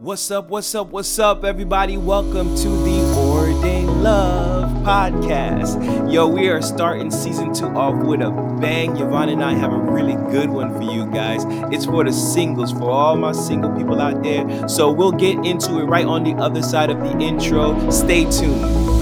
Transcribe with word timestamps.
What's 0.00 0.30
up, 0.30 0.48
what's 0.48 0.74
up, 0.74 0.88
what's 0.88 1.18
up, 1.18 1.44
everybody? 1.44 1.96
Welcome 1.96 2.56
to 2.56 2.68
the 2.68 3.14
Ordained 3.16 4.02
Love 4.02 4.68
podcast. 4.84 6.12
Yo, 6.12 6.26
we 6.26 6.48
are 6.48 6.60
starting 6.60 7.10
season 7.10 7.54
two 7.54 7.66
off 7.68 8.04
with 8.04 8.20
a 8.20 8.30
bang. 8.60 8.96
Yvonne 8.96 9.28
and 9.28 9.42
I 9.42 9.52
have 9.54 9.72
a 9.72 9.78
really 9.78 10.16
good 10.32 10.50
one 10.50 10.74
for 10.74 10.82
you 10.82 11.06
guys. 11.06 11.44
It's 11.72 11.84
for 11.86 12.02
the 12.02 12.12
singles, 12.12 12.72
for 12.72 12.90
all 12.90 13.16
my 13.16 13.32
single 13.32 13.70
people 13.70 14.00
out 14.00 14.22
there. 14.22 14.68
So 14.68 14.90
we'll 14.90 15.12
get 15.12 15.36
into 15.46 15.78
it 15.78 15.84
right 15.84 16.06
on 16.06 16.24
the 16.24 16.34
other 16.34 16.62
side 16.62 16.90
of 16.90 16.98
the 16.98 17.16
intro. 17.18 17.88
Stay 17.90 18.28
tuned. 18.30 18.93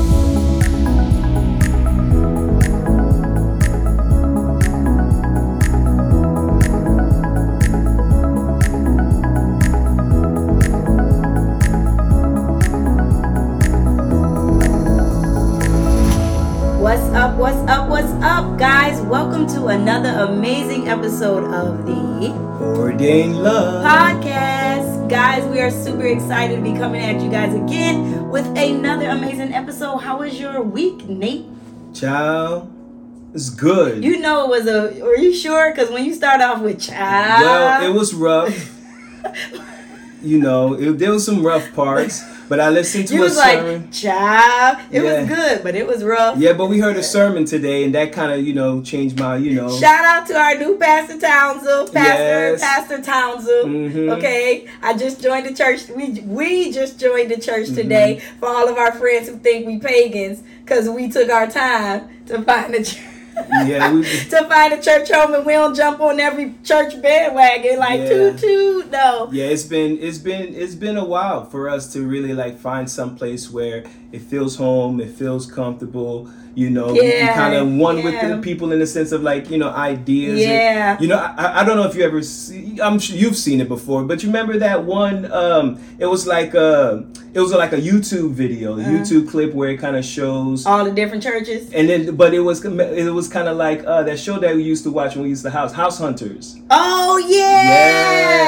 Love. 23.02 23.84
podcast. 23.84 25.08
Guys, 25.08 25.44
we 25.46 25.58
are 25.58 25.72
super 25.72 26.06
excited 26.06 26.54
to 26.54 26.62
be 26.62 26.72
coming 26.72 27.00
at 27.02 27.20
you 27.20 27.28
guys 27.28 27.52
again 27.52 28.28
with 28.28 28.46
another 28.56 29.08
amazing 29.08 29.52
episode. 29.52 29.96
How 29.96 30.20
was 30.20 30.38
your 30.38 30.62
week, 30.62 31.08
Nate? 31.08 31.44
Child, 31.92 32.72
it's 33.34 33.50
good. 33.50 34.04
You 34.04 34.20
know 34.20 34.44
it 34.44 34.50
was 34.50 34.68
a. 34.68 35.02
Are 35.04 35.16
you 35.16 35.34
sure? 35.34 35.72
Because 35.72 35.90
when 35.90 36.04
you 36.04 36.14
start 36.14 36.40
off 36.42 36.62
with 36.62 36.80
child, 36.80 37.42
well, 37.42 37.90
it 37.90 37.92
was 37.92 38.14
rough. 38.14 38.70
you 40.22 40.38
know, 40.38 40.74
it, 40.74 40.98
there 40.98 41.10
was 41.10 41.26
some 41.26 41.44
rough 41.44 41.74
parts, 41.74 42.22
but 42.52 42.60
I 42.60 42.68
listened 42.68 43.08
to 43.08 43.14
you 43.14 43.20
a 43.20 43.24
was 43.24 43.38
sermon. 43.38 43.80
like 43.80 43.92
child. 43.92 44.76
It 44.90 45.02
Yeah. 45.02 45.20
was 45.20 45.28
good, 45.36 45.62
but 45.62 45.74
it 45.74 45.86
was 45.86 46.04
rough. 46.04 46.36
Yeah, 46.36 46.52
but 46.52 46.66
we 46.66 46.80
heard 46.80 46.98
a 46.98 47.02
sermon 47.02 47.46
today, 47.46 47.82
and 47.84 47.94
that 47.94 48.12
kind 48.12 48.30
of, 48.30 48.46
you 48.46 48.52
know, 48.52 48.82
changed 48.82 49.18
my, 49.18 49.36
you 49.38 49.52
know. 49.54 49.70
Shout 49.80 50.04
out 50.04 50.26
to 50.26 50.34
our 50.38 50.54
new 50.58 50.76
Pastor 50.76 51.18
Townsend, 51.18 51.90
Pastor 51.94 52.22
Yes. 52.22 52.60
Pastor 52.60 53.00
Townsend. 53.00 53.68
Mhm. 53.94 54.12
Okay, 54.18 54.66
I 54.82 54.92
just 55.04 55.22
joined 55.22 55.46
the 55.46 55.54
church. 55.54 55.80
We 55.96 56.04
we 56.40 56.70
just 56.72 56.98
joined 57.00 57.30
the 57.30 57.38
church 57.48 57.68
Mm-hmm. 57.68 57.74
today 57.88 58.20
for 58.38 58.48
all 58.50 58.68
of 58.68 58.76
our 58.76 58.92
friends 58.92 59.28
who 59.30 59.36
think 59.38 59.66
we 59.66 59.78
pagans 59.78 60.40
because 60.62 60.90
we 60.90 61.08
took 61.08 61.30
our 61.30 61.46
time 61.46 62.02
to 62.26 62.42
find 62.42 62.74
a 62.74 62.84
church. 62.84 62.98
Yeah, 63.66 63.92
we- 63.92 64.02
to 64.30 64.44
find 64.48 64.72
a 64.72 64.80
church 64.82 65.10
home 65.10 65.34
and 65.34 65.44
we 65.46 65.52
don't 65.52 65.74
jump 65.74 66.00
on 66.00 66.18
every 66.20 66.54
church 66.64 67.00
bandwagon 67.00 67.78
like 67.78 68.00
Yeah. 68.00 68.08
toot 68.08 68.38
toot. 68.38 68.90
No. 68.90 69.28
Yeah, 69.32 69.46
it's 69.46 69.62
been 69.64 69.98
it's 70.00 70.18
been 70.18 70.54
it's 70.54 70.74
been 70.74 70.96
a 70.96 71.04
while 71.04 71.44
for 71.46 71.68
us 71.68 71.92
to 71.94 72.06
really 72.06 72.34
like 72.34 72.58
find 72.58 72.90
some 72.90 73.16
place 73.16 73.50
where 73.50 73.84
it 74.12 74.20
feels 74.22 74.56
home, 74.56 75.00
it 75.00 75.10
feels 75.10 75.46
comfortable. 75.50 76.28
You 76.54 76.68
know, 76.68 76.92
you 76.92 77.02
Yeah, 77.02 77.32
kind 77.34 77.54
of 77.54 77.66
one 77.72 78.02
with 78.02 78.20
the 78.20 78.36
people 78.42 78.72
in 78.72 78.78
the 78.78 78.86
sense 78.86 79.10
of 79.12 79.22
like 79.22 79.48
you 79.48 79.56
know 79.56 79.70
ideas. 79.70 80.32
and- 80.42 80.50
Yeah. 80.50 80.98
you 81.00 81.08
know, 81.08 81.16
I, 81.16 81.60
I 81.60 81.64
don't 81.64 81.76
know 81.76 81.84
if 81.88 81.94
you 81.94 82.02
ever 82.04 82.20
see. 82.22 82.78
I'm 82.82 82.98
sure 82.98 83.16
you've 83.16 83.38
seen 83.38 83.62
it 83.62 83.68
before, 83.68 84.04
but 84.04 84.22
you 84.22 84.28
remember 84.28 84.58
that 84.58 84.84
one? 84.84 85.32
Um, 85.32 85.80
it 85.98 86.04
was 86.04 86.26
like 86.26 86.52
a 86.52 87.06
it 87.32 87.40
was 87.40 87.52
like 87.52 87.72
a 87.72 87.80
YouTube 87.80 88.32
video, 88.32 88.76
a 88.76 88.80
Uh-huh. 88.82 88.90
YouTube 88.90 89.30
clip 89.30 89.54
where 89.54 89.70
it 89.70 89.78
kind 89.78 89.96
of 89.96 90.04
shows. 90.04 90.66
All 90.66 90.84
the 90.84 90.90
different 90.90 91.22
churches. 91.22 91.72
and 91.72 91.88
then, 91.88 92.16
but 92.16 92.34
it 92.34 92.40
was 92.40 92.62
it 92.62 93.14
was 93.14 93.28
kind 93.28 93.48
of 93.48 93.56
like 93.56 93.82
uh, 93.86 94.02
that 94.02 94.18
show 94.18 94.38
that 94.38 94.54
we 94.54 94.62
used 94.62 94.84
to 94.84 94.90
watch 94.90 95.14
when 95.16 95.22
we 95.22 95.30
used 95.30 95.44
to 95.44 95.50
house 95.50 95.72
House 95.72 95.96
Hunters. 95.98 96.60
Oh 96.70 97.16
yeah! 97.16 97.36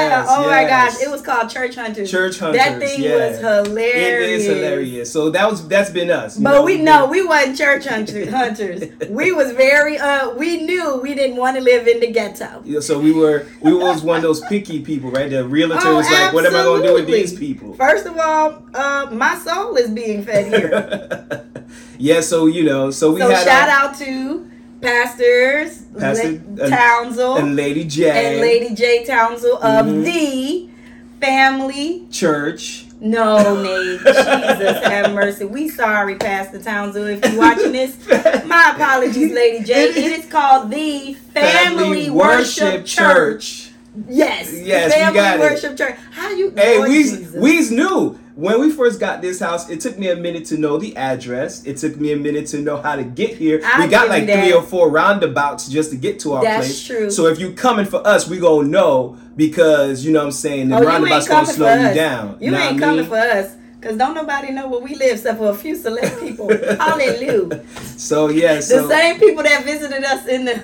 Yes, 0.09 0.27
oh 0.29 0.45
my 0.47 0.63
gosh, 0.65 1.01
it 1.01 1.09
was 1.09 1.21
called 1.23 1.49
Church 1.49 1.73
Hunters. 1.75 2.11
Church 2.11 2.37
Hunters. 2.37 2.61
That 2.61 2.79
thing 2.79 3.01
yeah. 3.01 3.15
was 3.29 3.39
hilarious. 3.39 4.21
It 4.21 4.29
is 4.29 4.45
hilarious. 4.45 5.11
So 5.11 5.31
that 5.31 5.49
was 5.49 5.54
that's 5.61 5.89
been 5.89 6.09
us. 6.11 6.37
But 6.37 6.63
we 6.63 6.77
know? 6.77 7.05
know 7.05 7.11
we 7.11 7.25
wasn't 7.25 7.57
church 7.57 7.85
hunters. 7.85 8.29
hunters. 8.29 8.83
we 9.09 9.31
was 9.31 9.51
very 9.53 9.97
uh 9.97 10.31
we 10.35 10.61
knew 10.63 10.95
we 11.01 11.13
didn't 11.15 11.37
want 11.37 11.57
to 11.57 11.61
live 11.63 11.87
in 11.87 11.99
the 11.99 12.11
ghetto. 12.11 12.61
Yeah, 12.65 12.79
so 12.81 12.99
we 12.99 13.11
were 13.11 13.45
we 13.61 13.73
was 13.73 14.01
one 14.03 14.17
of 14.17 14.23
those 14.23 14.41
picky 14.41 14.81
people, 14.81 15.11
right? 15.11 15.29
The 15.29 15.47
realtor 15.47 15.79
Oh, 15.87 15.95
was 15.97 16.09
like, 16.11 16.33
"What 16.33 16.45
am 16.45 16.55
I 16.55 16.63
going 16.63 16.81
to 16.83 16.87
do 16.89 16.93
with 16.95 17.07
these 17.07 17.37
people?" 17.37 17.73
First 17.75 18.05
of 18.05 18.17
all, 18.17 18.63
uh 18.73 19.09
my 19.11 19.35
soul 19.37 19.75
is 19.75 19.89
being 19.89 20.23
fed 20.23 20.47
here. 20.53 21.45
yeah, 21.97 22.21
so 22.21 22.45
you 22.47 22.63
know, 22.63 22.91
so 22.91 23.13
we 23.13 23.19
so 23.21 23.29
had 23.29 23.43
shout 23.43 23.69
our- 23.69 23.89
out 23.89 23.95
to 23.99 24.49
pastors 24.81 25.81
Pastor, 25.97 26.41
La- 26.55 26.67
Townsend 26.69 27.39
and 27.39 27.55
Lady 27.55 27.85
J, 27.85 28.09
and 28.33 28.41
Lady 28.41 28.75
J 28.75 29.03
Townsend 29.05 29.53
of 29.53 29.85
Mhm. 29.87 30.03
the 30.05 30.69
family. 31.25 32.05
Church. 32.11 32.84
No, 32.99 33.61
Nate. 33.61 33.99
Jesus 33.99 34.83
have 34.83 35.13
mercy. 35.13 35.45
We 35.45 35.69
sorry, 35.69 36.15
Pastor 36.15 36.61
Townsend, 36.61 37.09
if 37.09 37.31
you're 37.31 37.39
watching 37.39 37.71
this. 37.73 37.97
My 38.45 38.71
apologies, 38.75 39.33
Lady 39.33 39.63
J. 39.63 39.89
It 39.89 39.97
is 40.19 40.25
called 40.31 40.71
the 40.71 41.13
Family, 41.13 42.09
Worship, 42.09 42.85
Church. 42.85 43.71
Yes. 44.07 44.51
Yes, 44.53 44.91
we 44.91 44.99
Family 44.99 45.15
got 45.15 45.39
it. 45.39 45.41
Worship 45.41 45.77
Church. 45.77 45.95
How 46.11 46.31
you 46.31 46.51
Hey, 46.55 46.77
Lord 46.77 46.89
we 46.89 47.03
Jesus. 47.03 47.35
we 47.35 47.69
knew 47.69 48.19
when 48.35 48.59
we 48.59 48.69
first 48.71 48.99
got 48.99 49.21
this 49.21 49.39
house. 49.39 49.69
It 49.69 49.79
took 49.81 49.97
me 49.97 50.09
a 50.09 50.15
minute 50.15 50.45
to 50.45 50.57
know 50.57 50.77
the 50.77 50.95
address. 50.97 51.63
It 51.65 51.77
took 51.77 51.97
me 51.97 52.11
a 52.11 52.17
minute 52.17 52.47
to 52.47 52.59
know 52.61 52.77
how 52.81 52.95
to 52.95 53.03
get 53.03 53.35
here. 53.37 53.61
I 53.65 53.85
we 53.85 53.89
got 53.91 54.09
like 54.09 54.25
that. 54.27 54.43
three 54.43 54.53
or 54.53 54.61
four 54.61 54.89
roundabouts 54.89 55.69
just 55.69 55.91
to 55.91 55.95
get 55.97 56.19
to 56.21 56.33
our 56.33 56.43
That's 56.43 56.67
place. 56.67 56.85
true. 56.85 57.09
So 57.09 57.27
if 57.27 57.39
you 57.39 57.53
coming 57.53 57.85
for 57.85 58.05
us, 58.05 58.27
we 58.27 58.39
gonna 58.39 58.67
know 58.67 59.17
because 59.35 60.05
you 60.05 60.11
know 60.11 60.19
what 60.19 60.25
I'm 60.25 60.31
saying 60.31 60.69
the 60.69 60.77
Oh, 60.77 60.83
roundabouts 60.83 61.27
gonna 61.27 61.45
slow 61.45 61.73
you 61.73 61.93
down. 61.93 62.37
You 62.41 62.51
know 62.51 62.59
ain't 62.59 62.79
coming 62.79 62.97
mean? 63.01 63.05
for 63.07 63.17
us. 63.17 63.55
Because 63.79 63.97
don't 63.99 64.15
nobody 64.15 64.51
know 64.51 64.67
where 64.67 64.79
we 64.81 64.95
live 64.95 65.11
except 65.17 65.37
for 65.37 65.51
a 65.51 65.53
few 65.55 65.75
select 65.75 66.19
people. 66.19 66.49
Hallelujah. 66.79 67.63
So 67.97 68.29
yeah, 68.29 68.55
The 68.55 68.87
same 68.89 69.19
people 69.19 69.43
that 69.43 69.63
visited 69.63 70.03
us 70.03 70.25
in 70.27 70.45
the 70.45 70.63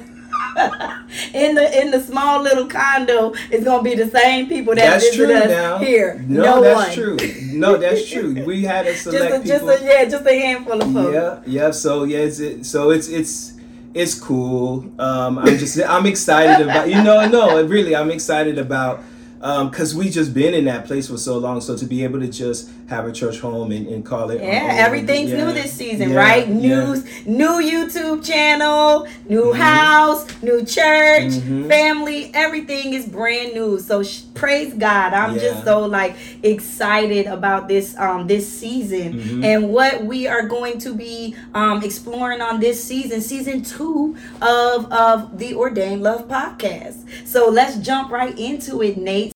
in 1.34 1.56
the 1.56 1.82
in 1.82 1.92
the 1.92 2.00
small 2.02 2.42
little 2.42 2.68
condo 2.68 3.34
is 3.52 3.64
gonna 3.64 3.84
be 3.84 3.96
the 3.96 4.08
same 4.10 4.48
people 4.48 4.76
that 4.76 4.86
that's 4.86 5.06
visit 5.10 5.26
true 5.26 5.34
us 5.36 5.48
now. 5.50 5.78
here. 5.78 6.24
No, 6.28 6.44
No, 6.44 6.62
that's 6.62 6.98
one. 6.98 7.18
true. 7.18 7.18
No, 7.54 7.78
that's 7.78 8.10
true. 8.10 8.44
We 8.46 8.64
had 8.64 8.86
a 8.88 8.92
Just 8.92 9.04
select 9.04 9.46
a, 9.46 9.48
just 9.48 9.66
people. 9.66 9.70
a 9.70 9.84
yeah, 9.84 10.06
just 10.06 10.26
a 10.26 10.34
handful 10.40 10.82
of 10.82 10.94
folks. 10.94 11.14
Yeah, 11.14 11.40
yeah. 11.46 11.72
So 11.72 12.04
yeah, 12.04 12.20
it's 12.20 12.40
it, 12.40 12.66
so 12.66 12.92
it's 12.92 13.08
it's 13.08 13.54
it's 13.94 14.16
cool. 14.20 14.86
Um, 15.00 15.40
I'm 15.40 15.58
just 15.58 15.80
I'm 15.82 16.06
excited 16.06 16.64
about 16.68 16.90
you 16.90 17.02
know 17.04 17.28
no 17.28 17.64
really 17.66 17.96
I'm 17.96 18.12
excited 18.12 18.58
about 18.58 19.02
because 19.42 19.96
we 19.96 20.10
just 20.10 20.34
been 20.34 20.54
in 20.54 20.66
that 20.66 20.86
place 20.86 21.08
for 21.10 21.18
so 21.18 21.38
long. 21.38 21.62
So 21.62 21.76
to 21.76 21.86
be 21.86 22.04
able 22.04 22.20
to 22.20 22.28
just 22.28 22.70
have 22.90 23.06
a 23.08 23.12
church 23.12 23.40
home 23.40 23.72
and, 23.72 23.88
and 23.88 24.06
call 24.06 24.30
it 24.30 24.42
Yeah, 24.42 24.74
everything's 24.78 25.32
yeah, 25.32 25.46
new 25.46 25.54
this 25.54 25.74
season, 25.74 26.12
yeah, 26.12 26.16
right? 26.18 26.48
yeah. 26.48 26.54
News, 26.54 27.04
new 27.26 27.60
YouTube 27.62 28.24
channel, 28.24 29.08
new 29.28 29.46
Mhm. 29.54 29.56
house, 29.56 30.26
new 30.44 30.60
church, 30.66 31.32
Mhm. 31.34 31.68
family, 31.68 32.30
everything 32.34 32.94
is 32.94 33.06
brand 33.06 33.54
new. 33.54 33.80
So 33.80 34.04
sh- 34.04 34.22
praise 34.36 34.74
God. 34.74 35.14
I'm 35.14 35.36
Yeah. 35.36 35.42
just 35.42 35.64
so 35.66 35.86
like 35.86 36.16
excited 36.44 37.26
about 37.28 37.68
this 37.68 37.96
um 37.98 38.28
this 38.28 38.48
season 38.48 39.14
Mhm. 39.14 39.44
and 39.46 39.70
what 39.70 40.06
we 40.06 40.28
are 40.28 40.48
going 40.48 40.78
to 40.80 40.94
be 40.94 41.34
um 41.56 41.82
exploring 41.84 42.42
on 42.42 42.60
this 42.60 42.84
season, 42.84 43.22
season 43.22 43.64
2 43.64 44.16
of 44.42 44.92
of 44.92 45.38
the 45.40 45.56
Ordained 45.56 46.04
Love 46.04 46.28
podcast. 46.28 46.98
So 47.26 47.50
let's 47.50 47.78
jump 47.78 48.12
right 48.12 48.38
into 48.38 48.82
it, 48.84 48.98
Nate. 48.98 49.31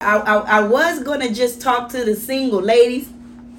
I, 0.00 0.18
I, 0.18 0.36
I 0.58 0.60
was 0.60 1.02
gonna 1.02 1.28
just 1.34 1.60
talk 1.60 1.88
to 1.88 2.04
the 2.04 2.14
single 2.14 2.62
ladies 2.62 3.08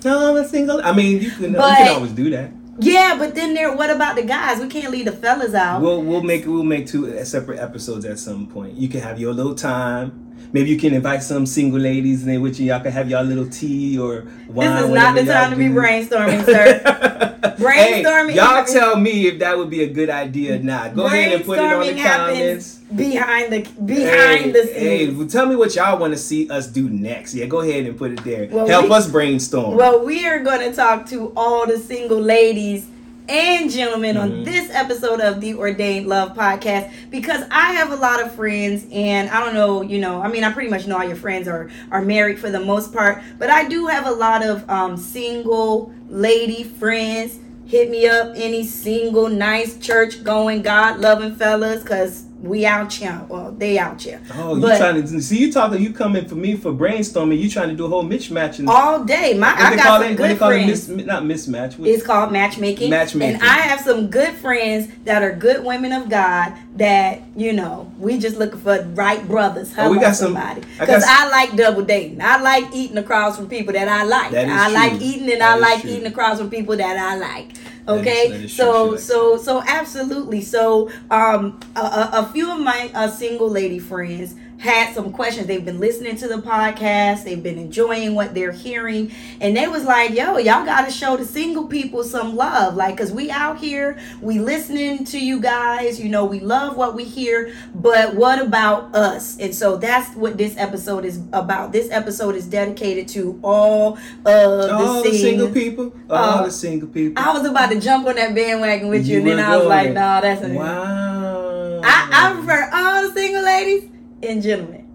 No, 0.06 0.30
I'm 0.30 0.38
a 0.38 0.48
single. 0.48 0.80
I 0.82 0.94
mean, 0.94 1.22
you 1.22 1.32
can 1.32 1.52
you 1.52 1.60
can 1.60 1.88
always 1.90 2.14
do 2.14 2.30
that. 2.30 2.52
Yeah, 2.80 3.18
but 3.20 3.36
then 3.36 3.54
there. 3.54 3.76
What 3.76 3.90
about 3.90 4.16
the 4.16 4.24
guys? 4.24 4.62
We 4.62 4.70
can't 4.70 4.90
leave 4.90 5.04
the 5.04 5.12
fellas 5.12 5.54
out. 5.54 5.82
We'll 5.82 6.02
we'll 6.02 6.24
make 6.24 6.46
we'll 6.46 6.64
make 6.64 6.88
two 6.88 7.26
separate 7.26 7.60
episodes 7.60 8.06
at 8.06 8.20
some 8.20 8.48
point. 8.48 8.76
You 8.76 8.88
can 8.88 9.02
have 9.02 9.20
your 9.20 9.34
little 9.34 9.54
time. 9.54 10.29
Maybe 10.52 10.70
you 10.70 10.80
can 10.80 10.94
invite 10.94 11.22
some 11.24 11.46
single 11.46 11.80
ladies 11.80 12.24
and 12.24 12.32
then 12.32 12.42
with 12.42 12.60
you 12.60 12.68
y'all 12.68 12.80
can 12.82 12.92
have 12.92 13.10
y'all 13.10 13.24
little 13.24 13.48
tea 13.48 14.00
or 14.00 14.26
wine. 14.48 14.70
this 14.76 14.86
is 14.86 14.90
not 14.90 15.16
the 15.16 15.26
time 15.26 15.52
to 15.52 15.56
be 15.58 15.66
brainstorming, 15.66 16.44
sir. 16.46 17.36
Brainstorming 17.58 18.30
Hey, 18.32 18.36
y'all 18.36 18.66
tell 18.66 18.96
me 18.98 19.28
if 19.28 19.40
that 19.40 19.58
would 19.58 19.70
be 19.70 19.84
a 19.84 19.88
good 19.90 20.10
idea 20.10 20.56
or 20.56 20.60
not. 20.60 20.96
Go 20.96 21.06
ahead 21.06 21.34
and 21.34 21.46
put 21.46 21.60
it 21.60 21.66
on 21.66 21.86
the 21.86 22.02
comments. 22.02 22.76
behind 22.96 23.54
the 23.54 23.62
behind 23.86 24.42
Hey, 24.46 24.52
the 24.52 24.64
scenes. 24.66 24.78
hey, 24.78 25.10
well, 25.12 25.28
tell 25.28 25.46
me 25.46 25.56
what 25.56 25.76
y'all 25.76 25.98
want 26.00 26.14
to 26.14 26.20
see 26.20 26.50
us 26.50 26.68
do 26.68 26.90
next. 26.90 27.36
Yeah, 27.36 27.46
go 27.46 27.62
ahead 27.62 27.86
and 27.86 27.98
put 27.98 28.12
it 28.12 28.24
there. 28.24 28.48
Well, 28.52 28.68
Help 28.68 28.86
we- 28.86 28.92
us 28.92 29.08
brainstorm. 29.10 29.76
Well, 29.78 30.04
we 30.06 30.26
are 30.28 30.40
going 30.40 30.62
to 30.70 30.76
talk 30.76 31.06
to 31.10 31.32
all 31.36 31.68
the 31.68 31.78
single 31.78 32.20
ladies 32.22 32.88
and 33.30 33.70
gentlemen 33.70 34.18
on 34.18 34.32
Mhm. 34.32 34.46
this 34.46 34.70
episode 34.74 35.22
of 35.22 35.40
the 35.40 35.54
Ordained 35.54 36.08
Love 36.08 36.36
podcast 36.36 36.90
because 37.12 37.44
I 37.52 37.74
have 37.74 37.92
a 37.92 37.96
lot 37.96 38.22
of 38.22 38.34
friends 38.34 38.86
and 38.92 39.30
I 39.30 39.40
don't 39.46 39.54
know, 39.54 39.84
you 39.84 40.00
know, 40.00 40.22
I 40.22 40.28
mean, 40.28 40.44
I 40.44 40.52
pretty 40.52 40.70
much 40.70 40.88
know 40.88 40.98
all 40.98 41.04
your 41.06 41.16
friends 41.16 41.48
are 41.48 41.70
are 41.92 42.02
married 42.02 42.40
for 42.40 42.50
the 42.50 42.60
most 42.60 42.92
part, 42.94 43.22
but 43.38 43.50
I 43.50 43.66
do 43.66 43.86
have 43.88 44.08
a 44.08 44.12
lot 44.12 44.44
of 44.44 44.68
um, 44.70 44.98
single 44.98 45.92
lady 46.10 46.64
friends. 46.64 47.38
Hit 47.68 47.92
me 47.92 48.08
up, 48.08 48.34
any 48.36 48.64
single, 48.66 49.30
nice 49.30 49.78
church 49.78 50.24
going, 50.24 50.64
God 50.64 51.00
loving 51.00 51.36
fellas, 51.36 51.84
because 51.84 52.24
we 52.42 52.66
out 52.66 52.94
here. 52.94 53.22
Well, 53.28 53.52
they 53.52 53.78
out 53.78 54.02
here. 54.02 54.22
Oh, 54.36 54.56
you 54.56 54.62
trying 54.78 55.02
to 55.02 55.22
see? 55.22 55.38
You 55.40 55.52
talking? 55.52 55.82
You 55.82 55.92
coming 55.94 56.26
for 56.26 56.36
me 56.36 56.56
for 56.56 56.72
brainstorming? 56.72 57.40
You 57.40 57.50
trying 57.50 57.70
to 57.70 57.76
do 57.76 57.86
a 57.86 57.90
whole 57.90 58.04
mismatch? 58.04 58.66
All 58.68 59.04
day. 59.04 59.34
My 59.38 59.54
I 59.56 59.76
got 59.76 59.86
call 59.86 60.02
some 60.02 60.12
it? 60.12 60.16
Good 60.16 60.38
friends. 60.38 60.88
Mis, 60.90 61.06
not 61.06 61.24
mismatch. 61.24 61.78
What- 61.78 61.90
It's 61.90 62.04
called 62.04 62.32
matchmaking. 62.32 62.90
Matchmaking. 62.90 63.36
And 63.36 63.44
I 63.44 63.58
have 63.60 63.82
some 63.82 64.08
good 64.08 64.34
friends 64.36 64.88
that 65.06 65.22
are 65.22 65.34
good 65.36 65.64
women 65.66 65.92
of 65.92 66.10
God 66.10 66.54
that, 66.78 67.22
you 67.36 67.52
know, 67.52 67.92
we 68.00 68.18
just 68.18 68.38
looking 68.38 68.60
for 68.62 68.82
right 68.94 69.28
brothers. 69.28 69.74
Oh, 69.78 69.92
we 69.92 70.00
got 70.00 70.16
somebody. 70.16 70.62
I 70.80 70.86
Because 70.86 71.04
some- 71.04 71.14
I 71.18 71.30
like 71.30 71.56
double 71.58 71.82
dating. 71.84 72.22
I 72.22 72.40
like 72.42 72.66
eating 72.74 72.98
across 72.98 73.36
from 73.36 73.50
people 73.50 73.74
that 73.74 73.88
I 73.90 74.04
like. 74.04 74.32
That 74.32 74.48
is 74.48 74.54
I 74.54 74.70
like 74.70 75.02
eating 75.02 75.30
and 75.32 75.42
That 75.42 75.58
I 75.58 75.60
like 75.60 75.82
true. 75.82 75.92
eating 75.92 76.06
across 76.08 76.38
from 76.40 76.50
people 76.50 76.78
that 76.78 76.98
I 76.98 77.16
like. 77.18 77.48
That 77.96 78.02
is- 78.02 78.08
Okay, 78.08 78.28
that 78.32 78.42
is 78.42 78.54
so 78.56 78.96
so 78.98 79.38
so 79.38 79.64
absolutely. 79.68 80.42
So 80.42 80.90
um, 81.12 81.60
a, 81.76 81.80
a, 81.80 82.10
a 82.14 82.30
few 82.34 82.52
of 82.52 82.60
my 82.60 82.90
uh, 82.94 83.08
single 83.10 83.50
lady 83.50 83.80
friends 83.80 84.36
had 84.60 84.94
some 84.94 85.12
questions. 85.14 85.48
They've 85.48 85.64
been 85.64 85.80
listening 85.80 86.18
to 86.18 86.28
the 86.28 86.36
podcast. 86.36 87.24
They've 87.24 87.42
been 87.42 87.58
enjoying 87.58 88.14
what 88.14 88.34
they're 88.34 88.52
hearing, 88.52 89.12
and 89.40 89.56
they 89.56 89.68
was 89.68 89.86
like, 89.86 90.12
"Yo, 90.12 90.38
y'all 90.38 90.66
got 90.66 90.86
to 90.86 90.92
show 90.92 91.16
the 91.16 91.24
single 91.26 91.66
people 91.68 92.04
some 92.04 92.36
love, 92.36 92.76
like, 92.76 92.98
cause 92.98 93.12
we 93.12 93.32
out 93.32 93.58
here, 93.58 93.98
we 94.22 94.40
listening 94.40 95.06
to 95.06 95.20
you 95.20 95.40
guys. 95.40 96.00
You 96.00 96.10
know, 96.10 96.26
we 96.26 96.42
love 96.42 96.76
what 96.76 96.94
we 96.94 97.06
hear, 97.06 97.54
but 97.74 98.16
what 98.16 98.42
about 98.42 98.94
us?" 98.94 99.38
And 99.40 99.56
so 99.56 99.78
that's 99.78 100.14
what 100.16 100.38
this 100.38 100.56
episode 100.58 101.06
is 101.06 101.22
about. 101.32 101.72
This 101.72 101.90
episode 101.90 102.36
is 102.36 102.46
dedicated 102.46 103.08
to 103.10 103.40
all 103.42 103.98
of 104.26 104.72
all 104.72 105.04
the, 105.04 105.10
the 105.10 105.18
single 105.18 105.50
people. 105.50 105.94
All 106.10 106.18
Uh, 106.18 106.44
the 106.44 106.52
single 106.52 106.90
people. 106.90 107.24
I 107.24 107.32
was 107.32 107.48
about 107.48 107.72
to 107.72 107.80
jump 107.80 108.08
on 108.08 108.16
that 108.16 108.36
bandwagon 108.36 108.90
with 108.90 109.08
you, 109.08 109.20
and 109.20 109.28
then 109.28 109.40
I 109.40 109.56
was 109.56 109.68
like, 109.68 109.84
going. 109.86 109.94
"No, 109.94 110.02
nah, 110.02 110.22
that's 110.22 110.46
a 110.46 110.50
wow. 110.50 111.82
I, 111.82 112.10
I 112.12 112.34
prefer 112.36 112.70
all 112.74 113.08
the 113.08 113.14
single 113.14 113.44
ladies 113.44 113.90
and 114.24 114.42
gentlemen. 114.42 114.86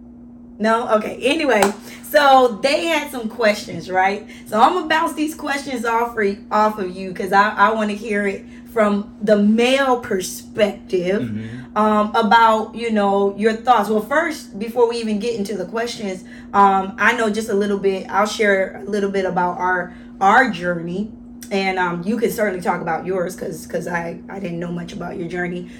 No? 0.58 0.88
Okay. 0.96 1.16
Anyway, 1.22 1.62
so 2.02 2.60
they 2.62 2.86
had 2.86 3.10
some 3.10 3.28
questions, 3.28 3.90
right? 3.90 4.26
So 4.46 4.60
I'm 4.60 4.74
gonna 4.74 4.86
bounce 4.86 5.14
these 5.14 5.34
questions 5.34 5.84
off 5.84 6.14
for, 6.14 6.24
off 6.50 6.78
of 6.78 6.94
you 6.94 7.08
because 7.10 7.32
I, 7.32 7.50
I 7.50 7.72
want 7.72 7.90
to 7.90 7.96
hear 7.96 8.26
it 8.26 8.44
from 8.72 9.16
the 9.22 9.36
male 9.36 10.00
perspective 10.00 11.22
Mhm. 11.22 11.76
um, 11.76 12.12
about 12.14 12.74
you 12.74 12.90
know 12.90 13.36
your 13.36 13.52
thoughts. 13.52 13.88
Well, 13.88 14.00
first, 14.02 14.58
before 14.58 14.88
we 14.88 14.96
even 14.98 15.18
get 15.18 15.34
into 15.36 15.56
the 15.56 15.64
questions, 15.64 16.24
um, 16.52 16.94
I 16.98 17.16
know 17.16 17.30
just 17.30 17.48
a 17.48 17.54
little 17.54 17.78
bit. 17.78 18.06
I'll 18.10 18.26
share 18.26 18.80
a 18.84 18.88
little 18.90 19.10
bit 19.10 19.24
about 19.24 19.58
our 19.58 19.92
our 20.20 20.50
journey, 20.50 21.12
and 21.50 21.78
um, 21.78 22.02
you 22.04 22.16
can 22.16 22.30
certainly 22.30 22.60
talk 22.60 22.80
about 22.80 23.06
yours 23.06 23.34
because 23.36 23.66
because 23.66 23.86
I 23.88 24.18
I 24.28 24.38
didn't 24.40 24.58
know 24.60 24.72
much 24.72 24.92
about 24.92 25.16
your 25.18 25.28
journey 25.28 25.70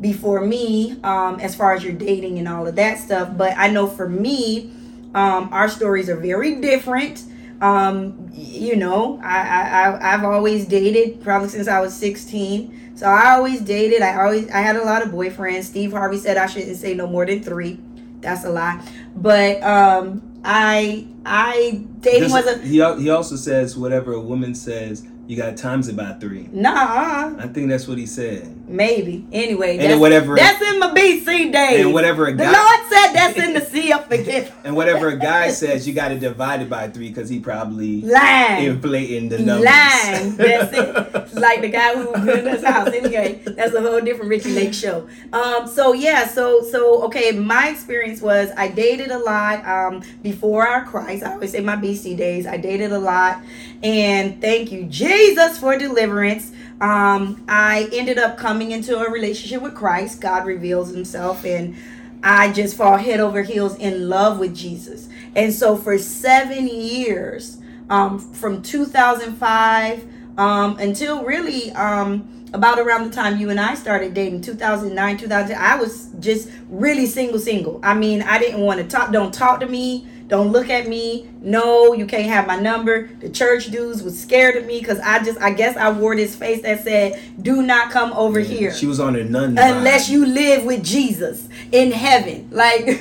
before 0.00 0.40
me 0.40 1.00
um, 1.02 1.40
as 1.40 1.54
far 1.54 1.74
as 1.74 1.82
your 1.82 1.92
dating 1.92 2.38
and 2.38 2.48
all 2.48 2.66
of 2.66 2.76
that 2.76 2.98
stuff. 2.98 3.36
But 3.36 3.56
I 3.56 3.68
know 3.68 3.86
for 3.86 4.08
me, 4.08 4.72
um, 5.14 5.48
our 5.52 5.68
stories 5.68 6.08
are 6.08 6.16
very 6.16 6.56
different. 6.56 7.24
Um, 7.60 8.28
you 8.32 8.76
know, 8.76 9.18
I, 9.22 9.38
I, 9.38 10.14
I've 10.14 10.24
always 10.24 10.66
dated 10.66 11.22
probably 11.22 11.48
since 11.48 11.68
I 11.68 11.80
was 11.80 11.94
16. 11.94 12.94
So 12.96 13.06
I 13.06 13.32
always 13.32 13.60
dated. 13.60 14.02
I 14.02 14.22
always 14.22 14.50
I 14.50 14.60
had 14.60 14.76
a 14.76 14.84
lot 14.84 15.02
of 15.02 15.10
boyfriends. 15.10 15.64
Steve 15.64 15.92
Harvey 15.92 16.18
said 16.18 16.36
I 16.36 16.46
shouldn't 16.46 16.76
say 16.76 16.94
no 16.94 17.06
more 17.06 17.26
than 17.26 17.42
three. 17.42 17.78
That's 18.20 18.44
a 18.44 18.50
lie. 18.50 18.82
But 19.14 19.62
um, 19.62 20.40
I 20.44 21.06
I 21.24 21.84
dating 22.00 22.30
was 22.30 22.46
a 22.46 22.58
he, 22.58 22.76
he 22.76 23.10
also 23.10 23.36
says 23.36 23.76
whatever 23.76 24.14
a 24.14 24.20
woman 24.20 24.54
says, 24.54 25.06
you 25.26 25.36
got 25.36 25.56
times 25.56 25.88
it 25.88 25.96
by 25.96 26.14
three. 26.14 26.48
nah. 26.52 27.34
I 27.38 27.48
think 27.48 27.68
that's 27.68 27.86
what 27.86 27.98
he 27.98 28.06
said. 28.06 28.65
Maybe. 28.68 29.24
Anyway, 29.32 29.72
And 29.72 29.80
that's, 29.80 29.88
then 29.90 30.00
whatever- 30.00 30.34
that's 30.34 30.60
in 30.60 30.80
my 30.80 30.90
BC 30.92 31.52
days. 31.52 31.80
And 31.84 31.92
whatever 31.94 32.26
a 32.26 32.32
guy, 32.32 32.46
the 32.46 32.52
Lord 32.52 32.80
said 32.90 33.12
that's 33.12 33.38
in 33.38 33.54
the 33.54 33.60
sea 33.60 33.92
of 33.92 34.06
forgiveness. 34.06 34.50
and 34.64 34.74
whatever 34.74 35.08
a 35.08 35.16
guy 35.16 35.50
says, 35.50 35.86
you 35.86 35.94
got 35.94 36.08
to 36.08 36.18
divide 36.18 36.62
it 36.62 36.68
by 36.68 36.88
three 36.88 37.08
because 37.08 37.28
he 37.28 37.38
probably 37.38 38.02
Lying. 38.02 38.64
inflating 38.66 39.28
the 39.28 39.38
numbers. 39.38 39.66
Lying. 39.66 40.36
That's 40.36 40.72
it. 40.72 41.22
Like 41.36 41.60
the 41.60 41.68
guy 41.68 41.94
who 41.94 42.12
built 42.24 42.46
his 42.46 42.64
house. 42.64 42.88
Anyway, 42.88 43.42
that's 43.44 43.74
a 43.74 43.80
whole 43.82 44.00
different 44.00 44.30
Ricki 44.30 44.52
Lake 44.54 44.72
show. 44.72 45.06
Um. 45.34 45.66
So 45.66 45.92
yeah. 45.92 46.26
So 46.26 46.62
so 46.62 47.02
okay. 47.04 47.32
My 47.32 47.68
experience 47.68 48.22
was 48.22 48.50
I 48.56 48.68
dated 48.68 49.10
a 49.10 49.18
lot. 49.18 49.66
Um. 49.66 50.02
Before 50.22 50.66
our 50.66 50.84
Christ, 50.86 51.24
I 51.24 51.32
always 51.34 51.50
say 51.52 51.60
my 51.60 51.76
BC 51.76 52.16
days. 52.16 52.46
I 52.46 52.56
dated 52.56 52.90
a 52.92 52.98
lot, 52.98 53.42
and 53.82 54.40
thank 54.40 54.72
you 54.72 54.84
Jesus 54.84 55.58
for 55.58 55.76
deliverance. 55.76 56.52
Um. 56.80 57.44
I 57.48 57.88
ended 57.92 58.18
up 58.18 58.36
coming 58.36 58.70
into 58.70 58.98
a 58.98 59.10
relationship 59.10 59.62
with 59.62 59.74
Christ. 59.74 60.20
God 60.20 60.46
reveals 60.46 60.90
Himself, 60.90 61.44
and 61.44 61.76
I 62.22 62.52
just 62.52 62.76
fall 62.76 62.96
head 62.96 63.20
over 63.20 63.42
heels 63.42 63.76
in 63.76 64.08
love 64.08 64.38
with 64.38 64.54
Jesus. 64.54 65.08
And 65.34 65.52
so 65.52 65.76
for 65.76 65.98
seven 65.98 66.66
years, 66.68 67.58
um, 67.88 68.18
from 68.18 68.62
2005 68.62 70.04
um, 70.38 70.78
until 70.78 71.24
really 71.24 71.70
um, 71.72 72.46
about 72.52 72.78
around 72.78 73.04
the 73.04 73.14
time 73.14 73.38
you 73.38 73.50
and 73.50 73.60
I 73.60 73.74
started 73.74 74.14
dating, 74.14 74.42
2009, 74.42 75.16
2000, 75.18 75.56
I 75.56 75.76
was 75.76 76.08
just 76.20 76.48
really 76.68 77.06
single, 77.06 77.38
single. 77.38 77.80
I 77.82 77.94
mean, 77.94 78.22
I 78.22 78.38
didn't 78.38 78.60
want 78.60 78.80
to 78.80 78.86
talk. 78.86 79.12
Don't 79.12 79.32
talk 79.32 79.60
to 79.60 79.66
me. 79.66 80.06
Don't 80.28 80.50
look 80.50 80.68
at 80.70 80.88
me. 80.88 81.28
No, 81.40 81.92
you 81.92 82.04
can't 82.04 82.26
have 82.26 82.48
my 82.48 82.58
number. 82.58 83.06
The 83.20 83.28
church 83.30 83.70
dudes 83.70 84.02
was 84.02 84.20
scared 84.20 84.56
of 84.56 84.66
me 84.66 84.80
because 84.80 84.98
I 84.98 85.22
just, 85.22 85.40
I 85.40 85.50
guess 85.52 85.76
I 85.76 85.90
wore 85.92 86.16
this 86.16 86.34
face 86.34 86.62
that 86.62 86.82
said, 86.82 87.20
"Do 87.40 87.62
not 87.62 87.92
come 87.92 88.12
over 88.12 88.40
here." 88.40 88.74
She 88.74 88.86
was 88.86 88.98
on 88.98 89.14
her 89.14 89.22
nun. 89.22 89.56
unless 89.56 90.08
you 90.08 90.26
live 90.26 90.64
with 90.64 90.82
Jesus 90.84 91.48
in 91.72 91.92
heaven. 91.92 92.48
Like 92.56 93.00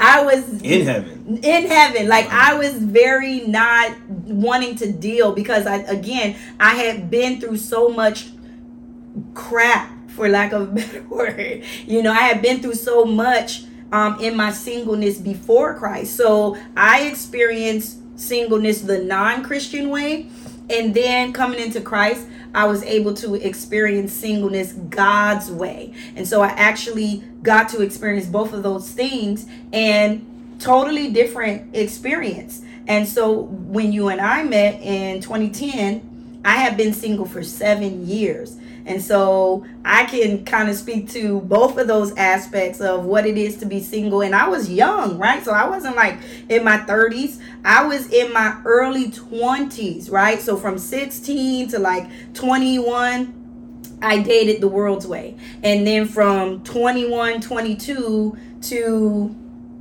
I 0.00 0.24
was 0.24 0.60
in 0.62 0.84
heaven. 0.84 1.38
in 1.42 1.66
heaven. 1.66 2.08
Like 2.08 2.28
I 2.30 2.54
was 2.54 2.72
very 2.74 3.40
not 3.46 3.96
wanting 4.08 4.74
to 4.76 4.92
deal 4.92 5.32
because 5.32 5.66
I 5.66 5.76
again 5.76 6.36
I 6.60 6.74
had 6.74 7.10
been 7.10 7.40
through 7.40 7.58
so 7.58 7.88
much 7.88 8.26
crap 9.34 9.90
for 10.10 10.28
lack 10.28 10.52
of 10.52 10.62
a 10.62 10.66
better 10.74 11.02
word. 11.04 11.62
You 11.86 12.02
know, 12.02 12.12
I 12.12 12.22
had 12.22 12.42
been 12.42 12.60
through 12.60 12.74
so 12.74 13.04
much 13.04 13.62
um 13.92 14.20
in 14.20 14.36
my 14.36 14.52
singleness 14.52 15.18
before 15.18 15.74
Christ. 15.74 16.16
So 16.16 16.56
I 16.76 17.02
experienced 17.02 17.98
singleness 18.18 18.80
the 18.80 18.98
non-Christian 18.98 19.90
way 19.90 20.26
and 20.70 20.94
then 20.94 21.32
coming 21.32 21.60
into 21.60 21.80
Christ 21.80 22.26
I 22.56 22.64
was 22.64 22.82
able 22.84 23.12
to 23.14 23.34
experience 23.34 24.14
singleness 24.14 24.72
God's 24.72 25.50
way. 25.50 25.92
And 26.16 26.26
so 26.26 26.40
I 26.40 26.48
actually 26.48 27.22
got 27.42 27.68
to 27.70 27.82
experience 27.82 28.26
both 28.26 28.54
of 28.54 28.62
those 28.62 28.90
things 28.90 29.44
and 29.74 30.56
totally 30.58 31.12
different 31.12 31.76
experience. 31.76 32.62
And 32.88 33.06
so 33.06 33.42
when 33.42 33.92
you 33.92 34.08
and 34.08 34.22
I 34.22 34.42
met 34.42 34.80
in 34.80 35.20
2010, 35.20 36.40
I 36.46 36.56
had 36.56 36.78
been 36.78 36.94
single 36.94 37.26
for 37.26 37.42
7 37.42 38.06
years. 38.06 38.56
And 38.86 39.02
so 39.02 39.66
I 39.84 40.04
can 40.04 40.44
kind 40.44 40.70
of 40.70 40.76
speak 40.76 41.10
to 41.10 41.40
both 41.40 41.76
of 41.76 41.88
those 41.88 42.16
aspects 42.16 42.80
of 42.80 43.04
what 43.04 43.26
it 43.26 43.36
is 43.36 43.56
to 43.58 43.66
be 43.66 43.82
single. 43.82 44.22
And 44.22 44.34
I 44.34 44.48
was 44.48 44.70
young, 44.70 45.18
right? 45.18 45.44
So 45.44 45.52
I 45.52 45.68
wasn't 45.68 45.96
like 45.96 46.20
in 46.48 46.62
my 46.62 46.78
30s. 46.78 47.40
I 47.64 47.84
was 47.84 48.10
in 48.12 48.32
my 48.32 48.56
early 48.64 49.10
20s, 49.10 50.10
right? 50.10 50.40
So 50.40 50.56
from 50.56 50.78
16 50.78 51.68
to 51.68 51.80
like 51.80 52.08
21, 52.34 53.98
I 54.00 54.22
dated 54.22 54.60
the 54.60 54.68
world's 54.68 55.06
way. 55.06 55.36
And 55.64 55.84
then 55.84 56.06
from 56.06 56.62
21, 56.62 57.40
22 57.40 58.38
to 58.62 59.36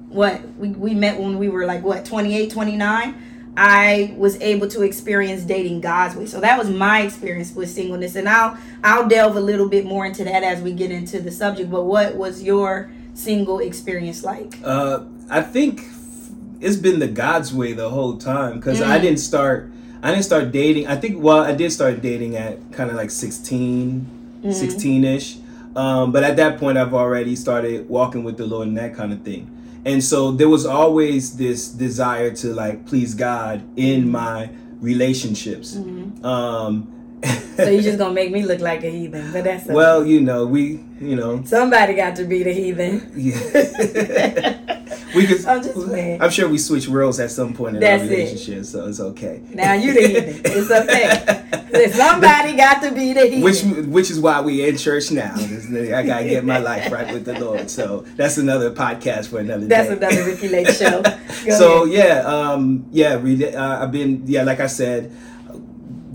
what 0.10 0.42
we, 0.58 0.70
we 0.70 0.96
met 0.96 1.20
when 1.20 1.38
we 1.38 1.50
were 1.50 1.66
like 1.66 1.84
what 1.84 2.06
28 2.06 2.50
29 2.50 3.35
i 3.58 4.14
was 4.18 4.40
able 4.42 4.68
to 4.68 4.82
experience 4.82 5.44
dating 5.44 5.80
god's 5.82 6.16
way 6.16 6.26
so 6.26 6.40
that 6.42 6.58
was 6.58 6.70
my 6.70 7.02
experience 7.02 7.54
with 7.54 7.70
singleness 7.70 8.16
and 8.16 8.28
i'll 8.28 8.58
i'll 8.84 9.08
delve 9.08 9.36
a 9.38 9.40
little 9.40 9.70
bit 9.70 9.86
more 9.86 10.06
into 10.06 10.24
that 10.24 10.44
as 10.44 10.62
we 10.62 10.74
get 10.74 10.92
into 10.92 11.22
the 11.22 11.32
subject 11.32 11.70
but 11.72 11.84
what 11.84 12.16
was 12.16 12.44
your 12.44 12.90
single 13.14 13.60
experience 13.60 14.24
like 14.24 14.58
Uh, 14.64 15.00
I 15.30 15.42
think 15.42 15.82
it's 16.62 16.76
been 16.76 17.00
the 17.00 17.08
God's 17.08 17.54
way 17.54 17.74
the 17.74 17.90
whole 17.90 18.18
time 18.18 18.58
because 18.60 18.82
I 18.82 18.98
Mm. 18.98 19.02
didn't 19.02 19.20
start. 19.20 19.70
I 20.04 20.12
didn't 20.12 20.26
start 20.26 20.52
dating. 20.52 20.86
I 20.88 20.96
think 20.98 21.22
well, 21.24 21.40
I 21.40 21.54
did 21.54 21.72
start 21.72 22.02
dating 22.02 22.36
at 22.36 22.60
kind 22.72 22.90
of 22.92 22.96
like 22.96 23.10
16, 23.10 24.06
Mhm. 24.44 24.54
16 24.54 25.04
ish. 25.04 25.38
Um, 25.76 26.12
but 26.12 26.24
at 26.24 26.36
that 26.38 26.60
point, 26.60 26.78
I've 26.78 26.94
already 26.94 27.36
started 27.36 27.90
walking 27.90 28.24
with 28.24 28.38
the 28.38 28.46
Lord 28.46 28.68
and 28.68 28.78
that 28.78 28.94
kind 28.96 29.12
of 29.12 29.22
thing. 29.22 29.48
And 29.86 30.04
so 30.04 30.32
there 30.32 30.50
was 30.50 30.66
always 30.66 31.38
this 31.38 31.68
desire 31.68 32.32
to 32.36 32.54
like 32.54 32.86
please 32.88 33.14
God 33.14 33.64
in 33.78 34.10
my 34.10 34.50
relationships. 34.82 35.76
Mhm. 35.76 36.24
Um, 36.26 36.92
so 37.58 37.70
you're 37.70 37.82
just 37.82 37.98
gonna 37.98 38.14
make 38.14 38.32
me 38.32 38.44
look 38.44 38.60
like 38.60 38.84
a 38.84 38.90
heathen 38.90 39.32
but 39.32 39.44
that's 39.44 39.66
okay. 39.66 39.74
well, 39.74 40.06
you 40.06 40.22
know, 40.22 40.46
we, 40.46 40.84
you 41.00 41.16
know, 41.16 41.42
somebody 41.46 41.94
got 41.94 42.16
to 42.18 42.24
be 42.26 42.44
the 42.44 42.52
heathen 42.52 43.12
yeah. 43.16 44.60
we 45.16 45.26
could. 45.28 45.46
I'm 45.46 45.62
just 45.64 45.74
playing. 45.76 46.22
I'm 46.22 46.30
sure 46.30 46.48
we 46.50 46.58
switch 46.58 46.88
roles 46.88 47.20
at 47.20 47.32
some 47.32 47.54
point 47.54 47.76
in 47.76 47.82
That's 47.82 48.02
our 48.04 48.08
it. 48.08 48.12
relationship, 48.12 48.66
so 48.66 48.88
it's 48.88 49.00
okay. 49.00 49.42
Now 49.54 49.74
you 49.74 49.94
the 49.94 50.08
heathen. 50.08 50.42
It's 50.46 50.72
okay. 50.72 51.90
Somebody 51.92 52.56
got 52.56 52.82
to 52.84 52.92
be 52.92 53.14
the 53.14 53.22
heathen. 53.28 53.42
Which 53.42 53.64
which 53.88 54.12
is 54.12 54.20
why 54.20 54.42
we 54.42 54.68
in 54.68 54.78
church 54.78 55.12
now. 55.12 55.34
I 55.36 56.04
gotta 56.04 56.26
get 56.26 56.46
my 56.46 56.58
life 56.60 56.92
right 56.92 57.12
with 57.14 57.26
the 57.26 57.40
Lord. 57.44 57.70
So 57.70 58.06
that's 58.16 58.38
another 58.38 58.72
podcast 58.72 59.28
for 59.28 59.40
another 59.40 59.66
That's 59.66 59.90
day. 59.90 59.96
That's 59.96 60.16
another 60.16 60.30
Ricki 60.32 60.48
Lake 60.50 60.68
show. 60.70 61.02
Go 61.46 61.58
so 61.58 61.84
ahead. 61.84 61.96
yeah, 61.96 62.20
um, 62.22 62.86
yeah, 62.92 63.16
re- 63.22 63.54
uh, 63.54 63.84
I've 63.84 63.92
been 63.92 64.24
yeah, 64.26 64.44
like 64.44 64.60
I 64.60 64.68
said, 64.68 65.12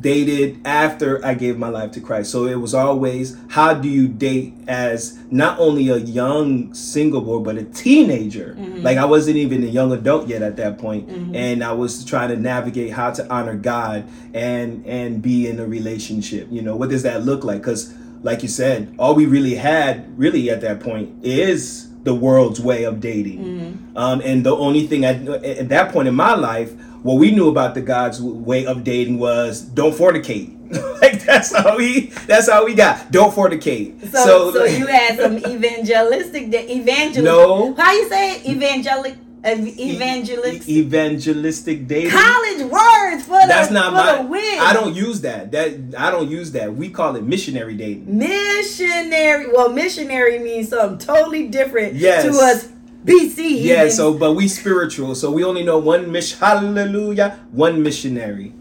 dated 0.01 0.61
after 0.65 1.25
I 1.25 1.35
gave 1.35 1.59
my 1.59 1.69
life 1.69 1.93
to 1.93 2.01
Christ. 2.01 2.31
So 2.31 2.47
it 2.47 2.57
was 2.57 2.75
always 2.75 3.37
how 3.49 3.75
do 3.75 3.89
you 3.89 4.09
date 4.09 4.55
as 4.67 5.19
not 5.31 5.59
only 5.59 5.89
a 5.89 5.97
young 5.97 6.73
single 6.75 7.21
boy 7.21 7.41
but 7.41 7.57
a 7.57 7.65
teenager. 7.65 8.57
Mm-hmm. 8.59 8.83
Like 8.83 8.99
I 8.99 9.05
wasn't 9.05 9.37
even 9.37 9.63
a 9.63 9.67
young 9.67 9.93
adult 9.93 10.29
yet 10.29 10.43
at 10.43 10.57
that 10.57 10.79
point, 10.79 11.09
and 11.35 11.63
I 11.63 11.73
was 11.73 12.05
trying 12.05 12.29
to 12.31 12.37
navigate 12.37 12.93
how 12.93 13.11
to 13.11 13.33
honor 13.33 13.57
God 13.57 14.09
and 14.35 14.85
and 14.87 15.21
be 15.23 15.49
in 15.49 15.59
a 15.61 15.67
relationship. 15.67 16.49
You 16.51 16.63
know, 16.63 16.77
what 16.77 16.91
does 16.91 17.03
that 17.03 17.23
look 17.25 17.45
like? 17.45 17.61
Because 17.61 17.95
like 18.23 18.43
you 18.43 18.49
said, 18.49 18.95
all 18.99 19.15
we 19.15 19.27
really 19.27 19.55
had 19.55 20.19
really 20.19 20.51
at 20.51 20.61
that 20.61 20.81
point 20.81 21.25
is 21.25 21.91
the 22.03 22.15
world's 22.15 22.61
way 22.61 22.85
of 22.85 23.01
dating. 23.01 23.93
Um, 23.97 24.21
and 24.25 24.45
the 24.45 24.57
only 24.57 24.87
thing 24.87 25.05
I, 25.05 25.13
at 25.45 25.69
that 25.69 25.93
point 25.93 26.09
in 26.09 26.15
my 26.15 26.35
life, 26.35 26.73
what 27.03 27.15
we 27.19 27.31
knew 27.31 27.49
about 27.49 27.75
the 27.75 27.81
God's 27.81 28.21
way 28.23 28.67
of 28.67 28.85
dating 28.85 29.19
was 29.19 29.61
don't 29.63 29.95
fornicate. 29.95 30.57
like 31.03 31.25
that's 31.25 31.53
how 31.55 31.77
we 31.77 32.11
that's 32.27 32.49
how 32.49 32.65
we 32.65 32.75
got. 32.75 33.11
Don't 33.11 33.35
fornicate. 33.35 34.07
So, 34.11 34.53
so, 34.53 34.65
you 34.65 34.87
had 34.87 35.19
some 35.19 35.39
evangelistic, 35.39 36.45
evangelist. 36.53 37.25
No. 37.25 37.75
How 37.75 37.93
you 37.93 38.09
say 38.09 38.37
it? 38.37 38.47
Evangelic, 38.47 39.15
uh, 39.15 39.49
ev- 39.49 39.67
evangelist. 39.81 40.69
E- 40.69 40.79
evangelistic 40.81 41.89
dating. 41.89 42.11
College 42.13 42.63
words 42.71 43.25
for 43.25 43.41
the 43.41 43.47
That's 43.49 43.71
not 43.73 43.87
for 43.87 43.93
my. 43.97 44.23
the 44.23 44.29
win. 44.29 44.61
I 44.61 44.73
don't 44.73 44.95
use 44.95 45.23
that. 45.23 45.51
That 45.51 45.73
I 45.99 46.11
don't 46.13 46.31
use 46.31 46.53
that. 46.53 46.73
We 46.75 46.89
call 46.91 47.17
it 47.17 47.25
missionary 47.25 47.75
dating. 47.77 48.17
missionary. 48.17 49.47
Well, 49.53 49.71
missionary 49.73 50.39
means 50.39 50.69
something 50.69 50.99
totally 51.05 51.49
different 51.49 51.95
Yes. 51.95 52.25
to 52.25 52.31
us. 52.41 52.69
BC. 53.05 53.63
Yeah. 53.63 53.89
So, 53.89 54.15
but 54.15 54.33
we 54.35 54.49
spiritual. 54.49 55.15
So 55.15 55.31
we 55.31 55.45
only 55.45 55.63
know 55.63 55.79
one 55.79 56.11
mission. 56.13 56.39
Hallelujah. 56.39 57.41
One 57.53 57.83
missionary, 57.83 58.53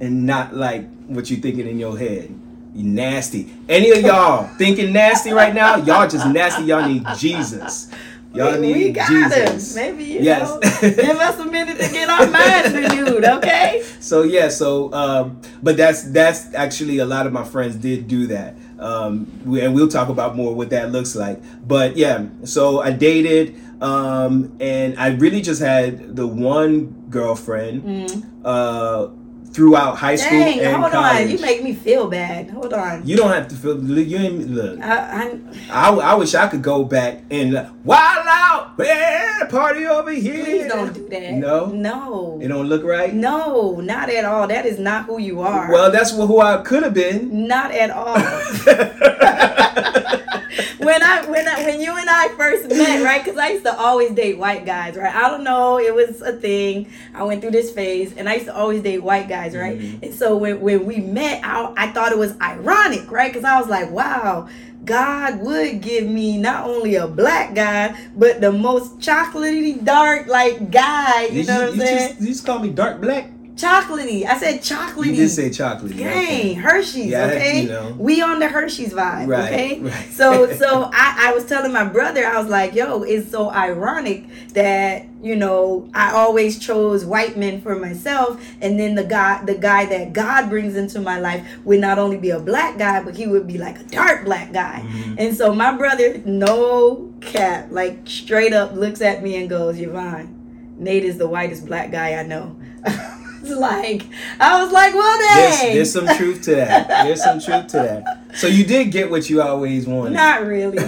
and 0.00 0.26
not 0.26 0.54
like 0.54 0.88
what 1.06 1.30
you 1.30 1.36
thinking 1.38 1.66
in 1.68 1.78
your 1.78 1.96
head. 1.98 2.34
You 2.74 2.82
nasty. 2.84 3.54
Any 3.68 3.90
of 3.92 4.00
y'all 4.00 4.48
thinking 4.58 4.92
nasty 4.92 5.32
right 5.32 5.54
now? 5.54 5.76
Y'all 5.76 6.08
just 6.08 6.26
nasty. 6.26 6.64
Y'all 6.64 6.88
need 6.88 7.04
Jesus. 7.16 7.88
Y'all 8.32 8.58
need 8.58 8.74
we 8.74 8.90
got 8.90 9.08
Jesus. 9.08 9.76
him. 9.76 9.96
Maybe 9.96 10.10
you 10.10 10.20
Yes. 10.22 10.48
know, 10.50 10.58
give 10.82 11.16
us 11.20 11.38
a 11.38 11.44
minute 11.44 11.78
to 11.78 11.88
get 11.92 12.08
our 12.10 12.26
minds 12.26 12.74
renewed. 12.74 13.24
Okay. 13.24 13.84
so 14.00 14.22
yeah 14.22 14.48
so 14.48 14.92
um 14.92 15.40
but 15.62 15.76
that's 15.78 16.02
that's 16.10 16.52
actually 16.54 16.98
a 16.98 17.06
lot 17.06 17.26
of 17.26 17.32
my 17.32 17.42
friends 17.44 17.74
did 17.76 18.06
do 18.06 18.26
that 18.26 18.54
um 18.78 19.26
and 19.58 19.74
we'll 19.74 19.88
talk 19.88 20.10
about 20.10 20.36
more 20.36 20.54
what 20.54 20.68
that 20.68 20.92
looks 20.92 21.16
like 21.16 21.40
but 21.66 21.96
yeah 21.96 22.26
so 22.44 22.80
i 22.82 22.90
dated 22.90 23.54
um 23.84 24.32
and 24.60 24.98
i 24.98 25.08
really 25.24 25.42
just 25.50 25.60
had 25.60 26.16
the 26.16 26.26
one 26.26 26.86
girlfriend 27.10 27.76
uh 28.44 29.08
throughout 29.54 29.96
high 30.04 30.16
school 30.16 30.40
Mm. 30.40 30.44
Dang, 30.44 30.60
and 30.66 30.76
hold 30.82 30.92
college 30.92 31.22
on. 31.26 31.30
You 31.30 31.38
make 31.38 31.62
me 31.62 31.72
feel 31.74 32.08
bad. 32.10 32.50
Hold 32.50 32.72
on. 32.72 33.06
you 33.06 33.14
don't 33.16 33.30
have 33.38 33.46
to 33.52 33.54
feel 33.54 33.76
you 34.12 34.18
ain't 34.18 34.50
look 34.50 34.80
I, 34.80 35.30
I, 35.70 35.90
I 36.10 36.14
wish 36.20 36.34
I 36.34 36.48
could 36.48 36.62
go 36.72 36.82
back 36.84 37.22
and 37.30 37.54
uh, 37.54 37.70
wild 37.84 38.26
out 38.26 38.74
yeah, 38.80 39.44
party 39.48 39.86
over 39.86 40.10
here 40.10 40.42
please 40.44 40.66
don't 40.66 40.92
do 40.92 41.06
that. 41.08 41.34
no 41.34 41.66
No. 41.66 42.40
it 42.42 42.48
don't 42.48 42.68
look 42.72 42.82
right 42.82 43.14
No, 43.14 43.78
not 43.92 44.06
at 44.10 44.24
all. 44.24 44.48
That 44.48 44.66
is 44.66 44.78
not 44.80 45.00
who 45.06 45.18
you 45.28 45.36
are. 45.42 45.70
well 45.70 45.88
that's 45.92 46.10
who 46.10 46.40
i 46.40 46.60
could 46.68 46.82
have 46.82 46.94
been 46.94 47.46
not 47.46 47.70
at 47.70 47.90
all. 47.90 48.16
when 50.78 51.02
I 51.02 51.28
when 51.28 51.48
I 51.48 51.64
when 51.64 51.80
you 51.80 51.96
and 51.96 52.08
I 52.08 52.28
first 52.36 52.68
met, 52.68 53.02
right? 53.02 53.24
Because 53.24 53.38
I 53.38 53.50
used 53.50 53.64
to 53.64 53.78
always 53.78 54.12
date 54.12 54.38
white 54.38 54.64
guys, 54.64 54.96
right? 54.96 55.14
I 55.14 55.28
don't 55.28 55.44
know, 55.44 55.78
it 55.78 55.94
was 55.94 56.22
a 56.22 56.32
thing. 56.32 56.90
I 57.14 57.22
went 57.22 57.40
through 57.40 57.52
this 57.52 57.70
phase, 57.70 58.16
and 58.16 58.28
I 58.28 58.34
used 58.34 58.46
to 58.46 58.54
always 58.54 58.82
date 58.82 59.02
white 59.02 59.28
guys, 59.28 59.56
right? 59.56 59.78
Mm-hmm. 59.78 60.04
And 60.04 60.14
so 60.14 60.36
when 60.36 60.60
when 60.60 60.86
we 60.86 60.98
met, 60.98 61.44
I 61.44 61.72
I 61.76 61.90
thought 61.92 62.12
it 62.12 62.18
was 62.18 62.38
ironic, 62.40 63.10
right? 63.10 63.32
Because 63.32 63.44
I 63.44 63.58
was 63.60 63.68
like, 63.68 63.90
wow. 63.90 64.48
God 64.84 65.40
would 65.40 65.80
give 65.80 66.04
me 66.04 66.36
not 66.36 66.68
only 66.68 66.96
a 66.96 67.06
black 67.06 67.54
guy, 67.54 67.96
but 68.14 68.42
the 68.42 68.52
most 68.52 68.98
chocolatey 68.98 69.82
dark 69.82 70.26
like 70.26 70.70
guy. 70.70 71.24
You 71.24 71.40
Did 71.40 71.46
know 71.46 71.54
what 71.60 71.68
I'm 71.68 71.74
you 71.76 71.80
saying? 71.80 72.08
Just, 72.08 72.20
you 72.20 72.26
just 72.26 72.44
call 72.44 72.58
me 72.58 72.68
dark 72.68 73.00
black. 73.00 73.30
Chocolatey. 73.56 74.24
I 74.26 74.38
said 74.38 74.60
chocolatey. 74.60 75.06
You 75.06 75.14
did 75.16 75.28
say 75.30 75.48
chocolatey. 75.50 75.98
Dang, 75.98 76.56
Hershey's, 76.56 77.06
Yeah, 77.06 77.26
okay? 77.26 77.62
you 77.62 77.68
know. 77.68 77.94
We 77.98 78.20
on 78.20 78.38
the 78.40 78.48
Hershey's 78.48 78.92
vibe, 78.92 79.28
Right, 79.28 79.52
okay? 79.52 79.80
right. 79.80 80.08
So 80.12 80.52
so 80.56 80.90
I, 80.92 81.28
I 81.28 81.34
was 81.34 81.44
telling 81.46 81.72
my 81.72 81.84
brother, 81.84 82.26
I 82.26 82.38
was 82.40 82.48
like, 82.50 82.74
yo, 82.74 83.02
it's 83.02 83.30
so 83.30 83.50
ironic 83.50 84.26
that, 84.54 85.06
you 85.22 85.36
know, 85.36 85.88
I 85.94 86.12
always 86.12 86.58
chose 86.58 87.04
white 87.04 87.36
men 87.36 87.60
for 87.62 87.76
myself 87.76 88.44
and 88.60 88.78
then 88.78 88.94
the 88.96 89.04
guy 89.04 89.44
the 89.44 89.54
guy 89.54 89.86
that 89.86 90.12
God 90.12 90.48
brings 90.48 90.76
into 90.76 91.00
my 91.00 91.18
life 91.20 91.46
would 91.64 91.80
not 91.80 91.98
only 91.98 92.16
be 92.16 92.30
a 92.30 92.40
black 92.40 92.76
guy, 92.78 93.02
but 93.02 93.14
he 93.16 93.26
would 93.26 93.46
be 93.46 93.58
like 93.58 93.78
a 93.78 93.84
dark 93.84 94.24
black 94.24 94.52
guy. 94.52 94.82
Mm-hmm. 94.84 95.14
And 95.18 95.36
so 95.36 95.54
my 95.54 95.76
brother, 95.76 96.18
no 96.24 97.14
cap, 97.20 97.68
like 97.70 98.00
straight 98.08 98.52
up 98.52 98.72
looks 98.74 99.00
at 99.00 99.22
me 99.22 99.36
and 99.36 99.48
goes, 99.48 99.78
Yvonne, 99.78 100.74
Nate 100.78 101.04
is 101.04 101.18
the 101.18 101.28
whitest 101.28 101.66
black 101.66 101.90
guy 101.92 102.14
I 102.14 102.24
know. 102.24 102.56
It's 103.44 103.50
like 103.58 104.06
I 104.40 104.62
was 104.62 104.72
like, 104.72 104.94
well, 104.94 105.18
There's, 105.18 105.60
there's 105.74 105.92
some 105.92 106.16
truth 106.16 106.42
to 106.42 106.54
that. 106.56 106.88
There's 106.88 107.22
some 107.22 107.40
truth 107.40 107.68
to 107.68 107.76
that. 107.76 108.36
So 108.36 108.46
you 108.46 108.64
did 108.64 108.90
get 108.90 109.10
what 109.10 109.28
you 109.30 109.42
always 109.42 109.86
wanted. 109.86 110.14
Not 110.14 110.46
really. 110.46 110.78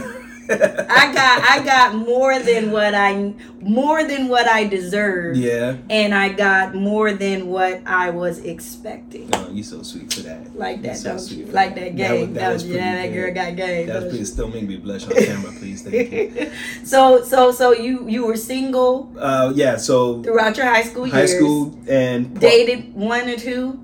I 0.49 1.13
got 1.13 1.43
I 1.43 1.65
got 1.65 1.95
more 1.95 2.39
than 2.39 2.71
what 2.71 2.95
I 2.95 3.35
more 3.61 4.05
than 4.05 4.29
what 4.29 4.47
I 4.49 4.65
deserved. 4.65 5.39
yeah. 5.39 5.77
And 5.91 6.15
I 6.15 6.29
got 6.31 6.75
more 6.75 7.13
than 7.13 7.49
what 7.49 7.83
I 7.87 8.11
was 8.11 8.39
expecting. 8.39 9.29
Oh, 9.33 9.49
you 9.51 9.63
so 9.63 9.83
sweet 9.83 10.13
for 10.13 10.21
that. 10.21 10.57
Like 10.57 10.83
that, 10.83 10.97
so 10.97 11.19
sweet? 11.19 11.53
Like 11.53 11.75
that. 11.75 11.97
that 11.97 11.97
game. 11.97 12.35
That 12.35 12.41
that 12.41 12.53
was 12.53 12.67
yeah, 12.67 13.03
that 13.03 13.13
girl 13.13 13.35
got 13.35 13.57
game. 13.57 13.87
That 13.89 14.03
was 14.03 14.05
pretty. 14.13 14.25
Still 14.25 14.49
make 14.49 14.67
me 14.69 14.77
blush 14.77 15.05
on 15.07 15.15
camera, 15.15 15.53
please. 15.59 15.83
Thank 15.83 16.13
you. 16.13 16.53
so 16.85 17.25
so 17.25 17.51
so 17.53 17.73
you 17.73 18.09
you 18.09 18.27
were 18.27 18.37
single 18.37 19.13
Uh, 19.19 19.53
yeah. 19.55 19.77
So 19.77 20.23
throughout 20.23 20.57
your 20.57 20.67
high 20.67 20.83
school 20.83 21.09
high 21.11 21.19
years. 21.25 21.37
school 21.37 21.79
and 21.89 22.39
Dated 22.39 22.95
one 22.95 23.29
or 23.29 23.37
two 23.37 23.81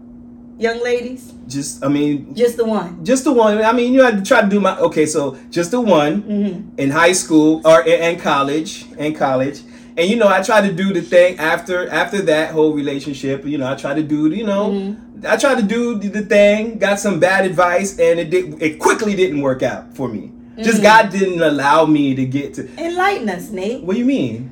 young 0.59 0.83
ladies? 0.83 1.33
Just, 1.49 1.85
I 1.85 1.89
mean, 1.89 2.35
Just 2.35 2.57
the 2.57 2.65
one. 2.65 3.05
just 3.05 3.25
the 3.25 3.33
one. 3.33 3.59
I 3.63 3.73
mean, 3.73 3.93
you 3.93 4.03
had 4.03 4.17
to 4.19 4.23
try 4.23 4.41
to 4.43 4.49
do 4.49 4.61
my. 4.61 4.79
Okay, 4.79 5.07
so 5.07 5.37
just 5.51 5.71
the 5.71 5.81
one. 5.81 6.23
Mm-hmm. 6.23 6.79
in 6.79 6.91
high 6.91 7.13
school 7.13 7.61
or 7.65 7.83
in 7.87 8.19
college 8.21 8.87
in 8.99 9.15
college 9.15 9.61
and 9.97 10.09
you 10.09 10.17
know 10.17 10.27
i 10.29 10.41
tried 10.43 10.63
to 10.67 10.73
do 10.73 10.93
the 10.93 11.03
thing 11.03 11.39
after 11.39 11.89
after 11.91 12.23
that 12.23 12.51
whole 12.53 12.73
relationship 12.73 13.45
you 13.45 13.59
know 13.59 13.71
i 13.71 13.75
tried 13.75 13.95
to 13.97 14.03
do 14.03 14.31
you 14.31 14.47
know 14.47 14.71
Mm-hmm. 14.71 15.27
i 15.27 15.37
tried 15.37 15.57
to 15.57 15.63
do 15.63 15.97
the- 15.99 16.23
thing 16.23 16.79
got 16.79 16.99
some 16.99 17.21
bad 17.21 17.45
advice 17.45 17.99
and 17.99 18.19
it 18.21 18.31
did 18.31 18.63
it 18.63 18.79
quickly 18.79 19.15
didn't 19.15 19.43
work 19.43 19.63
out 19.63 19.95
for 19.95 20.09
me 20.09 20.33
just 20.59 20.81
Mm-hmm. 20.81 20.83
god 20.85 21.11
didn't 21.11 21.43
allow 21.43 21.85
me 21.85 22.15
to 22.15 22.25
get 22.25 22.55
to 22.55 22.63
Enlighten 22.79 23.29
us, 23.29 23.51
Nate. 23.51 23.83
what 23.85 23.95
do 23.95 23.99
you 23.99 24.07
mean 24.07 24.52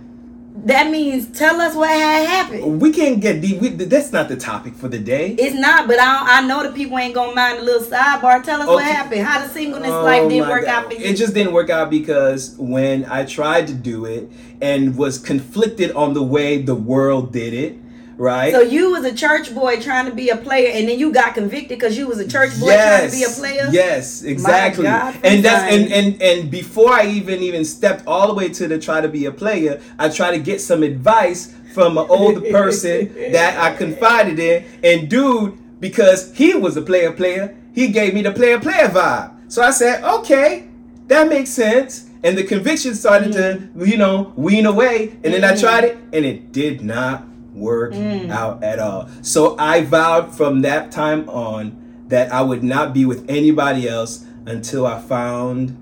That 0.53 0.91
means 0.91 1.39
tell 1.39 1.61
us 1.61 1.75
what 1.75 1.89
had 1.89 2.27
happened. 2.27 2.81
we 2.81 2.93
can't 2.93 3.21
get 3.21 3.41
deep 3.41 3.61
we, 3.61 3.69
that's 3.69 4.13
not 4.13 4.29
the 4.29 4.37
topic 4.37 4.75
for 4.75 4.89
the 4.89 4.99
day 4.99 5.31
It's 5.39 5.55
not, 5.55 5.87
but 5.87 5.99
I, 6.01 6.39
I 6.39 6.47
know 6.47 6.63
the 6.63 6.73
people 6.73 6.99
ain't 6.99 7.15
gonna 7.15 7.35
mind 7.35 7.61
a 7.61 7.63
little 7.63 7.87
sidebar. 7.87 8.43
Tell 8.43 8.61
us 8.61 8.67
what 8.67 8.85
happened. 8.85 9.23
How 9.23 9.41
the 9.41 9.49
singleness 9.49 9.91
Oh 9.91 10.03
life 10.03 10.29
didn't 10.29 10.49
work 10.49 10.67
God. 10.67 10.85
out 10.85 10.93
for 10.93 10.99
you. 10.99 11.05
It 11.05 11.15
just 11.17 11.35
didn't 11.35 11.53
work 11.53 11.71
out 11.71 11.89
because 11.89 12.57
when 12.59 13.05
I 13.05 13.25
tried 13.25 13.69
to 13.69 13.75
do 13.75 14.05
it 14.05 14.29
and 14.61 14.97
was 14.97 15.19
conflicted 15.19 15.93
on 15.93 16.15
the 16.15 16.23
way 16.23 16.61
the 16.61 16.75
world 16.75 17.33
did 17.33 17.55
it, 17.55 17.77
right? 18.21 18.53
so 18.53 18.61
you 18.61 18.91
was 18.93 19.05
a 19.05 19.15
church 19.15 19.55
boy 19.55 19.81
trying 19.81 20.07
to 20.07 20.15
be 20.15 20.29
a 20.29 20.37
player, 20.37 20.71
and 20.73 20.89
then 20.89 20.99
you 20.99 21.13
got 21.13 21.35
convicted 21.35 21.71
because 21.79 21.97
you 21.97 22.07
was 22.07 22.19
a 22.19 22.29
church 22.29 22.59
boy 22.61 22.75
trying 22.75 23.11
to 23.11 23.17
be 23.17 23.25
a 23.25 23.29
player. 23.29 23.69
Yes, 23.71 24.23
exactly. 24.23 24.85
God 24.85 25.19
and 25.25 25.45
that's 25.45 25.73
and, 25.73 25.93
and 25.93 26.23
and 26.23 26.51
before 26.51 26.93
I 26.93 27.07
even 27.07 27.41
even 27.41 27.65
stepped 27.65 28.07
all 28.07 28.29
the 28.29 28.35
way 28.35 28.49
to 28.51 28.69
the 28.69 28.79
try 28.79 29.01
to 29.01 29.09
be 29.09 29.25
a 29.25 29.33
player, 29.33 29.81
I 29.99 30.09
try 30.09 30.31
to 30.37 30.39
get 30.39 30.61
some 30.61 30.83
advice 30.83 31.55
from 31.73 31.99
an 31.99 32.07
older 32.09 32.41
person 32.51 33.13
that 33.33 33.59
I 33.59 33.77
confided 33.77 34.39
in. 34.39 34.65
And 34.83 35.09
dude, 35.09 35.59
because 35.81 36.35
he 36.37 36.55
was 36.55 36.77
a 36.77 36.83
player 36.83 37.13
player, 37.13 37.57
he 37.75 37.89
gave 37.89 38.15
me 38.15 38.23
the 38.23 38.33
player 38.33 38.61
player 38.61 38.89
vibe. 38.89 39.53
So 39.53 39.63
I 39.63 39.71
said, 39.71 40.05
okay, 40.05 40.69
that 41.07 41.29
makes 41.29 41.51
sense. 41.51 42.09
And 42.23 42.37
the 42.37 42.45
conviction 42.45 42.95
started 42.95 43.33
to, 43.33 43.39
mm-hmm. 43.39 43.85
you 43.85 43.97
know, 43.97 44.33
wean 44.37 44.67
away. 44.67 45.19
And 45.25 45.33
then 45.33 45.43
I 45.43 45.53
mm-hmm. 45.53 45.61
tried 45.61 45.85
it, 45.85 45.99
and 46.13 46.25
it 46.25 46.53
did 46.53 46.83
not 46.83 47.25
work 47.55 47.95
out 47.95 48.63
at 48.63 48.79
all. 48.79 49.09
So 49.23 49.57
I 49.59 49.83
vowed 49.85 50.35
from 50.35 50.63
that 50.63 50.91
time 50.93 51.29
on 51.29 52.05
that 52.09 52.33
I 52.33 52.43
would 52.43 52.63
not 52.63 52.93
be 52.93 53.05
with 53.05 53.29
anybody 53.31 53.89
else 53.89 54.25
until 54.47 54.87
I 54.87 55.01
found 55.01 55.77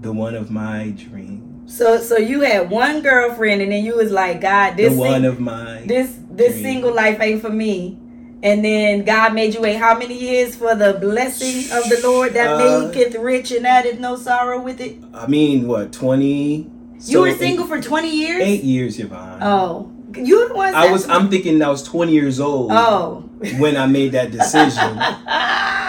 the 0.00 0.12
one 0.12 0.34
of 0.34 0.50
my 0.50 0.90
dreams. 0.96 1.74
So 1.76 1.98
so 2.00 2.16
you 2.16 2.40
had 2.40 2.70
one 2.70 3.02
girlfriend 3.02 3.60
and 3.62 3.70
then 3.72 3.84
you 3.84 3.96
was 3.96 4.10
like, 4.10 4.40
God, 4.40 4.76
this 4.76 4.92
the 4.94 4.98
one 4.98 5.12
sing- 5.12 5.24
of 5.26 5.40
my 5.40 5.82
this 5.86 6.18
this 6.30 6.52
dream. 6.52 6.62
single 6.64 6.94
life 6.94 7.20
ain't 7.20 7.42
for 7.42 7.50
me. 7.50 7.98
And 8.40 8.64
then 8.64 9.04
God 9.04 9.34
made 9.34 9.52
you 9.54 9.60
wait 9.60 9.76
how 9.76 9.98
many 9.98 10.16
years 10.16 10.54
for 10.54 10.74
the 10.76 10.96
blessing 11.00 11.76
of 11.76 11.88
the 11.90 12.00
Lord 12.04 12.34
that 12.34 12.50
Uh, 12.50 12.86
maketh 12.86 13.16
rich 13.16 13.50
and 13.50 13.66
added 13.66 14.00
no 14.00 14.14
sorrow 14.16 14.62
with 14.62 14.80
it? 14.80 14.96
I 15.12 15.26
mean, 15.26 15.66
what 15.66 15.92
twenty? 15.92 16.70
You 17.04 17.20
were 17.22 17.34
single 17.34 17.66
for 17.66 17.80
twenty 17.82 18.16
years? 18.16 18.42
Eight 18.42 18.62
years, 18.62 18.98
Yvonne. 19.00 19.42
Oh. 19.42 19.90
You 20.16 20.48
the 20.48 20.54
one 20.54 20.74
I 20.74 20.90
was. 20.90 21.08
I'm 21.08 21.28
thinking 21.28 21.62
I 21.62 21.68
was 21.68 21.82
20 21.82 22.12
years 22.12 22.40
old 22.40 22.70
Oh. 22.72 23.24
when 23.58 23.76
I 23.76 23.86
made 23.86 24.12
that 24.12 24.30
decision, 24.30 24.98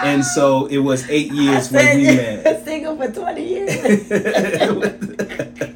and 0.04 0.24
so 0.24 0.66
it 0.66 0.78
was 0.78 1.08
eight 1.08 1.32
years 1.32 1.70
when 1.72 1.96
we 1.98 2.04
met. 2.04 2.64
Single 2.64 2.96
for 2.96 3.10
20 3.10 3.42
years. 3.42 4.10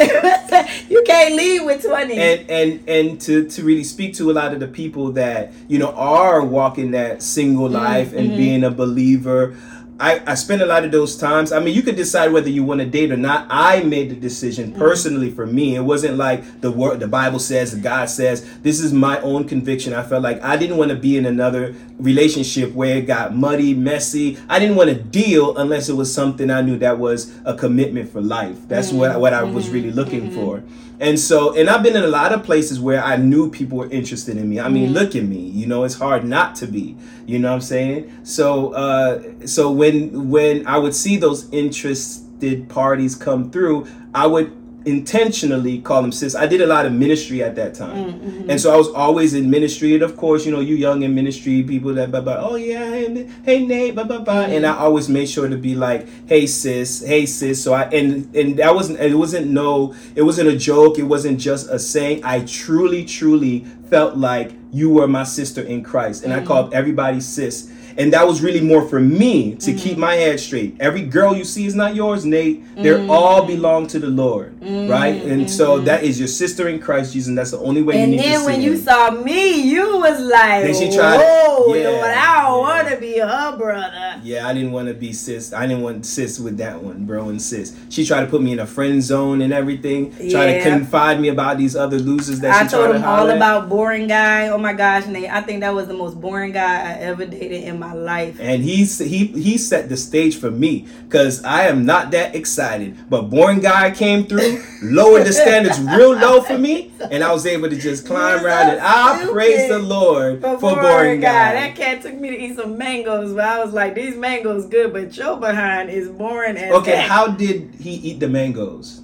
you 0.88 1.02
can't 1.06 1.34
leave 1.34 1.64
with 1.64 1.82
20. 1.84 2.14
and 2.14 2.50
and 2.50 2.88
and 2.88 3.20
to 3.20 3.46
to 3.48 3.62
really 3.62 3.84
speak 3.84 4.14
to 4.14 4.30
a 4.30 4.34
lot 4.34 4.52
of 4.52 4.60
the 4.60 4.66
people 4.66 5.12
that 5.12 5.52
you 5.68 5.78
know 5.78 5.92
are 5.92 6.44
walking 6.44 6.90
that 6.92 7.22
single 7.22 7.68
Mm, 7.68 7.72
life 7.72 8.12
and 8.14 8.30
mhm. 8.30 8.36
being 8.36 8.64
a 8.64 8.70
believer 8.70 9.54
I, 10.00 10.22
I 10.26 10.34
spend 10.34 10.62
a 10.62 10.66
lot 10.66 10.84
of 10.84 10.90
those 10.90 11.16
times. 11.16 11.52
I 11.52 11.60
mean, 11.60 11.74
you 11.74 11.82
could 11.82 11.96
decide 11.96 12.32
whether 12.32 12.48
you 12.48 12.64
want 12.64 12.80
to 12.80 12.86
date 12.86 13.12
or 13.12 13.16
not. 13.16 13.46
I 13.50 13.82
made 13.82 14.10
the 14.10 14.16
decision 14.16 14.70
Mm-hmm. 14.70 14.78
personally 14.78 15.30
for 15.30 15.46
me. 15.46 15.76
It 15.76 15.80
wasn't 15.80 16.16
like 16.16 16.60
the 16.60 16.70
word, 16.70 17.00
the 17.00 17.08
Bible 17.08 17.38
says, 17.38 17.74
God 17.74 18.08
says. 18.08 18.46
This 18.60 18.80
is 18.80 18.92
my 18.92 19.20
own 19.20 19.46
conviction. 19.46 19.92
I 19.92 20.02
felt 20.02 20.22
like 20.22 20.42
I 20.42 20.56
didn't 20.56 20.76
want 20.76 20.90
to 20.90 20.96
be 20.96 21.16
in 21.16 21.26
another 21.26 21.74
relationship 21.98 22.72
where 22.72 22.98
it 22.98 23.06
got 23.06 23.34
muddy, 23.34 23.74
messy. 23.74 24.38
I 24.48 24.58
didn't 24.58 24.76
want 24.76 24.90
to 24.90 24.96
deal 24.96 25.56
unless 25.56 25.88
it 25.88 25.94
was 25.94 26.12
something 26.12 26.50
I 26.50 26.62
knew 26.62 26.78
that 26.78 26.98
was 26.98 27.34
a 27.44 27.54
commitment 27.54 28.10
for 28.10 28.20
life. 28.20 28.56
That's 28.68 28.92
what 28.92 29.12
mm. 29.12 29.20
what 29.20 29.34
I 29.34 29.42
was 29.42 29.66
mm-hmm. 29.66 29.74
really 29.74 29.90
looking 29.90 30.30
mm-hmm. 30.30 30.34
for. 30.34 30.62
And 31.00 31.18
so, 31.18 31.56
and 31.56 31.70
I've 31.70 31.82
been 31.82 31.96
in 31.96 32.04
a 32.04 32.08
lot 32.08 32.32
of 32.32 32.44
places 32.44 32.78
where 32.78 33.02
I 33.02 33.16
knew 33.16 33.50
people 33.50 33.78
were 33.78 33.88
interested 33.90 34.36
in 34.36 34.48
me. 34.48 34.60
I 34.60 34.68
mean, 34.68 34.92
look 34.92 35.16
at 35.16 35.24
me. 35.24 35.38
You 35.38 35.66
know, 35.66 35.84
it's 35.84 35.94
hard 35.94 36.24
not 36.24 36.54
to 36.56 36.66
be. 36.66 36.94
You 37.26 37.38
know 37.38 37.48
what 37.48 37.54
I'm 37.54 37.60
saying? 37.62 38.18
So, 38.22 38.74
uh, 38.74 39.22
so 39.46 39.70
when 39.70 40.28
when 40.28 40.66
I 40.66 40.76
would 40.76 40.94
see 40.94 41.16
those 41.16 41.50
interested 41.52 42.68
parties 42.68 43.16
come 43.16 43.50
through, 43.50 43.86
I 44.14 44.26
would 44.26 44.52
intentionally 44.84 45.80
call 45.80 46.02
them 46.02 46.12
sis. 46.12 46.34
I 46.34 46.46
did 46.46 46.60
a 46.60 46.66
lot 46.66 46.86
of 46.86 46.92
ministry 46.92 47.42
at 47.42 47.54
that 47.56 47.74
time, 47.74 47.96
mm, 47.96 48.20
mm-hmm. 48.20 48.50
and 48.50 48.60
so 48.60 48.72
I 48.72 48.76
was 48.76 48.88
always 48.88 49.34
in 49.34 49.50
ministry. 49.50 49.94
And 49.94 50.02
of 50.02 50.16
course, 50.16 50.46
you 50.46 50.52
know, 50.52 50.60
you 50.60 50.74
young 50.74 51.02
in 51.02 51.14
ministry 51.14 51.62
people 51.62 51.94
that 51.94 52.10
blah, 52.10 52.20
blah, 52.20 52.38
oh 52.38 52.56
yeah, 52.56 52.84
hey, 52.90 53.28
hey 53.44 53.66
Nate, 53.66 53.94
blah 53.94 54.04
blah 54.04 54.20
blah. 54.20 54.42
And 54.42 54.66
I 54.66 54.76
always 54.76 55.08
made 55.08 55.28
sure 55.28 55.48
to 55.48 55.56
be 55.56 55.74
like, 55.74 56.08
hey 56.26 56.46
sis, 56.46 57.04
hey 57.06 57.26
sis. 57.26 57.62
So 57.62 57.74
I 57.74 57.84
and 57.84 58.34
and 58.34 58.58
that 58.58 58.74
wasn't 58.74 59.00
it 59.00 59.14
wasn't 59.14 59.48
no 59.48 59.94
it 60.14 60.22
wasn't 60.22 60.48
a 60.48 60.56
joke. 60.56 60.98
It 60.98 61.04
wasn't 61.04 61.38
just 61.38 61.68
a 61.68 61.78
saying. 61.78 62.22
I 62.24 62.40
truly 62.40 63.04
truly 63.04 63.66
felt 63.88 64.16
like 64.16 64.52
you 64.72 64.90
were 64.90 65.08
my 65.08 65.24
sister 65.24 65.62
in 65.62 65.82
Christ, 65.82 66.24
and 66.24 66.32
I 66.32 66.40
mm. 66.40 66.46
called 66.46 66.72
everybody 66.74 67.20
sis. 67.20 67.69
And 67.96 68.12
that 68.12 68.26
was 68.26 68.42
really 68.42 68.60
more 68.60 68.86
for 68.88 69.00
me 69.00 69.54
to 69.56 69.72
keep 69.72 69.96
mm. 69.96 70.00
my 70.00 70.14
head 70.14 70.40
straight. 70.40 70.76
Every 70.80 71.02
girl 71.02 71.36
you 71.36 71.44
see 71.44 71.66
is 71.66 71.74
not 71.74 71.94
yours, 71.94 72.24
Nate. 72.24 72.64
They 72.76 72.90
are 72.90 73.06
all 73.10 73.44
belong 73.46 73.86
to 73.88 73.98
the 73.98 74.08
Lord, 74.08 74.58
mm. 74.60 74.88
right? 74.88 75.22
And 75.22 75.50
so 75.50 75.76
mm-hmm. 75.76 75.84
that 75.86 76.02
is 76.04 76.18
your 76.18 76.28
sister 76.28 76.68
in 76.68 76.78
Christ 76.80 77.12
Jesus. 77.12 77.28
And 77.28 77.38
that's 77.38 77.50
the 77.50 77.58
only 77.58 77.82
way 77.82 78.00
and 78.00 78.12
you 78.12 78.16
need 78.18 78.22
to 78.22 78.28
see 78.28 78.34
And 78.34 78.46
then 78.46 78.52
when 78.52 78.62
you 78.62 78.76
saw 78.76 79.10
me, 79.10 79.62
you 79.62 79.98
was 79.98 80.20
like, 80.20 80.64
Then 80.64 80.74
she 80.74 80.94
tried- 80.94 81.18
whoa, 81.18 81.74
yeah, 81.74 81.88
Lord, 81.88 82.04
I 82.04 82.42
don't 82.42 82.52
yeah. 82.52 82.58
want 82.58 82.88
to 82.88 82.96
be 82.96 83.18
her 83.18 83.56
brother. 83.56 84.09
Yeah, 84.22 84.46
I 84.46 84.54
didn't 84.54 84.72
want 84.72 84.88
to 84.88 84.94
be 84.94 85.12
sis. 85.12 85.52
I 85.52 85.66
didn't 85.66 85.82
want 85.82 86.06
sis 86.06 86.38
with 86.38 86.58
that 86.58 86.82
one, 86.82 87.06
bro, 87.06 87.28
and 87.28 87.40
sis. 87.40 87.76
She 87.88 88.04
tried 88.04 88.22
to 88.22 88.26
put 88.26 88.42
me 88.42 88.52
in 88.52 88.58
a 88.58 88.66
friend 88.66 89.02
zone 89.02 89.40
and 89.42 89.52
everything. 89.52 90.12
Try 90.30 90.54
to 90.54 90.62
confide 90.62 91.20
me 91.20 91.28
about 91.28 91.58
these 91.58 91.76
other 91.76 91.98
losers 91.98 92.40
that 92.40 92.52
I 92.52 92.64
she 92.64 92.70
told 92.70 92.84
tried 92.86 92.92
to 92.92 92.98
him 92.98 93.04
all 93.04 93.28
at. 93.28 93.36
about 93.36 93.68
boring 93.68 94.06
guy. 94.06 94.48
Oh 94.48 94.58
my 94.58 94.72
gosh, 94.72 95.06
Nate, 95.06 95.30
I 95.30 95.40
think 95.42 95.60
that 95.60 95.74
was 95.74 95.86
the 95.86 95.94
most 95.94 96.20
boring 96.20 96.52
guy 96.52 96.90
I 96.90 96.94
ever 97.00 97.26
dated 97.26 97.64
in 97.64 97.78
my 97.78 97.92
life. 97.92 98.38
And 98.40 98.62
he's 98.62 98.98
he 98.98 99.26
he 99.26 99.58
set 99.58 99.88
the 99.88 99.96
stage 99.96 100.38
for 100.38 100.50
me 100.50 100.86
because 101.04 101.42
I 101.44 101.64
am 101.64 101.84
not 101.84 102.10
that 102.12 102.34
excited. 102.34 102.96
But 103.08 103.22
boring 103.22 103.60
guy 103.60 103.90
came 103.90 104.24
through, 104.24 104.62
lowered 104.82 105.26
the 105.26 105.32
standards 105.32 105.80
real 105.80 106.14
low 106.14 106.40
for 106.42 106.58
me, 106.58 106.92
and 107.10 107.24
I 107.24 107.32
was 107.32 107.46
able 107.46 107.68
to 107.68 107.76
just 107.76 108.06
climb 108.06 108.44
around 108.44 108.66
so 108.66 108.72
and 108.72 108.80
ah, 108.82 109.22
I 109.22 109.26
praise 109.26 109.68
the 109.68 109.78
Lord 109.78 110.40
for, 110.40 110.58
boring 110.58 111.20
guy. 111.20 111.54
That 111.54 111.76
cat 111.76 112.02
took 112.02 112.14
me 112.14 112.30
to 112.30 112.36
eat 112.36 112.56
some 112.56 112.78
mangoes, 112.78 113.34
but 113.34 113.44
I 113.44 113.64
was 113.64 113.72
like, 113.72 113.94
these 114.10 114.18
mangoes 114.18 114.66
good, 114.66 114.92
but 114.92 115.16
your 115.16 115.36
behind 115.36 115.90
is 115.90 116.08
boring 116.08 116.56
as 116.56 116.72
Okay, 116.72 116.96
heck. 116.96 117.08
how 117.08 117.28
did 117.28 117.74
he 117.80 117.90
eat 117.90 118.20
the 118.20 118.28
mangoes? 118.28 119.02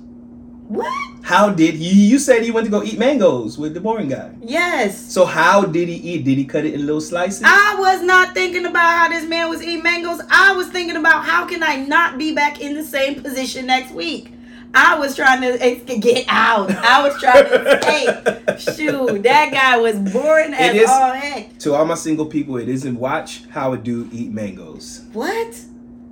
What? 0.68 0.92
How 1.22 1.50
did 1.50 1.74
he? 1.74 2.08
You 2.08 2.18
said 2.18 2.42
he 2.42 2.50
went 2.50 2.64
to 2.66 2.70
go 2.70 2.82
eat 2.82 2.98
mangoes 2.98 3.56
with 3.56 3.74
the 3.74 3.80
boring 3.80 4.08
guy. 4.08 4.32
Yes. 4.40 5.12
So 5.12 5.24
how 5.24 5.64
did 5.64 5.88
he 5.88 5.94
eat? 5.94 6.24
Did 6.24 6.38
he 6.38 6.44
cut 6.44 6.64
it 6.64 6.74
in 6.74 6.80
little 6.86 7.00
slices? 7.00 7.42
I 7.44 7.76
was 7.78 8.02
not 8.02 8.34
thinking 8.34 8.66
about 8.66 8.98
how 8.98 9.08
this 9.08 9.24
man 9.28 9.48
was 9.48 9.62
eating 9.62 9.82
mangoes. 9.82 10.20
I 10.28 10.54
was 10.54 10.68
thinking 10.68 10.96
about 10.96 11.24
how 11.24 11.46
can 11.46 11.62
I 11.62 11.76
not 11.76 12.18
be 12.18 12.34
back 12.34 12.60
in 12.60 12.74
the 12.74 12.82
same 12.82 13.22
position 13.22 13.66
next 13.66 13.92
week. 13.92 14.32
I 14.74 14.98
was 14.98 15.16
trying 15.16 15.40
to 15.40 15.98
get 15.98 16.26
out. 16.28 16.70
I 16.70 17.02
was 17.02 17.18
trying 17.20 17.44
to 17.44 17.78
escape. 17.78 18.58
Shoot, 18.76 19.22
that 19.22 19.50
guy 19.52 19.76
was 19.78 19.98
boring 19.98 20.54
as 20.54 20.74
is- 20.76 20.88
all 20.90 21.12
heck. 21.12 21.58
to 21.60 21.74
all 21.74 21.84
my 21.84 21.94
single 21.94 22.26
people, 22.26 22.56
it 22.58 22.68
isn't 22.68 22.98
watch 22.98 23.44
how 23.46 23.72
a 23.72 23.78
dude 23.78 24.12
eat 24.12 24.30
mangoes. 24.30 25.04
What? 25.12 25.60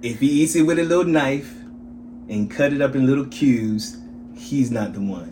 If 0.02 0.20
he 0.20 0.42
eats 0.42 0.54
it 0.54 0.62
with 0.62 0.78
a 0.78 0.84
little 0.84 1.04
knife 1.04 1.52
and 2.28 2.50
cut 2.50 2.72
it 2.72 2.80
up 2.82 2.94
in 2.94 3.06
little 3.06 3.26
cubes, 3.26 3.98
he's 4.36 4.70
not 4.70 4.92
the 4.92 5.00
one. 5.00 5.30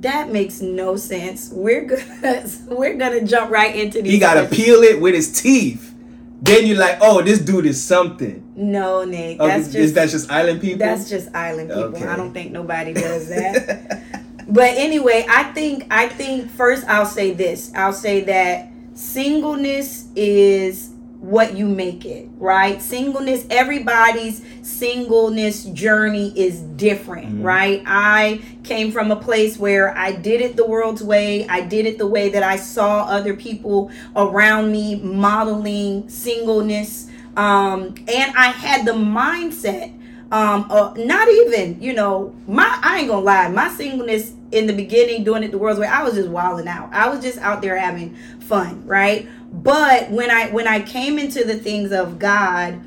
That 0.00 0.30
makes 0.30 0.60
no 0.60 0.96
sense. 0.96 1.50
We're 1.50 1.84
gonna 1.86 2.46
we're 2.68 2.96
gonna 2.96 3.24
jump 3.24 3.50
right 3.50 3.74
into 3.74 4.02
these. 4.02 4.12
He 4.12 4.18
gotta 4.18 4.46
peel 4.46 4.82
it 4.82 5.00
with 5.00 5.14
his 5.14 5.40
teeth. 5.40 5.93
Then 6.42 6.66
you're 6.66 6.78
like, 6.78 6.98
oh, 7.00 7.22
this 7.22 7.38
dude 7.38 7.66
is 7.66 7.82
something. 7.82 8.52
No, 8.56 9.04
Nick. 9.04 9.38
Oh, 9.40 9.46
That's 9.46 9.68
is 9.68 9.72
just 9.72 9.94
that 9.94 10.08
just 10.10 10.30
island 10.30 10.60
people? 10.60 10.78
That's 10.78 11.08
just 11.08 11.34
island 11.34 11.68
people. 11.70 11.96
Okay. 11.96 12.06
I 12.06 12.16
don't 12.16 12.32
think 12.32 12.52
nobody 12.52 12.92
does 13.06 13.28
that. 13.28 14.02
but 14.48 14.74
anyway, 14.76 15.24
I 15.28 15.44
think 15.52 15.86
I 15.90 16.08
think 16.08 16.50
first 16.50 16.86
I'll 16.86 17.06
say 17.06 17.32
this. 17.32 17.72
I'll 17.74 17.92
say 17.92 18.20
that 18.24 18.68
singleness 18.94 20.08
is 20.14 20.90
what 21.24 21.56
you 21.56 21.66
make 21.66 22.04
it, 22.04 22.28
right? 22.38 22.82
Singleness, 22.82 23.46
everybody's 23.48 24.42
singleness 24.62 25.64
journey 25.64 26.32
is 26.36 26.60
different, 26.60 27.40
Mhm. 27.40 27.44
right? 27.44 27.82
I 27.86 28.40
came 28.62 28.92
from 28.92 29.10
a 29.10 29.16
place 29.16 29.58
where 29.58 29.96
I 29.96 30.12
did 30.12 30.42
it 30.42 30.56
the 30.56 30.66
world's 30.66 31.02
way. 31.02 31.46
I 31.48 31.62
did 31.62 31.86
it 31.86 31.96
the 31.96 32.06
way 32.06 32.28
that 32.28 32.42
I 32.42 32.56
saw 32.56 33.04
other 33.04 33.34
people 33.34 33.90
around 34.14 34.70
me 34.70 34.96
modeling 35.02 36.04
singleness. 36.08 37.06
Um, 37.36 37.94
and 38.06 38.32
I 38.36 38.48
had 38.50 38.84
the 38.84 38.92
mindset 38.92 39.92
um 40.34 40.66
uh, 40.68 40.92
not 40.96 41.28
even 41.28 41.80
you 41.80 41.92
know 41.92 42.34
my 42.48 42.78
i 42.82 42.98
ain't 42.98 43.08
gonna 43.08 43.24
lie 43.24 43.48
my 43.48 43.68
singleness 43.70 44.32
in 44.50 44.66
the 44.66 44.72
beginning 44.72 45.22
doing 45.22 45.42
it 45.44 45.52
the 45.52 45.58
world's 45.58 45.78
way 45.80 45.86
i 45.86 46.02
was 46.02 46.14
just 46.14 46.28
wilding 46.28 46.66
out. 46.68 46.88
I 46.92 47.08
was 47.08 47.20
just 47.22 47.38
out 47.38 47.62
there 47.62 47.76
having 47.78 48.14
fun 48.40 48.84
right? 48.86 49.28
But 49.52 50.10
when 50.10 50.30
i 50.30 50.50
when 50.50 50.66
i 50.66 50.80
came 50.80 51.18
into 51.18 51.44
the 51.44 51.54
things 51.56 51.92
of 51.92 52.18
god 52.18 52.80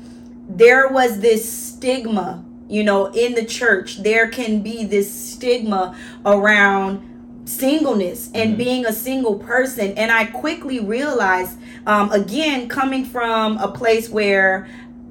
there 0.48 0.88
was 0.88 1.20
this 1.20 1.50
stigma 1.50 2.44
you 2.68 2.84
know 2.84 3.06
in 3.06 3.34
the 3.34 3.44
church. 3.44 4.02
There 4.02 4.28
can 4.28 4.60
be 4.62 4.84
this 4.84 5.10
stigma 5.10 5.96
around 6.26 7.00
singleness 7.46 8.28
and 8.34 8.54
Mhm. 8.54 8.58
being 8.58 8.86
a 8.86 8.92
single 8.92 9.36
person. 9.36 9.94
And 9.96 10.10
i 10.12 10.26
quickly 10.26 10.80
realized 10.80 11.56
um, 11.86 12.12
again 12.12 12.68
coming 12.68 13.04
from 13.06 13.56
a 13.56 13.68
place 13.68 14.10
where 14.10 14.68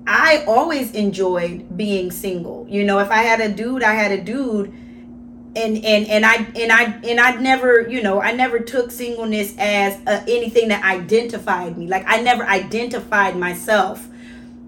I 0.08 0.44
always 0.48 0.92
enjoyed 0.92 1.78
being 1.78 2.12
single. 2.12 2.66
You 2.70 2.84
know, 2.86 3.00
if 3.00 3.12
I 3.12 3.18
had 3.24 3.42
a 3.42 3.50
dude, 3.50 3.84
I 3.84 3.94
had 3.94 4.12
a 4.12 4.22
dude 4.24 4.74
and 5.56 5.84
and 5.84 6.08
and 6.08 6.26
I 6.26 6.36
and 6.56 6.72
I 6.72 6.84
and 7.04 7.20
I 7.20 7.36
never, 7.36 7.88
you 7.90 8.02
know, 8.02 8.22
I 8.22 8.32
never 8.32 8.60
took 8.60 8.92
singleness 8.92 9.54
as 9.58 9.96
uh, 10.08 10.24
anything 10.28 10.70
that 10.70 10.84
identified 10.84 11.78
me. 11.78 11.88
Like 11.88 12.06
I 12.08 12.22
never 12.22 12.44
identified 12.46 13.36
myself 13.36 14.08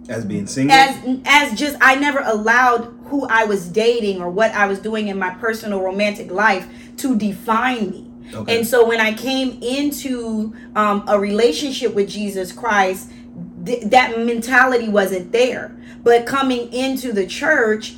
As 0.10 0.26
being 0.26 0.48
single. 0.48 0.76
as 0.76 1.20
as 1.26 1.58
just 1.58 1.78
I 1.80 1.96
never 1.96 2.20
allowed 2.20 2.94
who 3.06 3.26
I 3.28 3.46
was 3.46 3.68
dating 3.70 4.22
or 4.22 4.30
what 4.30 4.52
I 4.52 4.68
was 4.68 4.80
doing 4.80 5.08
in 5.08 5.18
my 5.18 5.30
personal 5.36 5.82
romantic 5.82 6.32
life 6.32 6.68
to 6.98 7.16
define 7.18 7.90
me. 7.92 8.12
okay. 8.34 8.58
And 8.58 8.68
so 8.68 8.86
when 8.86 9.00
I 9.00 9.14
came 9.14 9.58
into 9.64 10.54
um, 10.76 11.04
a 11.08 11.20
relationship 11.20 11.94
with 11.94 12.10
Jesus 12.10 12.52
Christ, 12.52 13.10
th- 13.66 13.84
that 13.86 14.18
mentality 14.20 14.90
wasn't 14.90 15.32
there. 15.32 15.76
But 16.04 16.26
coming 16.26 16.72
into 16.72 17.12
the 17.12 17.28
church, 17.28 17.96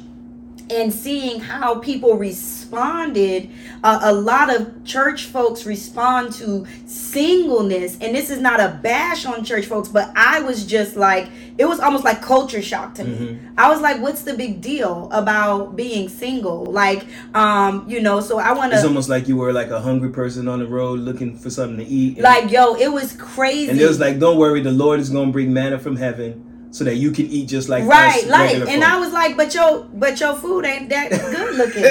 and 0.71 0.93
seeing 0.93 1.39
how 1.39 1.75
people 1.79 2.15
responded 2.17 3.49
uh, 3.83 3.99
a 4.03 4.13
lot 4.13 4.53
of 4.53 4.83
church 4.85 5.25
folks 5.25 5.65
respond 5.65 6.31
to 6.33 6.65
singleness. 6.85 7.97
And 7.99 8.15
this 8.15 8.29
is 8.29 8.39
not 8.39 8.59
a 8.59 8.79
bash 8.81 9.25
on 9.25 9.43
church 9.43 9.65
folks 9.65 9.89
but 9.89 10.11
i 10.15 10.41
was 10.41 10.65
just 10.65 10.95
like 10.95 11.29
it 11.57 11.65
was 11.65 11.79
almost 11.79 12.03
like 12.03 12.21
culture 12.21 12.61
shock 12.61 12.95
to 12.95 13.03
me. 13.03 13.17
Mm-hmm. 13.17 13.59
i 13.59 13.69
was 13.69 13.81
like 13.81 14.01
what's 14.01 14.23
the 14.23 14.33
big 14.33 14.61
deal 14.61 15.09
about 15.11 15.75
being 15.75 16.09
single? 16.09 16.65
Like 16.65 17.05
um 17.35 17.85
you 17.87 18.01
know 18.01 18.21
so 18.21 18.39
i 18.39 18.51
want 18.53 18.71
to 18.71 18.77
it's 18.77 18.85
almost 18.85 19.09
like 19.09 19.27
you 19.27 19.37
were 19.37 19.53
like 19.53 19.69
a 19.69 19.79
hungry 19.81 20.09
person 20.09 20.47
on 20.47 20.59
the 20.59 20.67
road 20.67 20.99
looking 20.99 21.37
for 21.37 21.49
something 21.49 21.77
to 21.77 21.85
eat 21.85 22.19
like 22.19 22.51
yo 22.51 22.75
it 22.75 22.87
was 22.87 23.13
crazy 23.13 23.69
and 23.69 23.79
it 23.79 23.87
was 23.87 23.99
like 23.99 24.19
don't 24.19 24.37
worry 24.37 24.61
the 24.61 24.71
lord 24.71 24.99
is 24.99 25.09
gonna 25.09 25.31
bring 25.31 25.53
manna 25.53 25.77
from 25.77 25.95
heaven 25.95 26.50
so 26.71 26.85
that 26.85 26.95
you 26.95 27.11
can 27.11 27.27
eat 27.27 27.47
just 27.47 27.69
like 27.69 27.85
right, 27.85 28.25
like, 28.27 28.55
and 28.55 28.67
folk. 28.67 28.83
I 28.83 28.99
was 28.99 29.11
like, 29.11 29.37
but 29.37 29.53
your 29.53 29.83
but 29.93 30.19
your 30.19 30.35
food 30.35 30.65
ain't 30.65 30.89
that 30.89 31.11
good 31.11 31.55
looking. 31.55 31.83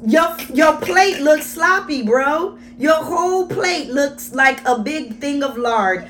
your 0.10 0.36
your 0.54 0.76
plate 0.76 1.20
looks 1.20 1.46
sloppy, 1.46 2.02
bro. 2.02 2.58
Your 2.78 3.02
whole 3.02 3.46
plate 3.46 3.88
looks 3.90 4.32
like 4.32 4.66
a 4.66 4.78
big 4.78 5.18
thing 5.18 5.42
of 5.42 5.56
lard. 5.56 6.06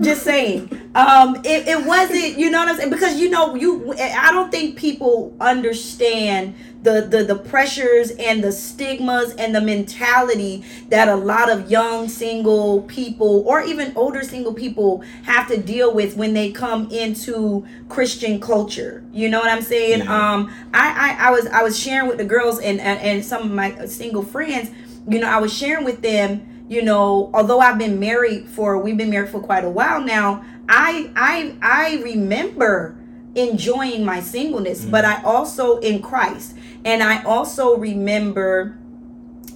Just 0.00 0.22
saying. 0.22 0.70
Um, 0.94 1.36
it, 1.44 1.68
it 1.68 1.86
wasn't, 1.86 2.38
you 2.38 2.50
know 2.50 2.58
what 2.58 2.68
I'm 2.68 2.76
saying? 2.76 2.90
Because 2.90 3.20
you 3.20 3.28
know, 3.28 3.54
you 3.54 3.94
I 3.94 4.30
don't 4.32 4.50
think 4.50 4.76
people 4.76 5.36
understand 5.40 6.54
the, 6.82 7.06
the 7.08 7.22
the 7.22 7.36
pressures 7.36 8.10
and 8.12 8.42
the 8.42 8.50
stigmas 8.50 9.34
and 9.36 9.54
the 9.54 9.60
mentality 9.60 10.64
that 10.88 11.08
a 11.08 11.14
lot 11.14 11.48
of 11.48 11.70
young 11.70 12.08
single 12.08 12.82
people 12.82 13.44
or 13.46 13.62
even 13.62 13.92
older 13.96 14.22
single 14.22 14.52
people 14.52 15.02
have 15.24 15.46
to 15.48 15.56
deal 15.56 15.94
with 15.94 16.16
when 16.16 16.34
they 16.34 16.50
come 16.50 16.90
into 16.90 17.64
Christian 17.88 18.40
culture. 18.40 19.04
You 19.12 19.28
know 19.28 19.38
what 19.38 19.48
I'm 19.48 19.62
saying? 19.62 20.00
Yeah. 20.00 20.32
Um, 20.32 20.52
I, 20.74 21.16
I 21.20 21.28
I 21.28 21.30
was 21.30 21.46
I 21.46 21.62
was 21.62 21.78
sharing 21.78 22.08
with 22.08 22.18
the 22.18 22.24
girls 22.24 22.58
and, 22.58 22.80
and 22.80 23.00
and 23.00 23.24
some 23.24 23.42
of 23.42 23.50
my 23.50 23.86
single 23.86 24.22
friends. 24.22 24.70
You 25.08 25.20
know, 25.20 25.28
I 25.28 25.38
was 25.38 25.52
sharing 25.52 25.84
with 25.84 26.02
them. 26.02 26.48
You 26.68 26.80
know, 26.82 27.30
although 27.34 27.60
I've 27.60 27.78
been 27.78 28.00
married 28.00 28.48
for 28.48 28.78
we've 28.78 28.96
been 28.96 29.10
married 29.10 29.30
for 29.30 29.40
quite 29.40 29.64
a 29.64 29.70
while 29.70 30.00
now. 30.00 30.44
I 30.68 31.10
I 31.14 31.56
I 31.60 32.02
remember 32.02 32.96
enjoying 33.34 34.04
my 34.04 34.20
singleness, 34.20 34.82
mm-hmm. 34.82 34.90
but 34.90 35.04
I 35.04 35.22
also 35.22 35.78
in 35.78 36.02
Christ. 36.02 36.56
And 36.84 37.02
I 37.02 37.22
also 37.22 37.76
remember 37.76 38.76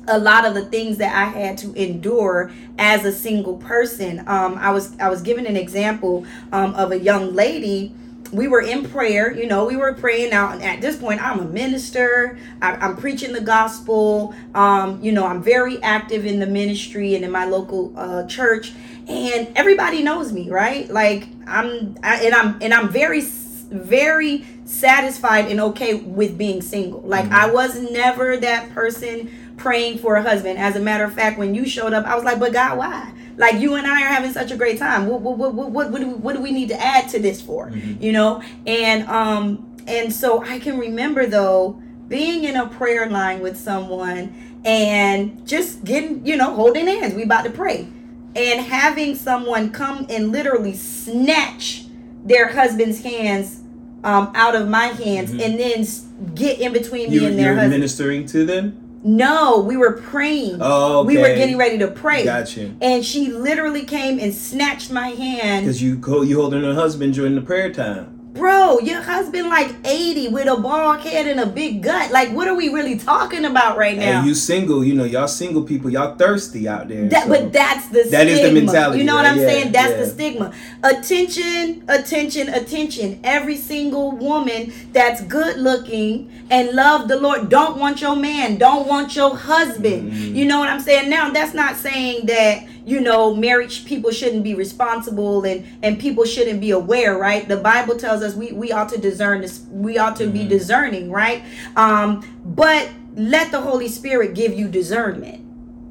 a 0.09 0.19
lot 0.19 0.45
of 0.45 0.55
the 0.55 0.65
things 0.65 0.99
that 0.99 1.15
I 1.15 1.25
had 1.25 1.59
to 1.59 1.73
endure 1.75 2.51
as 2.79 3.05
a 3.05 3.12
single 3.12 3.57
person. 3.57 4.21
Um, 4.27 4.57
I 4.59 4.71
was 4.71 4.99
I 4.99 5.09
was 5.09 5.23
given 5.23 5.47
an 5.47 5.57
example 5.57 6.27
um, 6.53 6.75
of 6.75 6.93
a 6.93 6.99
young 6.99 7.35
lady. 7.35 7.95
We 8.33 8.49
were 8.49 8.61
in 8.61 8.89
prayer, 8.89 9.33
you 9.33 9.47
know, 9.47 9.67
we 9.67 9.77
were 9.77 9.95
praying 9.95 10.33
out. 10.33 10.55
And 10.55 10.62
at 10.62 10.81
this 10.81 10.97
point, 10.97 11.25
I'm 11.25 11.39
a 11.39 11.45
minister. 11.45 12.37
I, 12.61 12.85
am 12.85 12.97
preaching 12.97 13.33
the 13.33 13.41
gospel. 13.41 14.35
Um, 14.53 15.01
you 15.01 15.12
know, 15.12 15.27
I'm 15.27 15.43
very 15.43 15.81
active 15.81 16.27
in 16.27 16.41
the 16.41 16.47
ministry 16.47 17.15
and 17.15 17.25
in 17.25 17.31
my 17.31 17.45
local 17.45 17.93
uh, 17.97 18.27
church. 18.27 18.73
And 19.07 19.57
everybody 19.57 20.03
knows 20.03 20.33
me, 20.33 20.51
right? 20.51 20.91
Like 20.91 21.29
I'm, 21.47 21.97
I, 22.03 22.25
and 22.25 22.35
I'm, 22.35 22.61
and 22.61 22.75
I'm 22.75 22.89
very 22.89 23.21
very 23.70 24.44
satisfied 24.64 25.50
and 25.50 25.61
okay 25.61 25.94
with 25.94 26.38
being 26.38 26.62
single. 26.62 27.00
Like 27.00 27.24
mm-hmm. 27.26 27.35
I 27.35 27.50
was 27.50 27.79
never 27.79 28.37
that 28.38 28.70
person 28.70 29.31
praying 29.57 29.98
for 29.98 30.16
a 30.16 30.22
husband. 30.22 30.59
As 30.59 30.76
a 30.76 30.81
matter 30.81 31.05
of 31.05 31.14
fact, 31.14 31.38
when 31.38 31.55
you 31.55 31.66
showed 31.66 31.92
up, 31.92 32.05
I 32.07 32.14
was 32.14 32.24
like, 32.24 32.38
"But 32.38 32.52
God, 32.52 32.79
why?" 32.79 33.12
Like 33.37 33.61
you 33.61 33.74
and 33.74 33.87
I 33.87 34.02
are 34.02 34.09
having 34.09 34.33
such 34.33 34.50
a 34.50 34.57
great 34.57 34.79
time. 34.79 35.07
What 35.07 35.20
what 35.20 35.37
what 35.37 35.55
what 35.55 35.70
what, 35.70 35.90
what, 35.90 36.00
do, 36.00 36.09
we, 36.09 36.14
what 36.14 36.37
do 36.37 36.42
we 36.42 36.52
need 36.52 36.68
to 36.68 36.81
add 36.81 37.09
to 37.11 37.18
this 37.18 37.40
for? 37.40 37.70
Mm-hmm. 37.70 38.02
You 38.02 38.12
know, 38.12 38.42
and 38.66 39.07
um 39.09 39.76
and 39.87 40.12
so 40.12 40.42
I 40.44 40.59
can 40.59 40.79
remember 40.79 41.26
though 41.26 41.81
being 42.09 42.44
in 42.44 42.57
a 42.57 42.68
prayer 42.68 43.09
line 43.11 43.40
with 43.40 43.57
someone 43.57 44.61
and 44.64 45.46
just 45.46 45.85
getting 45.85 46.24
you 46.26 46.37
know 46.37 46.55
holding 46.55 46.87
hands. 46.87 47.14
We 47.14 47.24
about 47.24 47.44
to 47.44 47.50
pray 47.50 47.88
and 48.37 48.61
having 48.61 49.14
someone 49.14 49.70
come 49.70 50.07
and 50.11 50.31
literally 50.31 50.74
snatch 50.74 51.86
their 52.27 52.53
husband's 52.53 53.03
hands 53.03 53.62
um, 54.05 54.31
out 54.35 54.55
of 54.55 54.69
my 54.69 54.87
hands 54.87 55.31
mm-hmm. 55.31 55.41
and 55.41 55.59
then 55.59 56.35
get 56.35 56.61
in 56.61 56.73
between 56.73 57.11
you, 57.11 57.21
me 57.21 57.27
and 57.27 57.39
their 57.39 57.55
husband. 57.55 57.71
ministering 57.71 58.27
to 58.27 58.45
them? 58.45 58.83
No, 59.03 59.61
we 59.61 59.77
were 59.77 59.93
praying. 59.93 60.59
Oh, 60.61 61.01
okay. 61.01 61.07
We 61.07 61.19
were 61.19 61.35
getting 61.35 61.57
ready 61.57 61.79
to 61.79 61.89
pray. 61.89 62.25
Gotcha. 62.25 62.75
And 62.81 63.05
she 63.05 63.31
literally 63.31 63.85
came 63.85 64.19
and 64.19 64.35
snatched 64.35 64.91
my 64.91 65.09
hand. 65.11 65.65
Because 65.65 65.81
you 65.81 66.03
you 66.25 66.41
holding 66.41 66.62
her 66.62 66.75
husband 66.75 67.15
during 67.15 67.37
the 67.37 67.41
prayer 67.41 67.73
time. 67.73 68.15
Bro, 68.37 68.81
your 68.81 69.01
husband 69.03 69.49
like 69.49 69.75
80 69.85 70.29
with 70.29 70.46
a 70.46 70.57
bald 70.57 71.01
head 71.01 71.27
and 71.27 71.40
a 71.40 71.46
big 71.46 71.83
gut. 71.83 72.11
Like, 72.11 72.31
what 72.33 72.49
are 72.49 72.55
we 72.55 72.68
really 72.68 72.99
talking 72.99 73.44
about 73.44 73.77
right 73.77 73.96
now? 73.96 74.18
And 74.18 74.27
you 74.27 74.35
single, 74.35 74.85
you 74.85 74.94
know, 74.94 75.05
y'all 75.05 75.29
single 75.29 75.62
people, 75.62 75.90
y'all 75.90 76.16
thirsty 76.16 76.68
out 76.68 76.88
there. 76.88 77.09
That, 77.09 77.25
so. 77.25 77.29
But 77.29 77.53
that's 77.53 77.88
the 77.88 78.05
That 78.05 78.27
is 78.27 78.40
the 78.40 78.53
mentality. 78.53 78.99
You 78.99 79.05
know 79.05 79.16
right? 79.16 79.22
what 79.22 79.33
I'm 79.33 79.38
yeah, 79.38 79.46
saying? 79.46 79.72
That's 79.72 79.90
yeah. 79.90 79.96
the 79.96 80.07
stigma. 80.07 80.55
Attention, 80.83 81.85
attention, 81.88 82.49
attention. 82.49 83.20
Every 83.25 83.57
single 83.57 84.12
woman 84.12 84.72
that's 84.92 85.22
good 85.22 85.59
looking 85.59 86.46
and 86.51 86.70
love 86.72 87.09
the 87.09 87.16
Lord 87.16 87.49
don't 87.49 87.79
want 87.79 88.01
your 88.01 88.16
man, 88.16 88.59
don't 88.59 88.87
want 88.87 89.16
your 89.16 89.37
husband. 89.37 90.12
Mm-hmm. 90.12 90.35
You 90.35 90.44
know 90.44 90.59
what 90.59 90.68
I'm 90.68 90.81
saying? 90.81 91.11
Now, 91.11 91.31
that's 91.31 91.55
not 91.55 91.77
saying 91.77 92.27
that 92.27 92.66
you 92.87 93.01
know 93.01 93.35
marriage 93.35 93.85
people 93.85 94.11
shouldn't 94.11 94.44
be 94.44 94.55
responsible 94.55 95.44
and 95.44 95.66
and 95.83 95.99
people 95.99 96.25
shouldn't 96.25 96.61
be 96.61 96.70
aware 96.70 97.18
right 97.18 97.49
the 97.49 97.57
bible 97.57 97.96
tells 97.99 98.22
us 98.22 98.35
we 98.35 98.53
we 98.53 98.72
ought 98.72 98.88
to 98.88 98.96
discern 98.96 99.42
this 99.42 99.66
we 99.70 99.99
ought 99.99 100.16
to 100.16 100.25
mm-hmm. 100.25 100.33
be 100.33 100.49
discerning 100.49 101.11
right 101.11 101.42
um 101.77 102.25
but 102.44 102.88
let 103.16 103.51
the 103.51 103.61
holy 103.61 103.88
spirit 103.88 104.35
give 104.35 104.55
you 104.55 104.68
discernment 104.68 105.42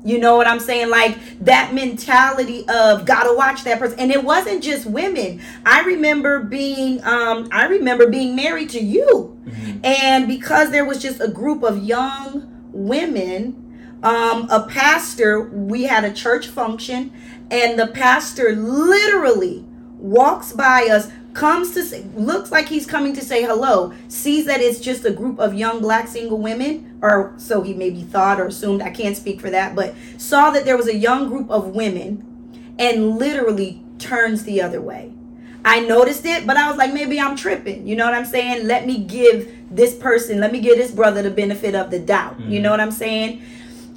you 0.06 0.20
know 0.20 0.38
what 0.38 0.46
I'm 0.46 0.60
saying? 0.60 0.92
Like 0.92 1.18
that 1.46 1.74
mentality 1.74 2.64
of 2.70 3.06
gotta 3.06 3.36
watch 3.36 3.64
that 3.64 3.80
person. 3.80 4.00
And 4.00 4.12
it 4.12 4.24
wasn't 4.24 4.64
just 4.64 4.86
women. 4.86 5.42
I 5.66 5.82
remember 5.82 6.42
being 6.42 7.04
um 7.04 7.50
I 7.52 7.66
remember 7.66 8.08
being 8.08 8.36
married 8.36 8.70
to 8.70 8.80
you. 8.80 9.36
Mm-hmm. 9.46 9.80
And 9.84 10.28
because 10.28 10.70
there 10.70 10.86
was 10.86 11.02
just 11.02 11.22
a 11.22 11.28
group 11.28 11.64
of 11.64 11.84
young 11.84 12.70
women 12.72 13.65
um, 14.06 14.48
a 14.50 14.68
pastor, 14.70 15.42
we 15.42 15.84
had 15.84 16.06
a 16.06 16.14
church 16.14 16.48
function, 16.48 17.12
and 17.50 17.78
the 17.78 17.88
pastor 17.88 18.56
literally 18.56 19.66
walks 19.98 20.54
by 20.54 20.88
us, 20.92 21.12
comes 21.34 21.74
to 21.74 21.84
say, 21.84 22.06
looks 22.16 22.52
like 22.52 22.68
he's 22.68 22.86
coming 22.86 23.14
to 23.14 23.22
say 23.22 23.44
hello, 23.44 23.94
sees 24.08 24.46
that 24.46 24.62
it's 24.62 24.80
just 24.80 25.04
a 25.04 25.12
group 25.12 25.38
of 25.40 25.54
young 25.54 25.82
black 25.82 26.08
single 26.08 26.38
women, 26.38 26.98
or 27.02 27.34
so 27.38 27.62
he 27.62 27.74
maybe 27.74 28.04
thought 28.04 28.40
or 28.40 28.46
assumed, 28.46 28.82
I 28.82 28.92
can't 28.92 29.18
speak 29.18 29.42
for 29.42 29.50
that, 29.50 29.76
but 29.76 29.96
saw 30.18 30.52
that 30.52 30.64
there 30.64 30.78
was 30.78 30.88
a 30.88 30.96
young 30.96 31.28
group 31.28 31.50
of 31.50 31.76
women 31.76 32.76
and 32.80 33.18
literally 33.18 33.84
turns 34.00 34.44
the 34.44 34.62
other 34.62 34.82
way. 34.82 35.12
I 35.66 35.80
noticed 35.80 36.26
it, 36.26 36.46
but 36.46 36.58
I 36.58 36.70
was 36.70 36.78
like, 36.78 36.94
maybe 36.94 37.20
I'm 37.20 37.36
tripping. 37.36 37.88
You 37.88 37.96
know 37.96 38.06
what 38.06 38.14
I'm 38.14 38.26
saying? 38.26 38.68
Let 38.68 38.86
me 38.86 39.04
give 39.04 39.76
this 39.76 39.96
person, 39.96 40.40
let 40.40 40.52
me 40.52 40.60
give 40.60 40.78
this 40.78 40.92
brother 40.92 41.24
the 41.24 41.32
benefit 41.32 41.74
of 41.74 41.90
the 41.90 42.00
doubt. 42.00 42.38
Mm-hmm. 42.40 42.52
You 42.52 42.60
know 42.62 42.70
what 42.70 42.80
I'm 42.80 42.92
saying? 42.92 43.42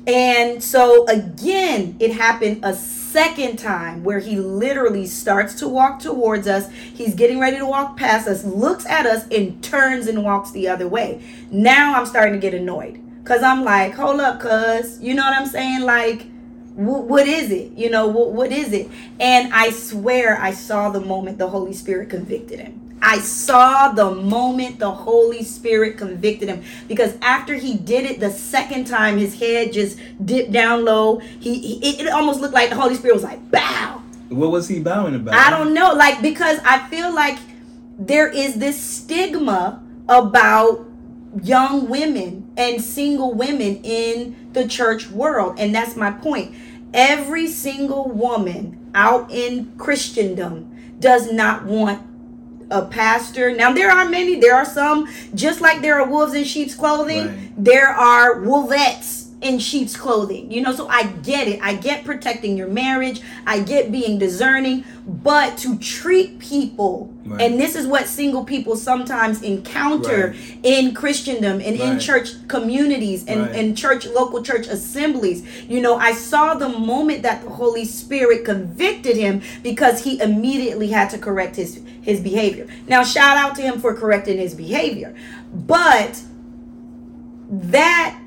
And 0.06 0.62
so 0.62 1.06
again, 1.06 1.96
it 2.00 2.12
happened 2.12 2.60
a 2.64 2.74
second 2.74 3.58
time 3.58 4.04
where 4.04 4.18
he 4.18 4.36
literally 4.36 5.06
starts 5.06 5.54
to 5.56 5.68
walk 5.68 6.00
towards 6.00 6.46
us. 6.46 6.70
He's 6.70 7.14
getting 7.14 7.40
ready 7.40 7.58
to 7.58 7.66
walk 7.66 7.96
past 7.96 8.28
us, 8.28 8.44
looks 8.44 8.86
at 8.86 9.06
us, 9.06 9.26
and 9.28 9.62
turns 9.62 10.06
and 10.06 10.24
walks 10.24 10.50
the 10.50 10.68
other 10.68 10.86
way. 10.88 11.22
Now 11.50 11.94
I'm 11.94 12.06
starting 12.06 12.34
to 12.34 12.40
get 12.40 12.54
annoyed 12.54 13.00
because 13.22 13.42
I'm 13.42 13.64
like, 13.64 13.94
hold 13.94 14.20
up, 14.20 14.40
cuz. 14.40 15.00
You 15.00 15.14
know 15.14 15.24
what 15.24 15.36
I'm 15.38 15.46
saying? 15.46 15.82
Like, 15.82 16.26
what 16.74 17.26
is 17.26 17.50
it? 17.50 17.72
You 17.72 17.90
know, 17.90 18.06
what 18.06 18.52
is 18.52 18.72
it? 18.72 18.88
And 19.18 19.52
I 19.52 19.70
swear 19.70 20.40
I 20.40 20.52
saw 20.52 20.90
the 20.90 21.00
moment 21.00 21.38
the 21.38 21.48
Holy 21.48 21.72
Spirit 21.72 22.08
convicted 22.08 22.60
him. 22.60 22.87
I 23.02 23.20
saw 23.20 23.92
the 23.92 24.10
moment 24.10 24.78
the 24.78 24.90
Holy 24.90 25.42
Spirit 25.42 25.98
convicted 25.98 26.48
him 26.48 26.62
because 26.88 27.16
after 27.22 27.54
he 27.54 27.74
did 27.74 28.04
it 28.04 28.20
the 28.20 28.30
second 28.30 28.86
time, 28.86 29.18
his 29.18 29.38
head 29.38 29.72
just 29.72 29.98
dipped 30.24 30.52
down 30.52 30.84
low. 30.84 31.18
He, 31.18 31.78
he 31.78 32.00
it, 32.00 32.08
almost 32.08 32.40
looked 32.40 32.54
like 32.54 32.70
the 32.70 32.76
Holy 32.76 32.94
Spirit 32.94 33.14
was 33.14 33.24
like, 33.24 33.50
"Bow." 33.50 34.02
What 34.28 34.50
was 34.50 34.68
he 34.68 34.80
bowing 34.80 35.14
about? 35.14 35.34
I 35.34 35.50
don't 35.50 35.72
know, 35.74 35.92
like 35.94 36.20
because 36.22 36.58
I 36.64 36.86
feel 36.88 37.14
like 37.14 37.38
there 37.98 38.28
is 38.28 38.54
this 38.54 38.80
stigma 38.80 39.82
about 40.08 40.86
young 41.42 41.88
women 41.88 42.50
and 42.56 42.82
single 42.82 43.34
women 43.34 43.80
in 43.84 44.50
the 44.52 44.66
church 44.66 45.08
world, 45.10 45.58
and 45.58 45.74
that's 45.74 45.96
my 45.96 46.10
point. 46.10 46.54
Every 46.94 47.46
single 47.48 48.08
woman 48.08 48.90
out 48.94 49.30
in 49.30 49.76
Christendom 49.76 50.96
does 50.98 51.30
not 51.30 51.64
want 51.64 52.02
a 52.70 52.84
pastor. 52.86 53.54
Now 53.54 53.72
there 53.72 53.90
are 53.90 54.08
many. 54.08 54.40
There 54.40 54.54
are 54.54 54.64
some, 54.64 55.08
just 55.34 55.60
like 55.60 55.80
there 55.80 56.00
are 56.00 56.08
wolves 56.08 56.34
in 56.34 56.44
sheep's 56.44 56.74
clothing. 56.74 57.26
Right. 57.26 57.50
There 57.56 57.88
are 57.88 58.36
wolvettes 58.40 59.17
in 59.40 59.58
sheep's 59.58 59.96
clothing. 59.96 60.50
You 60.50 60.62
know, 60.62 60.74
so 60.74 60.88
I 60.88 61.04
get 61.04 61.48
it. 61.48 61.60
I 61.62 61.74
get 61.74 62.04
protecting 62.04 62.56
your 62.56 62.68
marriage. 62.68 63.20
I 63.46 63.60
get 63.60 63.92
being 63.92 64.18
discerning, 64.18 64.84
but 65.06 65.56
to 65.58 65.78
treat 65.78 66.38
people 66.38 67.14
right. 67.24 67.40
and 67.40 67.60
this 67.60 67.76
is 67.76 67.86
what 67.86 68.06
single 68.06 68.44
people 68.44 68.76
sometimes 68.76 69.42
encounter 69.42 70.28
right. 70.28 70.58
in 70.62 70.94
Christendom 70.94 71.60
and 71.60 71.78
right. 71.78 71.92
in 71.92 71.98
church 72.00 72.30
communities 72.48 73.24
and, 73.26 73.42
and 73.50 73.78
church 73.78 74.06
local 74.06 74.42
church 74.42 74.66
assemblies. 74.66 75.46
You 75.68 75.80
know, 75.80 75.96
I 75.96 76.12
saw 76.12 76.54
the 76.54 76.68
moment 76.68 77.22
that 77.22 77.42
the 77.42 77.50
Holy 77.50 77.84
Spirit 77.84 78.44
convicted 78.44 79.16
him 79.16 79.42
because 79.62 80.02
he 80.02 80.20
immediately 80.20 80.88
had 80.88 81.10
to 81.10 81.18
correct 81.18 81.56
his 81.56 81.80
his 82.02 82.20
behavior. 82.20 82.66
Now 82.88 83.04
shout 83.04 83.36
out 83.36 83.54
to 83.56 83.62
him 83.62 83.80
for 83.80 83.94
correcting 83.94 84.38
his 84.38 84.54
behavior. 84.54 85.14
But 85.52 86.22
that 87.50 88.20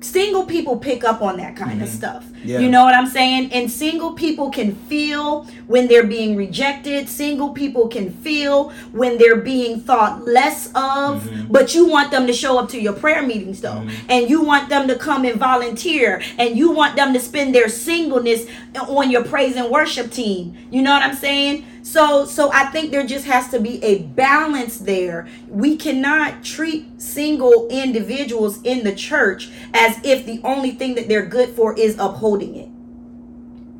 single 0.00 0.44
people 0.44 0.76
pick 0.76 1.04
up 1.04 1.22
on 1.22 1.36
that 1.38 1.56
kind 1.56 1.72
mm-hmm. 1.72 1.82
of 1.82 1.88
stuff. 1.88 2.26
Yeah. 2.44 2.58
You 2.58 2.68
know 2.68 2.84
what 2.84 2.94
I'm 2.94 3.06
saying? 3.06 3.52
And 3.52 3.70
single 3.70 4.12
people 4.12 4.50
can 4.50 4.74
feel 4.74 5.44
when 5.66 5.88
they're 5.88 6.06
being 6.06 6.36
rejected. 6.36 7.08
Single 7.08 7.50
people 7.50 7.88
can 7.88 8.12
feel 8.12 8.70
when 8.92 9.18
they're 9.18 9.40
being 9.40 9.80
thought 9.80 10.24
less 10.24 10.66
of. 10.68 11.22
Mm-hmm. 11.22 11.52
But 11.52 11.74
you 11.74 11.86
want 11.86 12.10
them 12.10 12.26
to 12.26 12.32
show 12.32 12.58
up 12.58 12.68
to 12.70 12.80
your 12.80 12.94
prayer 12.94 13.22
meetings 13.22 13.60
though. 13.60 13.70
Mm-hmm. 13.70 14.10
And 14.10 14.30
you 14.30 14.42
want 14.42 14.68
them 14.68 14.88
to 14.88 14.96
come 14.96 15.24
and 15.24 15.38
volunteer. 15.38 16.22
And 16.38 16.56
you 16.56 16.70
want 16.72 16.96
them 16.96 17.12
to 17.12 17.20
spend 17.20 17.54
their 17.54 17.68
singleness 17.68 18.46
on 18.76 19.10
your 19.10 19.24
praise 19.24 19.56
and 19.56 19.70
worship 19.70 20.10
team. 20.10 20.56
You 20.70 20.82
know 20.82 20.92
what 20.92 21.02
I'm 21.02 21.16
saying? 21.16 21.66
So 21.82 22.24
so 22.24 22.50
I 22.52 22.66
think 22.66 22.90
there 22.90 23.04
just 23.04 23.26
has 23.26 23.48
to 23.50 23.58
be 23.58 23.82
a 23.82 24.02
balance 24.02 24.78
there. 24.78 25.28
We 25.48 25.76
cannot 25.76 26.44
treat 26.44 27.02
single 27.02 27.68
individuals 27.68 28.62
in 28.62 28.84
the 28.84 28.94
church 28.94 29.50
as 29.74 29.98
if 30.04 30.24
the 30.24 30.40
only 30.44 30.70
thing 30.70 30.94
that 30.94 31.08
they're 31.08 31.26
good 31.26 31.50
for 31.50 31.76
is 31.76 31.98
upholding 31.98 32.31
it. 32.40 32.68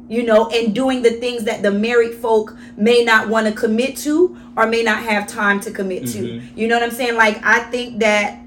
You 0.09 0.25
know, 0.25 0.51
and 0.51 0.75
doing 0.75 1.01
the 1.01 1.13
things 1.13 1.45
that 1.45 1.63
the 1.63 1.71
married 1.71 2.15
folk 2.15 2.57
may 2.77 3.03
not 3.03 3.29
want 3.29 3.47
to 3.47 3.53
commit 3.53 3.97
to 3.99 4.37
or 4.57 4.67
may 4.67 4.83
not 4.83 5.03
have 5.05 5.27
time 5.27 5.61
to 5.61 5.71
commit 5.71 6.03
mm-hmm. 6.03 6.51
to. 6.51 6.61
You 6.61 6.69
know 6.69 6.75
what 6.75 6.83
I'm 6.83 6.91
saying? 6.91 7.17
Like 7.17 7.41
I 7.43 7.61
think 7.61 8.01
that 8.01 8.42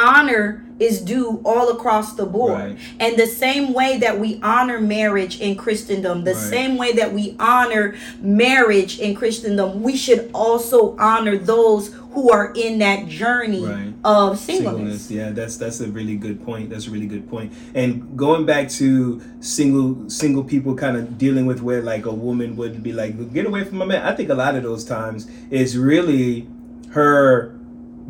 honor 0.00 0.64
is 0.80 1.00
due 1.02 1.42
all 1.44 1.68
across 1.68 2.14
the 2.14 2.24
board. 2.24 2.58
Right. 2.58 2.78
And 2.98 3.16
the 3.18 3.26
same 3.26 3.74
way 3.74 3.98
that 3.98 4.18
we 4.18 4.40
honor 4.42 4.80
marriage 4.80 5.38
in 5.38 5.54
Christendom, 5.54 6.24
the 6.24 6.32
right. 6.32 6.40
same 6.40 6.78
way 6.78 6.92
that 6.92 7.12
we 7.12 7.36
honor 7.38 7.96
marriage 8.20 8.98
in 8.98 9.14
Christendom, 9.14 9.82
we 9.82 9.96
should 9.96 10.30
also 10.32 10.96
honor 10.96 11.36
those 11.36 11.94
who 12.12 12.32
are 12.32 12.52
in 12.56 12.78
that 12.78 13.06
journey 13.06 13.64
right. 13.64 13.92
of 14.04 14.38
singleness. 14.38 15.02
singleness. 15.02 15.10
Yeah, 15.10 15.30
that's 15.30 15.58
that's 15.58 15.80
a 15.80 15.88
really 15.88 16.16
good 16.16 16.44
point. 16.44 16.70
That's 16.70 16.86
a 16.86 16.90
really 16.90 17.06
good 17.06 17.28
point. 17.28 17.52
And 17.74 18.16
going 18.16 18.46
back 18.46 18.68
to 18.70 19.20
single 19.40 20.08
single 20.08 20.42
people 20.42 20.74
kind 20.74 20.96
of 20.96 21.18
dealing 21.18 21.46
with 21.46 21.60
where 21.60 21.82
like 21.82 22.06
a 22.06 22.12
woman 22.12 22.56
would 22.56 22.82
be 22.82 22.92
like, 22.92 23.32
get 23.32 23.46
away 23.46 23.64
from 23.64 23.78
my 23.78 23.84
man. 23.84 24.02
I 24.04 24.16
think 24.16 24.30
a 24.30 24.34
lot 24.34 24.56
of 24.56 24.62
those 24.62 24.82
times 24.82 25.30
is 25.50 25.76
really 25.76 26.48
her 26.92 27.50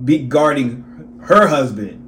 be 0.04 0.18
guarding 0.18 0.84
her 1.22 1.46
husband 1.46 2.00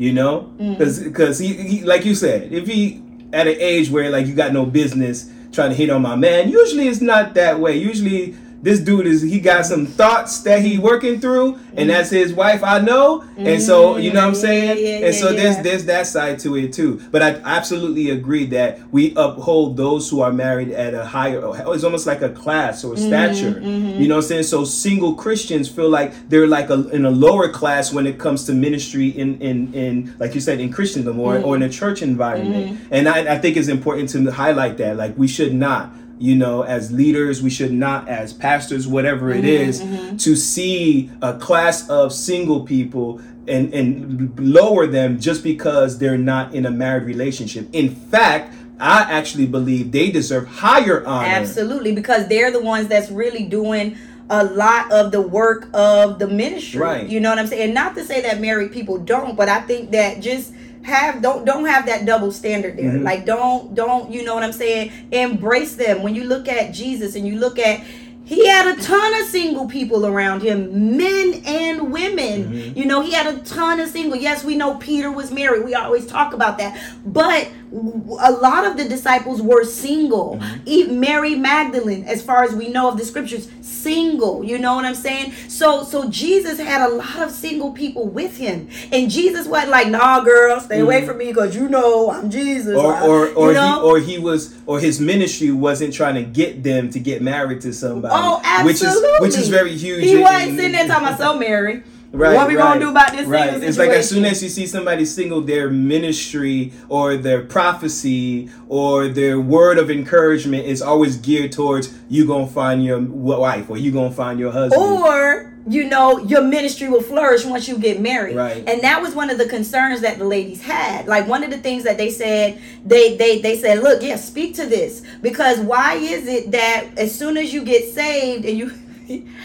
you 0.00 0.14
know, 0.14 0.50
because 0.56 0.98
mm. 0.98 1.04
because 1.04 1.38
he, 1.38 1.52
he 1.52 1.84
like 1.84 2.06
you 2.06 2.14
said, 2.14 2.50
if 2.54 2.66
he 2.66 3.02
at 3.34 3.46
an 3.46 3.56
age 3.58 3.90
where 3.90 4.08
like 4.08 4.26
you 4.26 4.34
got 4.34 4.50
no 4.50 4.64
business 4.64 5.30
trying 5.52 5.68
to 5.68 5.76
hit 5.76 5.90
on 5.90 6.00
my 6.00 6.16
man, 6.16 6.48
usually 6.48 6.88
it's 6.88 7.02
not 7.02 7.34
that 7.34 7.60
way. 7.60 7.76
Usually 7.76 8.34
this 8.62 8.80
dude 8.80 9.06
is 9.06 9.22
he 9.22 9.40
got 9.40 9.64
some 9.64 9.86
thoughts 9.86 10.42
that 10.42 10.62
he 10.62 10.78
working 10.78 11.20
through 11.20 11.54
and 11.54 11.60
mm-hmm. 11.60 11.88
that's 11.88 12.10
his 12.10 12.32
wife 12.32 12.62
i 12.62 12.78
know 12.78 13.20
mm-hmm. 13.20 13.46
and 13.46 13.62
so 13.62 13.96
you 13.96 14.12
know 14.12 14.20
what 14.20 14.26
i'm 14.26 14.32
mm-hmm. 14.32 14.40
saying 14.40 14.78
yeah, 14.78 14.98
yeah, 14.98 15.06
and 15.06 15.14
so 15.14 15.30
yeah, 15.30 15.36
there's 15.36 15.62
there's 15.62 15.84
that 15.86 16.06
side 16.06 16.38
to 16.38 16.56
it 16.56 16.72
too 16.72 17.00
but 17.10 17.22
i 17.22 17.30
absolutely 17.44 18.10
agree 18.10 18.46
that 18.46 18.80
we 18.90 19.14
uphold 19.16 19.76
those 19.76 20.08
who 20.10 20.20
are 20.20 20.32
married 20.32 20.70
at 20.70 20.94
a 20.94 21.04
higher 21.04 21.40
it's 21.72 21.84
almost 21.84 22.06
like 22.06 22.22
a 22.22 22.30
class 22.30 22.84
or 22.84 22.92
a 22.92 22.96
mm-hmm. 22.96 23.06
stature 23.06 23.60
mm-hmm. 23.60 24.00
you 24.00 24.08
know 24.08 24.16
what 24.16 24.24
i'm 24.24 24.28
saying 24.28 24.42
so 24.42 24.64
single 24.64 25.14
christians 25.14 25.68
feel 25.68 25.88
like 25.88 26.12
they're 26.28 26.46
like 26.46 26.70
a, 26.70 26.88
in 26.90 27.04
a 27.04 27.10
lower 27.10 27.48
class 27.48 27.92
when 27.92 28.06
it 28.06 28.18
comes 28.18 28.44
to 28.44 28.52
ministry 28.52 29.08
in 29.08 29.40
in 29.40 29.72
in 29.74 30.14
like 30.18 30.34
you 30.34 30.40
said 30.40 30.60
in 30.60 30.70
christendom 30.70 31.18
or, 31.18 31.38
or 31.38 31.56
in 31.56 31.62
a 31.62 31.68
church 31.68 32.02
environment 32.02 32.78
and 32.90 33.08
I, 33.08 33.34
I 33.34 33.38
think 33.38 33.56
it's 33.56 33.68
important 33.68 34.10
to 34.10 34.30
highlight 34.30 34.76
that 34.78 34.96
like 34.96 35.16
we 35.16 35.28
should 35.28 35.54
not 35.54 35.92
you 36.20 36.36
know, 36.36 36.62
as 36.62 36.92
leaders, 36.92 37.42
we 37.42 37.48
should 37.48 37.72
not, 37.72 38.06
as 38.06 38.34
pastors, 38.34 38.86
whatever 38.86 39.30
it 39.30 39.38
mm-hmm, 39.38 39.46
is, 39.46 39.80
mm-hmm. 39.80 40.16
to 40.18 40.36
see 40.36 41.10
a 41.22 41.38
class 41.38 41.88
of 41.88 42.12
single 42.12 42.66
people 42.66 43.22
and, 43.48 43.72
and 43.72 44.38
lower 44.38 44.86
them 44.86 45.18
just 45.18 45.42
because 45.42 45.98
they're 45.98 46.18
not 46.18 46.54
in 46.54 46.66
a 46.66 46.70
married 46.70 47.04
relationship. 47.04 47.66
In 47.72 47.88
fact, 47.94 48.54
I 48.78 49.00
actually 49.10 49.46
believe 49.46 49.92
they 49.92 50.10
deserve 50.10 50.46
higher 50.46 51.04
honor. 51.06 51.26
Absolutely, 51.26 51.94
because 51.94 52.28
they're 52.28 52.50
the 52.50 52.62
ones 52.62 52.88
that's 52.88 53.10
really 53.10 53.44
doing 53.44 53.96
a 54.28 54.44
lot 54.44 54.92
of 54.92 55.12
the 55.12 55.22
work 55.22 55.68
of 55.72 56.18
the 56.18 56.28
ministry. 56.28 56.80
Right. 56.80 57.08
You 57.08 57.18
know 57.20 57.30
what 57.30 57.38
I'm 57.38 57.46
saying? 57.46 57.72
Not 57.72 57.94
to 57.94 58.04
say 58.04 58.20
that 58.20 58.40
married 58.40 58.72
people 58.72 58.98
don't, 58.98 59.36
but 59.36 59.48
I 59.48 59.62
think 59.62 59.90
that 59.92 60.20
just 60.20 60.52
have 60.82 61.20
don't 61.20 61.44
don't 61.44 61.66
have 61.66 61.86
that 61.86 62.06
double 62.06 62.32
standard 62.32 62.76
there 62.76 62.92
mm-hmm. 62.92 63.04
like 63.04 63.26
don't 63.26 63.74
don't 63.74 64.10
you 64.10 64.24
know 64.24 64.34
what 64.34 64.42
i'm 64.42 64.52
saying 64.52 64.90
embrace 65.12 65.76
them 65.76 66.02
when 66.02 66.14
you 66.14 66.24
look 66.24 66.48
at 66.48 66.72
jesus 66.72 67.14
and 67.16 67.26
you 67.26 67.38
look 67.38 67.58
at 67.58 67.84
he 68.30 68.46
had 68.46 68.78
a 68.78 68.80
ton 68.80 69.20
of 69.20 69.26
single 69.26 69.66
people 69.66 70.06
around 70.06 70.40
him, 70.42 70.96
men 70.96 71.42
and 71.44 71.92
women. 71.92 72.44
Mm-hmm. 72.44 72.78
You 72.78 72.86
know, 72.86 73.00
he 73.00 73.12
had 73.12 73.26
a 73.26 73.38
ton 73.40 73.80
of 73.80 73.88
single. 73.88 74.16
Yes, 74.16 74.44
we 74.44 74.54
know 74.54 74.76
Peter 74.76 75.10
was 75.10 75.32
married. 75.32 75.64
We 75.64 75.74
always 75.74 76.06
talk 76.06 76.32
about 76.32 76.56
that. 76.58 76.80
But 77.04 77.48
a 77.72 78.32
lot 78.32 78.66
of 78.66 78.76
the 78.76 78.88
disciples 78.88 79.40
were 79.40 79.64
single. 79.64 80.36
Mm-hmm. 80.36 80.62
Even 80.66 81.00
Mary 81.00 81.34
Magdalene, 81.36 82.04
as 82.04 82.22
far 82.22 82.42
as 82.42 82.52
we 82.54 82.68
know 82.68 82.88
of 82.88 82.98
the 82.98 83.04
scriptures, 83.04 83.48
single. 83.60 84.42
You 84.44 84.58
know 84.58 84.74
what 84.74 84.84
I'm 84.84 84.94
saying? 84.94 85.32
So 85.48 85.84
so 85.84 86.08
Jesus 86.10 86.58
had 86.58 86.88
a 86.88 86.92
lot 86.92 87.22
of 87.22 87.30
single 87.30 87.72
people 87.72 88.08
with 88.08 88.36
him. 88.36 88.68
And 88.92 89.10
Jesus 89.10 89.46
wasn't 89.46 89.70
like, 89.70 89.88
nah, 89.88 90.20
girl, 90.20 90.58
stay 90.60 90.76
mm-hmm. 90.76 90.84
away 90.84 91.06
from 91.06 91.18
me 91.18 91.26
because 91.26 91.54
you 91.54 91.68
know 91.68 92.10
I'm 92.10 92.30
Jesus. 92.30 92.76
Or 92.76 92.98
or, 93.00 93.28
or, 93.34 93.48
you 93.48 93.54
know? 93.54 93.80
he 93.80 93.86
or 93.86 93.98
he 93.98 94.18
was 94.18 94.56
or 94.66 94.80
his 94.80 95.00
ministry 95.00 95.52
wasn't 95.52 95.94
trying 95.94 96.16
to 96.16 96.22
get 96.22 96.62
them 96.62 96.90
to 96.90 96.98
get 96.98 97.22
married 97.22 97.60
to 97.62 97.72
somebody. 97.72 98.14
Oh, 98.16 98.40
absolutely. 98.44 99.10
Which 99.20 99.30
is 99.34 99.36
which 99.36 99.42
is 99.42 99.48
very 99.48 99.76
huge. 99.76 100.04
He 100.04 100.18
wasn't 100.18 100.56
sitting 100.56 100.72
there 100.72 100.88
talking 100.88 101.06
about 101.06 101.18
so 101.18 101.38
Mary. 101.38 101.82
Right, 102.12 102.34
what 102.34 102.48
we 102.48 102.56
right, 102.56 102.74
gonna 102.74 102.80
do 102.80 102.90
about 102.90 103.12
this? 103.12 103.26
Right. 103.26 103.62
It's 103.62 103.78
like 103.78 103.90
as 103.90 104.08
soon 104.08 104.24
as 104.24 104.42
you 104.42 104.48
see 104.48 104.66
somebody 104.66 105.04
single, 105.04 105.42
their 105.42 105.70
ministry 105.70 106.72
or 106.88 107.16
their 107.16 107.42
prophecy 107.42 108.50
or 108.68 109.06
their 109.06 109.40
word 109.40 109.78
of 109.78 109.90
encouragement 109.90 110.66
is 110.66 110.82
always 110.82 111.16
geared 111.16 111.52
towards 111.52 111.94
you 112.08 112.26
gonna 112.26 112.48
find 112.48 112.84
your 112.84 113.00
wife 113.00 113.70
or 113.70 113.76
you 113.76 113.92
gonna 113.92 114.10
find 114.10 114.40
your 114.40 114.50
husband. 114.50 114.82
Or 114.82 115.54
you 115.68 115.84
know 115.84 116.18
your 116.18 116.42
ministry 116.42 116.88
will 116.88 117.02
flourish 117.02 117.44
once 117.44 117.68
you 117.68 117.78
get 117.78 118.00
married. 118.00 118.34
Right. 118.34 118.68
And 118.68 118.82
that 118.82 119.00
was 119.00 119.14
one 119.14 119.30
of 119.30 119.38
the 119.38 119.46
concerns 119.46 120.00
that 120.00 120.18
the 120.18 120.24
ladies 120.24 120.62
had. 120.62 121.06
Like 121.06 121.28
one 121.28 121.44
of 121.44 121.50
the 121.50 121.58
things 121.58 121.84
that 121.84 121.96
they 121.96 122.10
said, 122.10 122.60
they 122.84 123.16
they 123.16 123.40
they 123.40 123.56
said, 123.56 123.84
look, 123.84 124.02
yeah, 124.02 124.16
speak 124.16 124.56
to 124.56 124.66
this 124.66 125.04
because 125.22 125.60
why 125.60 125.94
is 125.94 126.26
it 126.26 126.50
that 126.50 126.86
as 126.96 127.16
soon 127.16 127.36
as 127.36 127.54
you 127.54 127.62
get 127.64 127.94
saved 127.94 128.44
and 128.46 128.58
you 128.58 128.72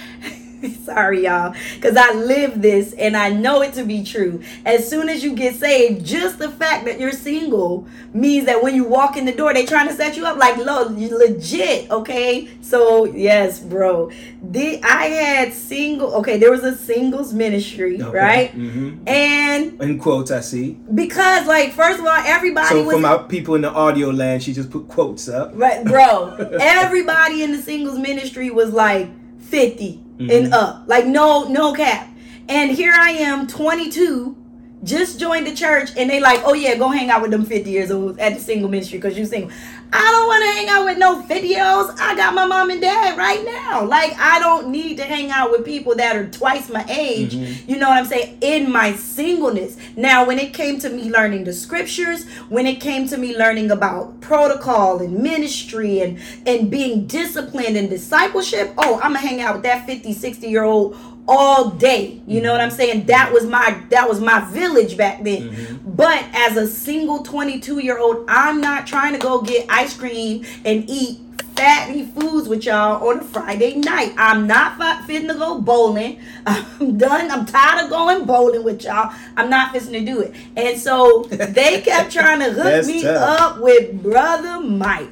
Sorry, 0.83 1.25
y'all, 1.25 1.55
because 1.75 1.97
I 1.97 2.13
live 2.13 2.61
this 2.61 2.93
and 2.93 3.15
I 3.15 3.29
know 3.29 3.61
it 3.61 3.73
to 3.73 3.83
be 3.83 4.03
true. 4.03 4.41
As 4.65 4.89
soon 4.89 5.09
as 5.09 5.23
you 5.23 5.35
get 5.35 5.55
saved, 5.55 6.05
just 6.05 6.39
the 6.39 6.51
fact 6.51 6.85
that 6.85 6.99
you're 6.99 7.11
single 7.11 7.87
means 8.13 8.45
that 8.45 8.61
when 8.63 8.75
you 8.75 8.83
walk 8.83 9.17
in 9.17 9.25
the 9.25 9.31
door, 9.31 9.53
they 9.53 9.65
trying 9.65 9.87
to 9.87 9.93
set 9.93 10.15
you 10.15 10.25
up 10.25 10.37
like 10.37 10.57
lo, 10.57 10.87
legit. 10.89 11.89
Okay, 11.91 12.49
so 12.61 13.05
yes, 13.05 13.59
bro. 13.59 14.11
The 14.41 14.81
I 14.83 15.05
had 15.05 15.53
single. 15.53 16.13
Okay, 16.15 16.37
there 16.37 16.51
was 16.51 16.63
a 16.63 16.75
singles 16.75 17.33
ministry, 17.33 18.01
okay. 18.01 18.17
right? 18.17 18.57
Mm-hmm. 18.57 19.07
And 19.07 19.81
in 19.81 19.99
quotes, 19.99 20.31
I 20.31 20.41
see 20.41 20.77
because 20.93 21.47
like 21.47 21.71
first 21.71 21.99
of 21.99 22.05
all, 22.05 22.11
everybody. 22.11 22.69
So 22.69 22.83
was, 22.83 22.95
from 22.95 23.05
our 23.05 23.23
people 23.23 23.55
in 23.55 23.61
the 23.61 23.71
audio 23.71 24.09
land, 24.09 24.43
she 24.43 24.53
just 24.53 24.69
put 24.69 24.87
quotes 24.87 25.27
up. 25.27 25.51
Right, 25.53 25.83
bro. 25.83 26.35
everybody 26.59 27.43
in 27.43 27.51
the 27.51 27.61
singles 27.61 27.97
ministry 27.97 28.49
was 28.49 28.71
like 28.71 29.09
50 29.41 30.04
mm-hmm. 30.17 30.29
and 30.29 30.53
up. 30.53 30.83
Like 30.87 31.05
no, 31.05 31.45
no 31.45 31.73
cap. 31.73 32.09
And 32.47 32.71
here 32.71 32.93
I 32.93 33.11
am, 33.11 33.47
22, 33.47 34.37
just 34.83 35.19
joined 35.19 35.47
the 35.47 35.55
church, 35.55 35.89
and 35.97 36.09
they 36.09 36.19
like, 36.19 36.41
oh 36.45 36.53
yeah, 36.53 36.75
go 36.75 36.89
hang 36.89 37.09
out 37.09 37.21
with 37.21 37.31
them 37.31 37.43
50 37.43 37.71
years 37.71 37.89
old 37.89 38.19
at 38.19 38.35
the 38.35 38.39
single 38.39 38.69
ministry 38.69 38.99
because 38.99 39.17
you 39.17 39.25
single. 39.25 39.51
I 39.97 40.11
don't 40.11 40.27
want 40.27 40.43
to 40.43 40.51
hang 40.51 40.69
out 40.69 40.85
with 40.85 40.97
no 40.97 41.21
videos. 41.23 41.97
I 41.99 42.15
got 42.15 42.33
my 42.33 42.45
mom 42.45 42.69
and 42.69 42.81
dad 42.81 43.17
right 43.17 43.43
now. 43.45 43.85
Like 43.85 44.13
I 44.19 44.39
don't 44.39 44.67
need 44.67 44.97
to 44.97 45.03
hang 45.03 45.31
out 45.31 45.51
with 45.51 45.63
people 45.63 45.95
that 45.95 46.17
are 46.17 46.27
twice 46.27 46.69
my 46.69 46.85
age. 46.89 47.33
Mm-hmm. 47.33 47.71
You 47.71 47.77
know 47.77 47.87
what 47.87 47.97
I'm 47.97 48.05
saying? 48.05 48.37
In 48.41 48.69
my 48.69 48.93
singleness. 48.95 49.77
Now, 49.95 50.25
when 50.25 50.37
it 50.37 50.53
came 50.53 50.79
to 50.79 50.89
me 50.89 51.09
learning 51.09 51.45
the 51.45 51.53
scriptures, 51.53 52.25
when 52.49 52.65
it 52.67 52.81
came 52.81 53.07
to 53.07 53.17
me 53.17 53.37
learning 53.37 53.71
about 53.71 54.19
protocol 54.19 54.99
and 54.99 55.19
ministry 55.19 56.01
and 56.01 56.19
and 56.45 56.69
being 56.69 57.07
disciplined 57.07 57.77
and 57.77 57.89
discipleship, 57.89 58.73
oh, 58.77 58.95
I'm 58.95 59.13
gonna 59.13 59.19
hang 59.19 59.39
out 59.39 59.55
with 59.55 59.63
that 59.63 59.85
50, 59.85 60.11
60 60.11 60.47
year 60.47 60.63
old 60.63 60.97
all 61.27 61.69
day. 61.71 62.21
You 62.27 62.41
know 62.41 62.51
what 62.51 62.61
I'm 62.61 62.71
saying? 62.71 63.05
That 63.05 63.31
was 63.33 63.45
my 63.45 63.81
that 63.89 64.07
was 64.07 64.19
my 64.19 64.41
village 64.51 64.97
back 64.97 65.23
then. 65.23 65.49
Mm-hmm. 65.49 65.91
But 65.95 66.25
as 66.33 66.57
a 66.57 66.67
single 66.67 67.23
22 67.23 67.79
year 67.79 67.97
old, 67.97 68.25
I'm 68.27 68.61
not 68.61 68.85
trying 68.87 69.13
to 69.13 69.19
go 69.19 69.41
get 69.41 69.65
ice 69.69 69.97
cream 69.97 70.45
and 70.63 70.89
eat 70.89 71.19
fatty 71.55 72.05
foods 72.07 72.49
with 72.49 72.65
y'all 72.65 73.07
on 73.07 73.19
a 73.19 73.23
Friday 73.23 73.75
night. 73.75 74.13
I'm 74.17 74.45
not 74.45 74.77
fi- 74.77 75.01
fitting 75.07 75.29
to 75.29 75.33
go 75.35 75.61
bowling. 75.61 76.19
I'm 76.45 76.97
done. 76.97 77.31
I'm 77.31 77.45
tired 77.45 77.85
of 77.85 77.89
going 77.89 78.25
bowling 78.25 78.63
with 78.63 78.83
y'all. 78.83 79.13
I'm 79.37 79.49
not 79.49 79.71
fitting 79.71 79.93
to 79.93 80.01
do 80.01 80.19
it. 80.21 80.35
And 80.57 80.77
so 80.79 81.23
they 81.29 81.81
kept 81.81 82.11
trying 82.11 82.39
to 82.39 82.51
hook 82.51 82.85
me 82.87 83.03
tough. 83.03 83.39
up 83.39 83.61
with 83.61 84.03
brother 84.03 84.59
Mike. 84.59 85.09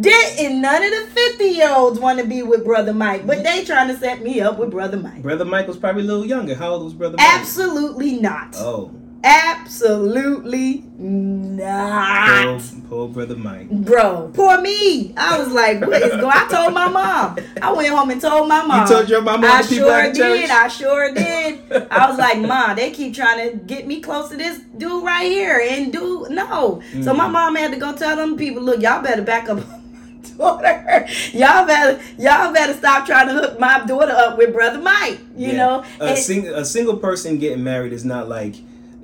Didn't 0.00 0.60
none 0.60 0.82
of 0.84 0.90
the 0.90 1.06
50 1.12 1.44
year 1.44 1.74
olds 1.74 1.98
want 1.98 2.18
to 2.20 2.24
be 2.26 2.42
with 2.42 2.64
brother 2.64 2.92
Mike, 2.94 3.26
but 3.26 3.42
they 3.42 3.64
trying 3.64 3.88
to 3.88 3.96
set 3.96 4.22
me 4.22 4.40
up 4.40 4.58
with 4.58 4.70
brother 4.70 4.96
Mike. 4.96 5.22
Brother 5.22 5.44
Mike 5.44 5.66
was 5.66 5.76
probably 5.76 6.02
a 6.02 6.06
little 6.06 6.26
younger. 6.26 6.54
How 6.54 6.70
old 6.74 6.84
was 6.84 6.94
Brother 6.94 7.16
Mike? 7.16 7.26
Absolutely 7.26 8.14
not. 8.20 8.54
Oh, 8.56 8.92
Absolutely 9.24 10.84
not. 10.96 12.60
poor, 12.60 12.80
poor 12.88 13.08
Brother 13.08 13.34
Mike. 13.36 13.68
Bro, 13.70 14.30
poor 14.34 14.60
me. 14.60 15.12
I 15.16 15.38
was 15.38 15.48
like, 15.52 15.80
what 15.80 16.00
is 16.02 16.12
going 16.12 16.32
I 16.32 16.46
told 16.48 16.72
my 16.74 16.88
mom. 16.88 17.36
I 17.60 17.72
went 17.72 17.88
home 17.88 18.10
and 18.10 18.20
told 18.20 18.48
my 18.48 18.64
mom. 18.64 18.82
You 18.82 18.94
told 18.94 19.08
your 19.10 19.22
mama 19.22 19.46
I 19.48 19.62
sure 19.62 19.90
at 19.92 20.14
the 20.14 20.18
church? 20.20 20.40
did. 20.42 20.50
I 20.50 20.68
sure 20.68 21.12
did. 21.12 21.72
I 21.90 22.08
was 22.08 22.18
like, 22.18 22.38
Mom, 22.38 22.76
they 22.76 22.90
keep 22.92 23.14
trying 23.14 23.50
to 23.50 23.56
get 23.56 23.86
me 23.86 24.00
close 24.00 24.28
to 24.30 24.36
this 24.36 24.60
dude 24.76 25.04
right 25.04 25.26
here. 25.30 25.60
And 25.68 25.92
dude, 25.92 26.30
no. 26.30 26.80
So 27.02 27.12
Mm. 27.12 27.16
my 27.16 27.26
mom 27.28 27.56
had 27.56 27.72
to 27.72 27.78
go 27.78 27.94
tell 27.96 28.14
them 28.16 28.36
people, 28.36 28.62
look, 28.62 28.80
y'all 28.80 29.02
better 29.02 29.22
back 29.22 29.48
up 29.48 29.58
daughter. 30.36 31.06
Y'all 31.32 31.66
better 31.66 32.00
y'all 32.18 32.52
better 32.52 32.72
stop 32.74 33.06
trying 33.06 33.28
to 33.28 33.34
hook 33.34 33.58
my 33.60 33.84
daughter 33.86 34.12
up 34.12 34.38
with 34.38 34.52
brother 34.52 34.80
Mike. 34.80 35.18
You 35.36 35.48
Yeah. 35.48 35.56
know? 35.56 35.84
a, 36.00 36.16
sing, 36.16 36.46
a 36.48 36.64
single 36.64 36.96
person 36.96 37.38
getting 37.38 37.62
married 37.64 37.92
is 37.92 38.04
not 38.04 38.28
like 38.28 38.54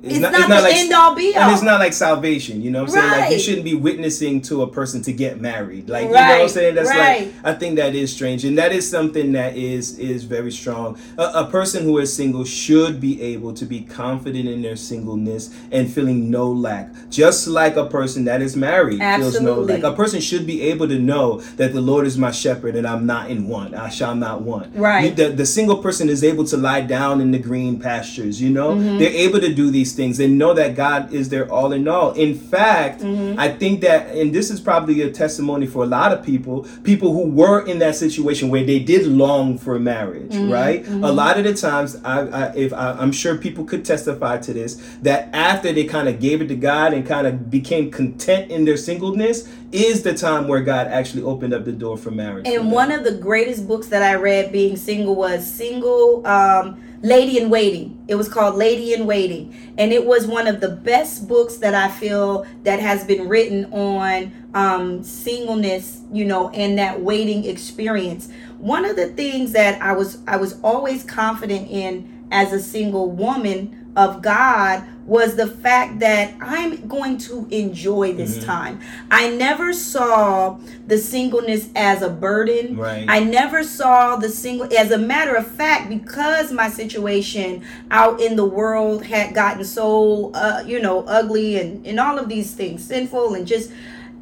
it's, 0.05 0.19
not, 0.19 0.31
the 0.31 0.69
end 0.71 0.93
all 0.93 1.15
be 1.15 1.35
all. 1.35 1.43
and 1.43 1.51
it's 1.53 1.61
not 1.63 1.79
like 1.79 1.93
salvation, 1.93 2.61
you 2.61 2.71
know 2.71 2.83
what 2.83 2.95
I'm 2.95 3.01
saying? 3.01 3.21
Like 3.21 3.31
you 3.31 3.39
shouldn't 3.39 3.63
be 3.63 3.73
witnessing 3.73 4.41
to 4.43 4.61
a 4.61 4.67
person 4.67 5.01
to 5.03 5.13
get 5.13 5.39
married. 5.41 5.89
Like 5.89 6.03
you 6.03 6.13
know 6.13 6.13
what 6.13 6.41
I'm 6.41 6.49
saying? 6.49 6.75
That's 6.75 6.89
right. 6.89 7.27
like 7.27 7.33
I 7.43 7.53
think 7.53 7.77
that 7.77 7.95
is 7.95 8.13
strange. 8.13 8.45
And 8.45 8.57
that 8.57 8.71
is 8.71 8.89
something 8.89 9.31
that 9.33 9.55
is 9.55 9.97
is 9.99 10.23
very 10.23 10.51
strong. 10.51 10.97
A, 11.17 11.23
a 11.23 11.45
person 11.49 11.83
who 11.83 11.97
is 11.99 12.13
single 12.13 12.45
should 12.45 12.99
be 12.99 13.21
able 13.21 13.53
to 13.53 13.65
be 13.65 13.81
confident 13.81 14.47
in 14.47 14.61
their 14.61 14.75
singleness 14.75 15.53
and 15.71 15.91
feeling 15.91 16.29
no 16.29 16.51
lack. 16.51 16.89
Just 17.09 17.47
like 17.47 17.75
a 17.75 17.85
person 17.85 18.25
that 18.25 18.41
is 18.41 18.55
married 18.55 18.99
feels 18.99 19.39
no 19.41 19.59
lack. 19.61 19.83
A 19.83 19.93
person 19.93 20.21
should 20.21 20.45
be 20.45 20.61
able 20.63 20.87
to 20.87 20.99
know 20.99 21.39
that 21.57 21.73
the 21.73 21.81
Lord 21.81 22.05
is 22.05 22.17
my 22.17 22.31
shepherd 22.31 22.75
and 22.75 22.85
I'm 22.87 23.05
not 23.05 23.29
in 23.29 23.47
want. 23.47 23.73
I 23.73 23.89
shall 23.89 24.15
not 24.15 24.41
want. 24.41 24.75
Right. 24.75 25.09
You- 25.09 25.15
the, 25.15 25.29
the 25.29 25.45
single 25.45 25.77
person 25.77 26.09
is 26.09 26.23
able 26.23 26.43
to 26.45 26.57
lie 26.57 26.81
down 26.81 27.21
in 27.21 27.31
the 27.31 27.39
green 27.39 27.79
pastures, 27.79 28.41
you 28.41 28.49
know? 28.49 28.75
Mm-hmm. 28.75 28.97
They're 28.97 29.09
able 29.09 29.39
to 29.39 29.53
do 29.53 29.71
these 29.71 29.94
things 29.95 30.19
and 30.19 30.37
know 30.37 30.53
that 30.53 30.75
God 30.75 31.13
is 31.13 31.29
their 31.29 31.49
all 31.51 31.71
in 31.71 31.87
all. 31.87 32.11
In 32.13 32.35
fact, 32.37 33.01
Mm-hmm. 33.01 33.39
I 33.39 33.49
think 33.49 33.81
that, 33.81 34.15
and 34.15 34.33
this 34.33 34.49
is 34.49 34.59
probably 34.59 35.01
a 35.01 35.11
testimony 35.11 35.67
for 35.67 35.83
a 35.83 35.87
lot 35.87 36.11
of 36.11 36.23
people, 36.25 36.67
people 36.83 37.13
who 37.13 37.29
were 37.29 37.65
in 37.65 37.79
that 37.79 37.95
situation 37.95 38.49
where 38.49 38.63
they 38.63 38.79
did 38.79 39.05
long 39.07 39.57
for 39.57 39.77
marriage, 39.79 40.31
Mm-hmm. 40.31 40.51
right? 40.51 40.87
A 40.87 41.11
lot 41.11 41.37
of 41.37 41.43
the 41.43 41.53
times, 41.53 41.95
I, 42.03 42.21
I 42.21 42.53
if 42.55 42.73
I, 42.73 42.93
I'm 42.93 43.11
sure 43.11 43.37
people 43.37 43.63
could 43.65 43.85
testify 43.85 44.37
to 44.39 44.53
this, 44.53 44.75
that 45.01 45.29
after 45.33 45.71
they 45.71 45.85
kind 45.85 46.07
of 46.07 46.19
gave 46.19 46.41
it 46.41 46.47
to 46.47 46.55
God 46.55 46.93
and 46.93 47.05
kind 47.05 47.27
of 47.27 47.49
became 47.49 47.91
content 47.91 48.51
in 48.51 48.65
their 48.65 48.77
singleness, 48.77 49.47
is 49.71 50.03
the 50.03 50.13
time 50.13 50.47
where 50.47 50.61
God 50.61 50.87
actually 50.87 51.23
opened 51.23 51.53
up 51.53 51.65
the 51.65 51.71
door 51.73 51.97
for 51.97 52.11
marriage. 52.11 52.47
And 52.47 52.55
them. 52.65 52.71
one 52.71 52.91
of 52.91 53.03
the 53.03 53.11
greatest 53.11 53.67
books 53.67 53.87
that 53.87 54.01
I 54.01 54.15
read 54.15 54.51
being 54.51 54.77
single 54.77 55.15
was 55.15 55.45
Single 55.45 56.25
um, 56.25 56.81
Lady 57.05 57.37
in 57.37 57.51
Waiting. 57.51 58.03
It 58.07 58.15
was 58.15 58.27
called 58.27 58.55
Lady 58.55 58.91
in 58.91 59.05
Waiting. 59.05 59.55
And 59.77 59.93
it 59.93 60.07
was 60.07 60.25
one 60.25 60.47
of 60.47 60.59
the 60.59 60.69
best 60.69 61.27
books 61.27 61.57
that 61.57 61.75
I 61.75 61.87
feel 61.87 62.47
that 62.63 62.79
has 62.79 63.03
been 63.03 63.29
written 63.29 63.65
on 63.71 64.49
um, 64.55 65.03
singleness, 65.03 66.01
you 66.11 66.25
know, 66.25 66.49
and 66.49 66.79
that 66.79 67.01
waiting 67.01 67.45
experience. 67.45 68.31
One 68.57 68.85
of 68.85 68.95
the 68.95 69.09
things 69.09 69.51
that 69.51 69.79
I 69.83 69.91
was 69.93 70.17
I 70.25 70.37
was 70.37 70.59
always 70.63 71.03
confident 71.03 71.69
in 71.69 72.27
as 72.31 72.51
a 72.51 72.59
single 72.59 73.11
woman 73.11 73.93
of 73.95 74.23
God 74.23 74.83
was 75.05 75.35
the 75.35 75.47
fact 75.47 75.99
that 75.99 76.33
I'm 76.41 76.87
going 76.87 77.17
to 77.19 77.47
enjoy 77.51 78.13
this 78.13 78.43
time. 78.43 78.81
I 79.11 79.29
never 79.29 79.71
saw 79.71 80.59
the 80.87 80.97
singleness 80.97 81.69
as 81.75 82.01
a 82.01 82.09
burden. 82.09 82.75
Right. 82.75 83.05
I 83.07 83.19
never 83.19 83.63
saw 83.63 84.15
the 84.15 84.29
single 84.29 84.67
as 84.75 84.91
a 84.91 84.97
matter 84.97 85.35
of 85.35 85.47
fact 85.47 85.89
because 85.89 86.51
my 86.51 86.69
situation 86.69 87.63
out 87.91 88.19
in 88.19 88.35
the 88.35 88.45
world 88.45 89.05
had 89.05 89.35
gotten 89.35 89.63
so 89.63 90.31
uh, 90.33 90.63
you 90.65 90.81
know 90.81 91.03
ugly 91.05 91.59
and 91.59 91.85
and 91.85 91.99
all 91.99 92.17
of 92.17 92.27
these 92.27 92.53
things 92.53 92.83
sinful 92.83 93.35
and 93.35 93.45
just 93.45 93.71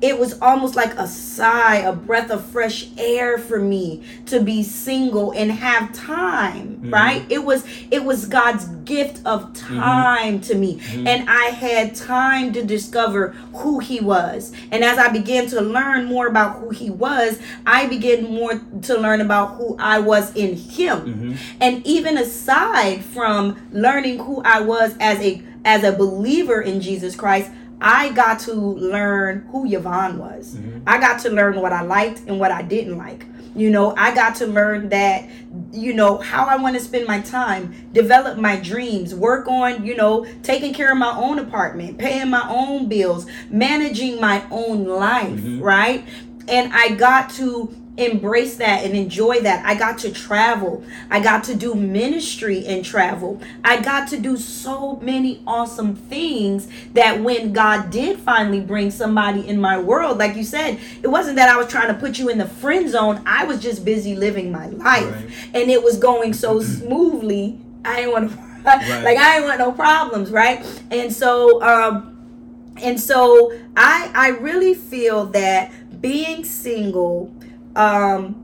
it 0.03 0.19
was 0.19 0.37
almost 0.41 0.75
like 0.75 0.93
a 0.95 1.07
sigh, 1.07 1.77
a 1.77 1.93
breath 1.93 2.29
of 2.29 2.45
fresh 2.47 2.89
air 2.97 3.37
for 3.37 3.57
me 3.57 4.03
to 4.25 4.41
be 4.41 4.61
single 4.61 5.31
and 5.31 5.49
have 5.49 5.93
time, 5.93 6.75
mm-hmm. 6.75 6.93
right? 6.93 7.25
It 7.29 7.45
was 7.45 7.65
it 7.89 8.03
was 8.03 8.25
God's 8.25 8.65
gift 8.83 9.25
of 9.25 9.53
mm-hmm. 9.53 9.79
time 9.79 10.41
to 10.41 10.55
me. 10.55 10.75
Mm-hmm. 10.75 11.07
And 11.07 11.29
I 11.29 11.45
had 11.45 11.95
time 11.95 12.51
to 12.51 12.65
discover 12.65 13.29
who 13.53 13.79
he 13.79 14.01
was. 14.01 14.51
And 14.71 14.83
as 14.83 14.97
I 14.97 15.07
began 15.07 15.47
to 15.47 15.61
learn 15.61 16.03
more 16.03 16.27
about 16.27 16.59
who 16.59 16.71
he 16.71 16.89
was, 16.89 17.39
I 17.65 17.87
began 17.87 18.25
more 18.25 18.61
to 18.81 18.97
learn 18.97 19.21
about 19.21 19.55
who 19.55 19.77
I 19.79 19.99
was 19.99 20.35
in 20.35 20.57
him. 20.57 21.37
And 21.61 21.87
even 21.87 22.17
aside 22.17 23.05
from 23.05 23.69
learning 23.71 24.19
who 24.19 24.41
I 24.43 24.59
was 24.59 24.97
as 24.99 25.19
a 25.19 25.41
as 25.65 25.85
a 25.85 25.93
believer 25.93 26.61
in 26.61 26.81
Jesus 26.81 27.15
Christ, 27.15 27.49
I 27.83 28.13
got 28.13 28.39
to 28.41 28.53
learn 28.53 29.47
who 29.51 29.71
Yvonne 29.71 30.17
was. 30.17 30.55
Mm-hmm. 30.55 30.83
I 30.87 30.99
got 30.99 31.19
to 31.21 31.29
learn 31.29 31.59
what 31.61 31.73
I 31.73 31.81
liked 31.81 32.21
and 32.27 32.39
what 32.39 32.49
I 32.51 32.61
didn't 32.61 32.97
like. 32.97 33.25
You 33.55 33.69
know, 33.69 33.93
I 33.95 34.15
got 34.15 34.35
to 34.37 34.47
learn 34.47 34.89
that, 34.89 35.29
you 35.71 35.93
know, 35.93 36.17
how 36.17 36.45
I 36.45 36.55
want 36.55 36.75
to 36.75 36.81
spend 36.81 37.05
my 37.05 37.19
time, 37.21 37.89
develop 37.91 38.39
my 38.39 38.55
dreams, 38.55 39.13
work 39.13 39.47
on, 39.47 39.85
you 39.85 39.95
know, 39.95 40.25
taking 40.41 40.73
care 40.73 40.91
of 40.91 40.97
my 40.97 41.15
own 41.15 41.37
apartment, 41.37 41.99
paying 41.99 42.29
my 42.29 42.47
own 42.49 42.87
bills, 42.87 43.27
managing 43.49 44.19
my 44.19 44.43
own 44.49 44.85
life, 44.85 45.27
mm-hmm. 45.27 45.61
right? 45.61 46.03
And 46.47 46.73
I 46.73 46.95
got 46.95 47.29
to 47.31 47.75
embrace 47.95 48.55
that 48.55 48.83
and 48.83 48.95
enjoy 48.95 49.41
that. 49.41 49.63
I 49.65 49.75
got 49.75 49.99
to 49.99 50.11
travel. 50.11 50.83
I 51.11 51.19
got 51.19 51.43
to 51.45 51.55
do 51.55 51.75
ministry 51.75 52.65
and 52.65 52.83
travel. 52.83 53.39
I 53.63 53.81
got 53.81 54.07
to 54.09 54.19
do 54.19 54.35
so 54.35 54.95
many 54.97 55.43
awesome 55.45 55.95
things 55.95 56.67
that 56.93 57.21
when 57.21 57.53
God 57.53 57.91
did 57.91 58.19
finally 58.19 58.61
bring 58.61 58.89
somebody 58.89 59.47
in 59.47 59.61
my 59.61 59.77
world, 59.79 60.17
like 60.17 60.35
you 60.35 60.43
said, 60.43 60.79
it 61.03 61.07
wasn't 61.07 61.35
that 61.35 61.49
I 61.49 61.57
was 61.57 61.67
trying 61.67 61.89
to 61.89 61.93
put 61.93 62.17
you 62.17 62.29
in 62.29 62.39
the 62.39 62.47
friend 62.47 62.89
zone. 62.89 63.21
I 63.25 63.45
was 63.45 63.61
just 63.61 63.85
busy 63.85 64.15
living 64.15 64.51
my 64.51 64.67
life. 64.67 65.13
Right. 65.13 65.29
And 65.53 65.69
it 65.69 65.83
was 65.83 65.97
going 65.97 66.33
so 66.33 66.61
smoothly. 66.61 67.59
I 67.85 67.97
didn't 67.97 68.11
want 68.11 68.31
to 68.31 68.53
like 68.65 69.17
I 69.17 69.35
didn't 69.35 69.49
want 69.49 69.59
no 69.59 69.71
problems, 69.73 70.31
right? 70.31 70.65
And 70.89 71.11
so 71.11 71.61
um 71.61 72.09
and 72.77 72.99
so 72.99 73.51
I 73.75 74.09
I 74.15 74.29
really 74.29 74.73
feel 74.73 75.25
that 75.27 75.71
being 76.01 76.43
single 76.43 77.33
um 77.75 78.35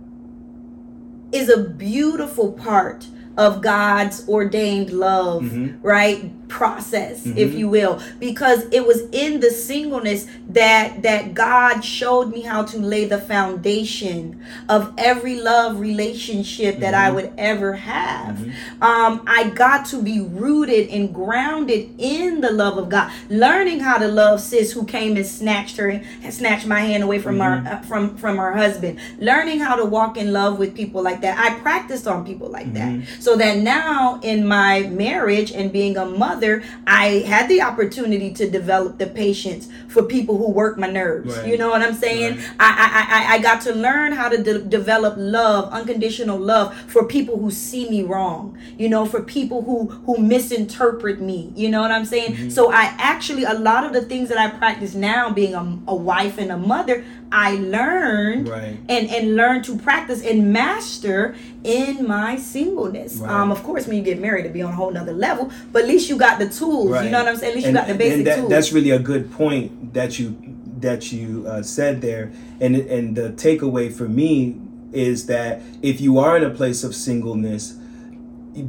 is 1.31 1.49
a 1.49 1.57
beautiful 1.63 2.51
part 2.53 3.05
of 3.37 3.61
God's 3.61 4.27
ordained 4.27 4.89
love, 4.91 5.43
Mhm. 5.43 5.77
right? 5.83 6.31
Process, 6.49 7.21
Mhm. 7.25 7.37
if 7.37 7.53
you 7.53 7.69
will, 7.69 7.99
because 8.19 8.65
it 8.71 8.85
was 8.85 9.03
in 9.11 9.39
the 9.39 9.51
singleness 9.51 10.25
that 10.49 11.03
that 11.03 11.33
God 11.35 11.81
showed 11.85 12.31
me 12.31 12.41
how 12.41 12.63
to 12.63 12.77
lay 12.79 13.05
the 13.05 13.19
foundation 13.19 14.39
of 14.67 14.91
every 14.97 15.35
love 15.39 15.79
relationship 15.79 16.79
that 16.79 16.95
I 16.95 17.09
Mhm. 17.11 17.15
would 17.15 17.31
ever 17.37 17.73
have. 17.73 18.35
Mhm. 18.37 18.51
Um, 18.81 19.21
I 19.27 19.43
got 19.51 19.85
to 19.91 20.01
be 20.01 20.19
rooted 20.19 20.89
and 20.89 21.13
grounded 21.13 21.89
in 21.99 22.41
the 22.41 22.51
love 22.51 22.77
of 22.79 22.89
God, 22.89 23.11
learning 23.29 23.81
how 23.81 23.99
to 23.99 24.07
love 24.07 24.41
sis 24.41 24.71
who 24.71 24.85
came 24.85 25.15
and 25.17 25.25
snatched 25.25 25.77
her 25.77 25.89
and 26.23 26.33
snatched 26.33 26.65
my 26.65 26.79
hand 26.81 27.03
away 27.03 27.19
from 27.19 27.39
her 27.39 27.63
uh, 27.69 27.85
from 27.87 28.17
from 28.17 28.37
her 28.37 28.53
husband, 28.53 28.97
learning 29.19 29.59
how 29.59 29.75
to 29.75 29.85
walk 29.85 30.17
in 30.17 30.33
love 30.33 30.57
with 30.57 30.73
people 30.73 31.03
like 31.03 31.21
that. 31.21 31.37
I 31.37 31.51
practiced 31.59 32.07
on 32.07 32.25
people 32.25 32.49
like 32.49 32.73
that, 32.73 32.93
so 33.19 33.35
that 33.35 33.57
now 33.57 34.19
in 34.23 34.47
my 34.47 34.81
marriage 34.91 35.51
and 35.51 35.71
being 35.71 35.95
a 35.95 36.05
mother. 36.05 36.38
I 36.87 37.23
had 37.27 37.49
the 37.49 37.61
opportunity 37.61 38.31
to 38.33 38.49
develop 38.49 38.97
the 38.97 39.07
patience 39.07 39.67
for 39.87 40.03
people 40.03 40.37
who 40.37 40.49
work 40.51 40.77
my 40.77 40.89
nerves. 40.89 41.37
Right. 41.37 41.47
You 41.47 41.57
know 41.57 41.69
what 41.69 41.81
I'm 41.81 41.93
saying? 41.93 42.37
Right. 42.37 42.49
I, 42.59 42.69
I, 42.97 43.33
I, 43.33 43.35
I 43.35 43.39
got 43.39 43.61
to 43.63 43.73
learn 43.73 44.11
how 44.13 44.29
to 44.29 44.37
de- 44.41 44.59
develop 44.79 45.15
love, 45.17 45.71
unconditional 45.71 46.37
love 46.37 46.73
for 46.87 47.05
people 47.05 47.37
who 47.39 47.49
see 47.51 47.89
me 47.89 48.03
wrong. 48.03 48.57
You 48.77 48.89
know, 48.89 49.05
for 49.05 49.21
people 49.21 49.61
who 49.63 49.87
who 50.05 50.17
misinterpret 50.17 51.19
me. 51.21 51.51
You 51.55 51.69
know 51.69 51.81
what 51.81 51.91
I'm 51.91 52.05
saying? 52.05 52.33
Mm-hmm. 52.33 52.49
So 52.49 52.71
I 52.71 52.83
actually 52.97 53.43
a 53.43 53.53
lot 53.53 53.83
of 53.85 53.93
the 53.93 54.01
things 54.01 54.29
that 54.29 54.37
I 54.37 54.47
practice 54.57 54.93
now, 54.95 55.31
being 55.31 55.53
a, 55.53 55.63
a 55.87 55.95
wife 55.95 56.37
and 56.37 56.51
a 56.51 56.57
mother, 56.57 57.03
I 57.31 57.55
learned 57.55 58.47
Right. 58.49 58.77
and 58.87 59.09
and 59.09 59.35
learn 59.35 59.61
to 59.63 59.77
practice 59.77 60.21
and 60.23 60.51
master 60.53 61.35
in 61.63 62.07
my 62.07 62.37
singleness. 62.37 63.17
Right. 63.17 63.31
Um, 63.31 63.51
of 63.51 63.61
course, 63.63 63.85
when 63.87 63.97
you 63.97 64.03
get 64.03 64.19
married, 64.19 64.43
to 64.43 64.49
be 64.49 64.61
on 64.61 64.71
a 64.71 64.75
whole 64.75 64.91
nother 64.91 65.13
level, 65.13 65.51
but 65.71 65.83
at 65.83 65.87
least 65.87 66.09
you 66.09 66.17
got 66.17 66.28
the 66.37 66.49
tools. 66.49 67.03
You 67.03 67.09
know 67.09 67.19
what 67.19 67.29
I'm 67.29 67.35
saying? 67.37 67.51
At 67.51 67.55
least 67.55 67.67
And- 67.67 67.75
you 67.75 67.81
got 67.81 67.87
the 67.87 67.95
basic 67.95 68.17
and 68.19 68.27
that, 68.27 68.35
tools. 68.37 68.49
That's 68.49 68.71
really 68.71 68.91
a 68.91 68.99
good 68.99 69.31
point 69.31 69.93
that 69.93 70.19
you 70.19 70.37
that 70.81 71.11
you 71.11 71.45
uh, 71.47 71.63
said 71.63 72.01
there, 72.01 72.31
and 72.61 72.75
and 72.75 73.15
the 73.15 73.29
takeaway 73.31 73.91
for 73.91 74.07
me 74.07 74.55
is 74.93 75.25
that 75.25 75.61
if 75.81 75.99
you 76.01 76.19
are 76.19 76.37
in 76.37 76.43
a 76.43 76.49
place 76.49 76.83
of 76.83 76.93
singleness, 76.95 77.73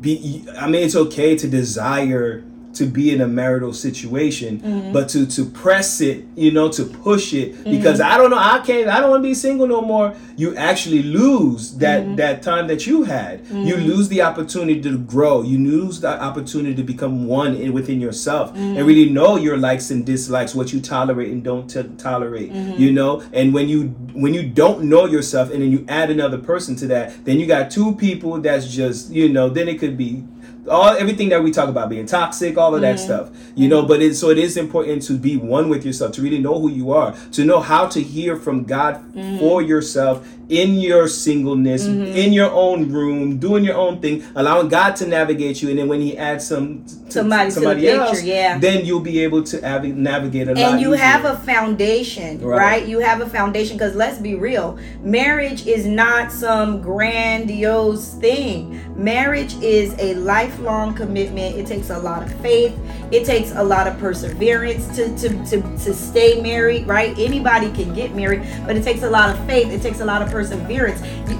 be 0.01 0.45
I 0.59 0.69
mean 0.69 0.83
it's 0.85 0.97
okay 0.97 1.37
to 1.37 1.49
desire 1.49 2.45
to 2.75 2.87
be 2.87 3.13
in 3.13 3.21
a 3.21 3.27
marital 3.27 3.73
situation, 3.73 4.61
Mm-hmm. 4.61 4.93
but 4.93 5.09
to 5.11 5.27
to 5.27 5.45
press 5.45 6.01
it, 6.01 6.25
you 6.37 6.51
know, 6.53 6.69
to 6.71 6.85
push 6.85 7.33
it 7.35 7.53
Mm-hmm. 7.55 7.71
because 7.71 8.01
I 8.01 8.17
don't 8.17 8.31
know, 8.31 8.39
I 8.39 8.61
can't, 8.65 8.89
I 8.89 9.01
don't 9.01 9.11
want 9.11 9.23
to 9.25 9.29
be 9.29 9.35
single 9.35 9.67
no 9.67 9.81
more. 9.81 10.15
You 10.37 10.55
actually 10.57 11.03
lose 11.03 11.77
that 11.79 12.03
Mm-hmm. 12.05 12.17
that 12.17 12.43
time 12.43 12.67
that 12.69 12.87
you 12.87 13.03
had. 13.03 13.45
You 13.51 13.77
lose 13.77 14.09
the 14.09 14.23
opportunity 14.23 14.81
to 14.83 14.97
grow. 14.99 15.43
You 15.43 15.59
lose 15.59 16.01
the 16.01 16.21
opportunity 16.23 16.75
to 16.77 16.83
become 16.85 17.27
one 17.27 17.55
in, 17.57 17.73
within 17.73 18.01
yourself 18.01 18.51
Mm-hmm. 18.53 18.77
and 18.77 18.87
really 18.87 19.11
know 19.11 19.37
your 19.37 19.57
likes 19.57 19.91
and 19.91 20.07
dislikes, 20.07 20.55
what 20.55 20.73
you 20.73 20.81
tolerate 20.81 21.31
and 21.33 21.43
don't 21.43 21.69
t- 21.69 21.83
tolerate. 21.99 22.53
Mm-hmm. 22.53 22.81
You 22.83 22.93
know, 22.93 23.23
and 23.33 23.53
when 23.53 23.69
you 23.69 23.89
when 24.15 24.33
you 24.35 24.45
don't 24.49 24.85
know 24.85 25.07
yourself 25.07 25.51
and 25.53 25.61
then 25.63 25.71
you 25.73 25.85
add 25.89 26.11
another 26.11 26.39
person 26.39 26.77
to 26.77 26.87
that, 26.89 27.25
then 27.25 27.41
you 27.41 27.47
got 27.47 27.71
two 27.71 27.95
people 27.97 28.39
that's 28.41 28.67
just 28.73 29.11
you 29.11 29.29
know. 29.29 29.49
Then 29.49 29.67
it 29.69 29.79
could 29.81 29.97
be 29.99 30.23
all 30.69 30.91
everything 30.91 31.29
that 31.31 31.43
we 31.43 31.51
talk 31.51 31.69
about 31.69 31.89
being 31.89 32.07
toxic, 32.07 32.57
all 32.59 32.75
of 32.75 32.81
that 32.83 32.97
Mm-hmm. 32.97 33.05
stuff. 33.05 33.31
You 33.55 33.69
know, 33.69 33.85
but 33.87 34.03
it 34.03 34.15
so 34.15 34.31
it 34.31 34.39
is 34.39 34.57
important 34.57 35.03
to 35.05 35.17
be 35.17 35.37
one 35.37 35.69
with 35.69 35.85
yourself, 35.87 36.13
to 36.13 36.23
really 36.23 36.39
know 36.39 36.59
who 36.61 36.69
you 36.71 36.93
are, 36.93 37.15
to 37.33 37.45
know 37.45 37.61
how 37.61 37.87
to 37.89 38.01
hear 38.03 38.37
from 38.37 38.65
God 38.65 38.97
Mm-hmm. 39.15 39.39
for 39.39 39.63
yourself 39.63 40.27
in 40.51 40.75
your 40.75 41.07
singleness, 41.07 41.87
mm-hmm. 41.87 42.17
in 42.17 42.33
your 42.33 42.51
own 42.51 42.91
room, 42.91 43.39
doing 43.39 43.65
your 43.65 43.77
own 43.77 44.01
thing, 44.01 44.25
allowing 44.35 44.69
God 44.69 44.97
to 44.97 45.07
navigate 45.07 45.63
you, 45.63 45.71
and 45.71 45.79
then 45.79 45.89
when 45.89 46.01
He 46.01 46.19
adds 46.19 46.47
some 46.47 46.85
to 47.11 47.21
Somebody 47.21 47.51
to 47.51 47.61
the 47.61 47.75
picture, 47.75 48.27
yeah. 48.27 48.59
then 48.59 48.85
you'll 48.85 49.01
be 49.01 49.21
able 49.21 49.43
to 49.45 49.65
av- 49.65 49.85
navigate 49.85 50.49
a 50.49 50.55
lot. 50.55 50.59
and 50.59 50.81
you 50.81 50.93
have 50.93 51.25
a 51.25 51.37
foundation 51.39 52.41
Right. 52.41 52.59
right, 52.59 52.87
you 52.87 53.01
have 53.01 53.21
a 53.21 53.29
foundation 53.29 53.77
because 53.77 53.95
let's 53.95 54.19
be 54.19 54.35
real 54.35 54.79
marriage 55.03 55.67
is 55.67 55.87
not 55.87 56.31
some 56.33 56.81
grandiose 56.81 58.15
thing. 58.15 58.81
Marriage 58.97 59.55
is 59.63 59.95
a 59.99 60.15
lifelong 60.17 60.95
commitment. 60.95 61.57
It 61.57 61.67
takes 61.67 61.91
a 61.91 61.99
lot 61.99 62.23
of 62.23 62.33
faith. 62.41 62.79
It 63.11 63.25
takes 63.25 63.53
a 63.53 63.63
lot 63.63 63.87
of 63.87 63.99
perseverance 63.99 64.87
to 64.97 65.17
to 65.17 65.29
to, 65.47 65.63
to 65.85 65.95
stay 65.95 66.41
married 66.41 66.87
right? 66.87 67.17
Anybody 67.19 67.71
can 67.73 67.95
get 67.95 68.15
married 68.15 68.43
but 68.67 68.77
it 68.77 68.85
takes 68.85 69.03
a 69.03 69.11
lot 69.11 69.31
of 69.31 69.47
faith. 69.47 69.69
It 69.73 69.83
takes 69.83 70.01
a 70.01 70.05
lot 70.05 70.23
of 70.23 70.29
perseverance 70.29 70.40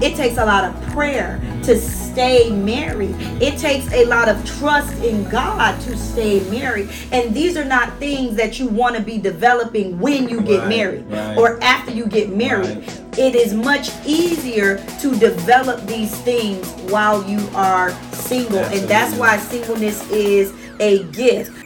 it 0.01 0.15
takes 0.15 0.37
a 0.37 0.45
lot 0.45 0.63
of 0.63 0.81
prayer 0.91 1.39
to 1.63 1.77
stay 1.77 2.49
married. 2.49 3.15
It 3.41 3.57
takes 3.57 3.91
a 3.93 4.05
lot 4.05 4.27
of 4.27 4.43
trust 4.45 4.93
in 5.03 5.23
god 5.29 5.79
to 5.81 5.97
stay 5.97 6.39
married. 6.49 6.89
And 7.11 7.33
these 7.33 7.55
are 7.57 7.63
not 7.65 7.97
things 7.99 8.35
that 8.35 8.59
you 8.59 8.67
want 8.67 8.95
to 8.95 9.01
be 9.01 9.17
developing 9.17 9.99
when 9.99 10.27
you 10.29 10.41
get 10.41 10.59
Right, 10.61 10.69
married 10.69 11.05
right. 11.07 11.37
or 11.37 11.61
after 11.63 11.91
you 11.91 12.05
get 12.07 12.29
married. 12.35 12.77
Right. 12.77 13.17
it 13.19 13.35
is 13.35 13.53
much 13.53 13.89
easier 14.05 14.77
to 14.99 15.15
develop 15.17 15.85
these 15.87 16.15
things 16.21 16.67
while 16.91 17.23
you 17.29 17.39
are 17.55 17.91
single. 18.13 18.59
And 18.59 18.87
that's 18.89 19.15
why 19.17 19.37
singleness 19.37 20.09
is 20.09 20.53
a 20.79 21.03
gift 21.11 21.63